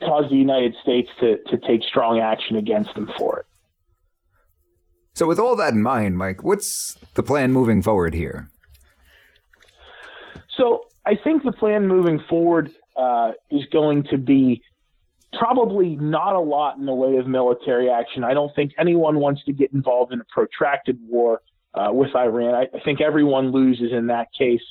cause 0.00 0.30
the 0.30 0.36
United 0.36 0.74
States 0.82 1.08
to, 1.20 1.38
to 1.48 1.58
take 1.66 1.82
strong 1.82 2.20
action 2.20 2.56
against 2.56 2.94
them 2.94 3.10
for 3.18 3.40
it. 3.40 3.46
So, 5.14 5.26
with 5.26 5.40
all 5.40 5.56
that 5.56 5.72
in 5.72 5.82
mind, 5.82 6.16
Mike, 6.16 6.44
what's 6.44 6.96
the 7.14 7.22
plan 7.22 7.52
moving 7.52 7.82
forward 7.82 8.14
here? 8.14 8.48
So 10.56 10.84
I 11.06 11.14
think 11.16 11.42
the 11.42 11.52
plan 11.52 11.88
moving 11.88 12.20
forward 12.28 12.70
uh, 12.96 13.32
is 13.50 13.64
going 13.72 14.04
to 14.10 14.18
be 14.18 14.62
probably 15.38 15.96
not 15.96 16.34
a 16.34 16.40
lot 16.40 16.76
in 16.76 16.86
the 16.86 16.94
way 16.94 17.16
of 17.16 17.26
military 17.26 17.88
action. 17.88 18.24
I 18.24 18.34
don't 18.34 18.54
think 18.54 18.72
anyone 18.78 19.20
wants 19.20 19.42
to 19.44 19.52
get 19.52 19.72
involved 19.72 20.12
in 20.12 20.20
a 20.20 20.24
protracted 20.24 20.98
war 21.08 21.40
uh, 21.74 21.90
with 21.92 22.14
Iran. 22.14 22.54
I, 22.54 22.76
I, 22.76 22.80
think 22.84 23.00
everyone 23.00 23.52
loses 23.52 23.92
in 23.92 24.08
that 24.08 24.28
case. 24.36 24.62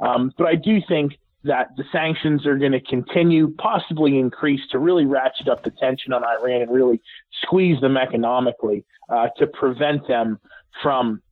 Um, 0.00 0.32
but 0.36 0.46
I 0.46 0.54
do 0.54 0.80
think 0.86 1.18
that 1.44 1.68
the 1.76 1.84
sanctions 1.92 2.46
are 2.46 2.58
going 2.58 2.72
to 2.72 2.80
continue, 2.80 3.54
possibly 3.58 4.18
increase 4.18 4.60
to 4.70 4.78
really 4.78 5.06
ratchet 5.06 5.48
up 5.48 5.62
the 5.62 5.70
tension 5.70 6.12
on 6.12 6.24
Iran 6.24 6.62
and 6.62 6.70
really 6.70 7.00
squeeze 7.42 7.80
them 7.80 7.96
economically 7.96 8.84
uh, 9.08 9.28
to 9.38 9.46
prevent 9.46 10.06
them 10.08 10.40
from 10.82 11.22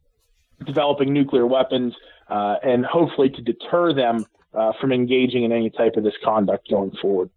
developing 0.64 1.12
nuclear 1.12 1.47
weapons 1.47 1.95
uh, 2.29 2.57
and 2.62 2.87
hopefully 2.87 3.29
to 3.31 3.43
deter 3.43 3.93
them 3.93 4.24
uh, 4.55 4.72
from 4.81 4.93
engaging 4.93 5.45
in 5.45 5.53
any 5.53 5.70
type 5.70 5.97
of 5.97 6.05
this 6.05 6.14
conduct 6.24 6.68
going 6.70 6.93
forward. 7.03 7.31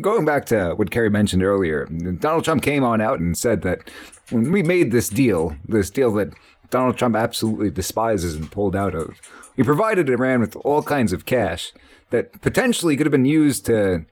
Going 0.00 0.24
back 0.24 0.46
to 0.46 0.72
what 0.74 0.90
Kerry 0.90 1.10
mentioned 1.10 1.42
earlier, 1.42 1.84
Donald 2.18 2.44
Trump 2.44 2.62
came 2.62 2.82
on 2.82 3.02
out 3.02 3.20
and 3.20 3.36
said 3.36 3.60
that 3.62 3.90
when 4.30 4.50
we 4.50 4.62
made 4.62 4.90
this 4.90 5.10
deal, 5.10 5.54
this 5.68 5.90
deal 5.90 6.10
that 6.14 6.32
Donald 6.72 6.96
Trump 6.96 7.14
absolutely 7.14 7.70
despises 7.70 8.34
and 8.34 8.50
pulled 8.50 8.74
out 8.74 8.94
of, 8.94 9.20
He 9.54 9.62
provided 9.62 10.08
Iran 10.08 10.40
with 10.40 10.56
all 10.56 10.82
kinds 10.82 11.12
of 11.12 11.26
cash 11.26 11.72
that 12.10 12.40
potentially 12.40 12.96
could 12.96 13.06
have 13.06 13.12
been 13.12 13.26
used 13.26 13.66
to 13.66 14.06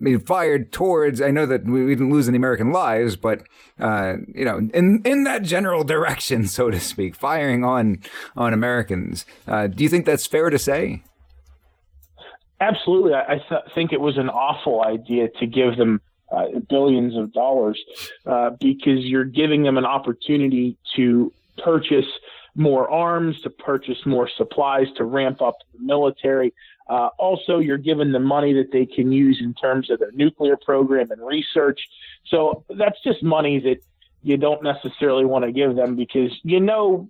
be 0.00 0.16
fired 0.18 0.72
towards. 0.72 1.20
I 1.20 1.30
know 1.30 1.46
that 1.46 1.64
we 1.64 1.86
didn't 1.86 2.10
lose 2.10 2.28
any 2.28 2.36
American 2.36 2.70
lives, 2.70 3.16
but 3.16 3.42
uh, 3.78 4.16
you 4.34 4.44
know, 4.44 4.58
in 4.72 5.02
in 5.04 5.24
that 5.24 5.42
general 5.42 5.82
direction, 5.82 6.46
so 6.58 6.70
to 6.70 6.78
speak, 6.78 7.16
firing 7.16 7.64
on 7.64 8.02
on 8.36 8.52
Americans. 8.52 9.24
Uh, 9.48 9.66
do 9.66 9.82
you 9.82 9.88
think 9.88 10.04
that's 10.04 10.26
fair 10.26 10.50
to 10.50 10.58
say? 10.58 11.02
Absolutely, 12.60 13.14
I 13.14 13.40
th- 13.48 13.62
think 13.74 13.90
it 13.94 14.02
was 14.02 14.18
an 14.18 14.28
awful 14.28 14.84
idea 14.84 15.28
to 15.40 15.46
give 15.46 15.78
them 15.78 16.02
uh, 16.30 16.44
billions 16.68 17.16
of 17.16 17.32
dollars 17.32 17.82
uh, 18.26 18.50
because 18.60 18.98
you're 19.04 19.24
giving 19.24 19.62
them 19.62 19.78
an 19.78 19.86
opportunity 19.86 20.76
to 20.94 21.32
purchase 21.62 22.06
more 22.54 22.90
arms, 22.90 23.40
to 23.42 23.50
purchase 23.50 23.98
more 24.04 24.28
supplies, 24.36 24.86
to 24.96 25.04
ramp 25.04 25.40
up 25.40 25.56
the 25.72 25.82
military. 25.82 26.52
Uh, 26.88 27.08
also, 27.18 27.58
you're 27.58 27.78
given 27.78 28.12
the 28.12 28.18
money 28.18 28.52
that 28.52 28.72
they 28.72 28.84
can 28.84 29.12
use 29.12 29.40
in 29.40 29.54
terms 29.54 29.90
of 29.90 30.00
their 30.00 30.10
nuclear 30.12 30.56
program 30.56 31.10
and 31.10 31.24
research. 31.24 31.80
So 32.26 32.64
that's 32.68 33.00
just 33.04 33.22
money 33.22 33.60
that 33.60 33.76
you 34.22 34.36
don't 34.36 34.62
necessarily 34.62 35.24
want 35.24 35.44
to 35.44 35.52
give 35.52 35.76
them 35.76 35.96
because 35.96 36.32
you 36.42 36.60
know, 36.60 37.08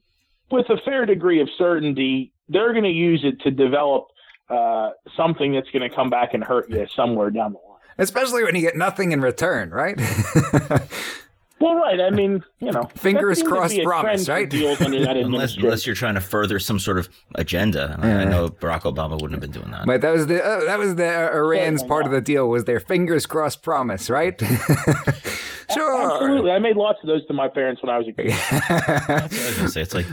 with 0.51 0.69
a 0.69 0.77
fair 0.85 1.07
degree 1.07 1.41
of 1.41 1.49
certainty, 1.57 2.33
they're 2.49 2.73
going 2.73 2.85
to 2.85 2.91
use 2.91 3.23
it 3.25 3.41
to 3.41 3.51
develop 3.51 4.09
uh, 4.49 4.91
something 5.17 5.53
that's 5.53 5.71
going 5.71 5.89
to 5.89 5.95
come 5.95 6.11
back 6.11 6.35
and 6.35 6.45
hurt 6.45 6.69
you 6.71 6.87
somewhere 6.95 7.31
down 7.31 7.53
the 7.53 7.59
line. 7.59 7.81
Especially 7.99 8.45
when 8.45 8.55
you 8.55 8.63
get 8.63 8.77
nothing 8.77 9.13
in 9.13 9.21
return, 9.21 9.71
right? 9.71 9.99
Well, 11.61 11.75
right. 11.75 12.01
I 12.01 12.09
mean, 12.09 12.43
you 12.61 12.73
know, 12.73 12.85
fingers 12.95 13.43
crossed 13.43 13.79
promise, 13.83 14.29
right? 14.31 14.53
unless, 14.81 15.57
unless 15.57 15.87
you're 15.87 15.95
trying 15.95 16.15
to 16.15 16.21
further 16.21 16.59
some 16.59 16.79
sort 16.79 16.99
of 16.99 17.11
agenda. 17.35 17.99
Yeah. 18.03 18.21
I 18.21 18.25
know 18.25 18.49
Barack 18.49 18.83
Obama 18.83 19.13
wouldn't 19.13 19.33
have 19.33 19.41
been 19.41 19.51
doing 19.51 19.71
that. 19.73 19.85
But 19.85 20.01
that 20.01 20.11
was 20.11 20.27
the 20.27 20.43
uh, 20.43 20.65
that 20.65 20.79
was 20.79 20.95
the 20.95 21.31
Iran's 21.33 21.83
part 21.83 22.07
of 22.07 22.13
the 22.13 22.23
deal 22.23 22.49
was 22.49 22.65
their 22.65 22.81
fingers 22.81 23.27
crossed 23.27 23.63
promise, 23.63 24.09
right? 24.09 24.41
sure. 25.75 26.13
Absolutely. 26.13 26.51
I 26.51 26.59
made 26.59 26.77
lots 26.77 26.99
of 27.03 27.09
those 27.09 27.27
to 27.27 27.35
my 27.35 27.49
parents 27.49 27.83
when 27.83 27.91
I 27.91 27.99
was 27.99 28.09
a 28.09 28.13
kid. 28.13 28.31
I 28.51 29.29
was 29.31 29.57
gonna 29.57 29.69
say 29.69 29.83
it's 29.83 29.95
like 29.95 30.07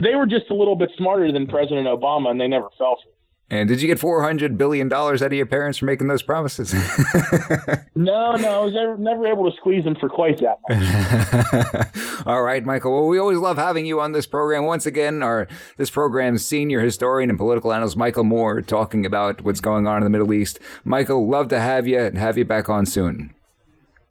they 0.00 0.14
were 0.14 0.26
just 0.26 0.48
a 0.48 0.54
little 0.54 0.76
bit 0.76 0.90
smarter 0.96 1.30
than 1.30 1.46
President 1.46 1.86
Obama, 1.86 2.30
and 2.30 2.40
they 2.40 2.48
never 2.48 2.68
fell 2.78 2.96
for 3.02 3.10
it. 3.10 3.17
And 3.50 3.66
did 3.66 3.80
you 3.80 3.88
get 3.88 3.98
four 3.98 4.22
hundred 4.22 4.58
billion 4.58 4.88
dollars 4.88 5.22
out 5.22 5.26
of 5.26 5.32
your 5.32 5.46
parents 5.46 5.78
for 5.78 5.86
making 5.86 6.08
those 6.08 6.22
promises? 6.22 6.74
no, 7.94 8.32
no, 8.36 8.60
I 8.60 8.64
was 8.64 8.74
never, 8.74 8.96
never 8.98 9.26
able 9.26 9.50
to 9.50 9.56
squeeze 9.56 9.84
them 9.84 9.94
for 9.94 10.10
quite 10.10 10.38
that 10.40 10.58
much. 10.68 12.22
All 12.26 12.42
right, 12.42 12.64
Michael. 12.64 12.92
Well, 12.92 13.06
we 13.06 13.18
always 13.18 13.38
love 13.38 13.56
having 13.56 13.86
you 13.86 14.00
on 14.00 14.12
this 14.12 14.26
program. 14.26 14.66
Once 14.66 14.84
again, 14.84 15.22
our 15.22 15.48
this 15.78 15.88
program's 15.88 16.44
senior 16.44 16.80
historian 16.80 17.30
and 17.30 17.38
political 17.38 17.72
analyst 17.72 17.96
Michael 17.96 18.24
Moore 18.24 18.60
talking 18.60 19.06
about 19.06 19.40
what's 19.40 19.60
going 19.60 19.86
on 19.86 19.98
in 19.98 20.04
the 20.04 20.10
Middle 20.10 20.34
East. 20.34 20.58
Michael, 20.84 21.26
love 21.26 21.48
to 21.48 21.58
have 21.58 21.86
you 21.86 21.98
and 21.98 22.18
have 22.18 22.36
you 22.36 22.44
back 22.44 22.68
on 22.68 22.84
soon. 22.84 23.32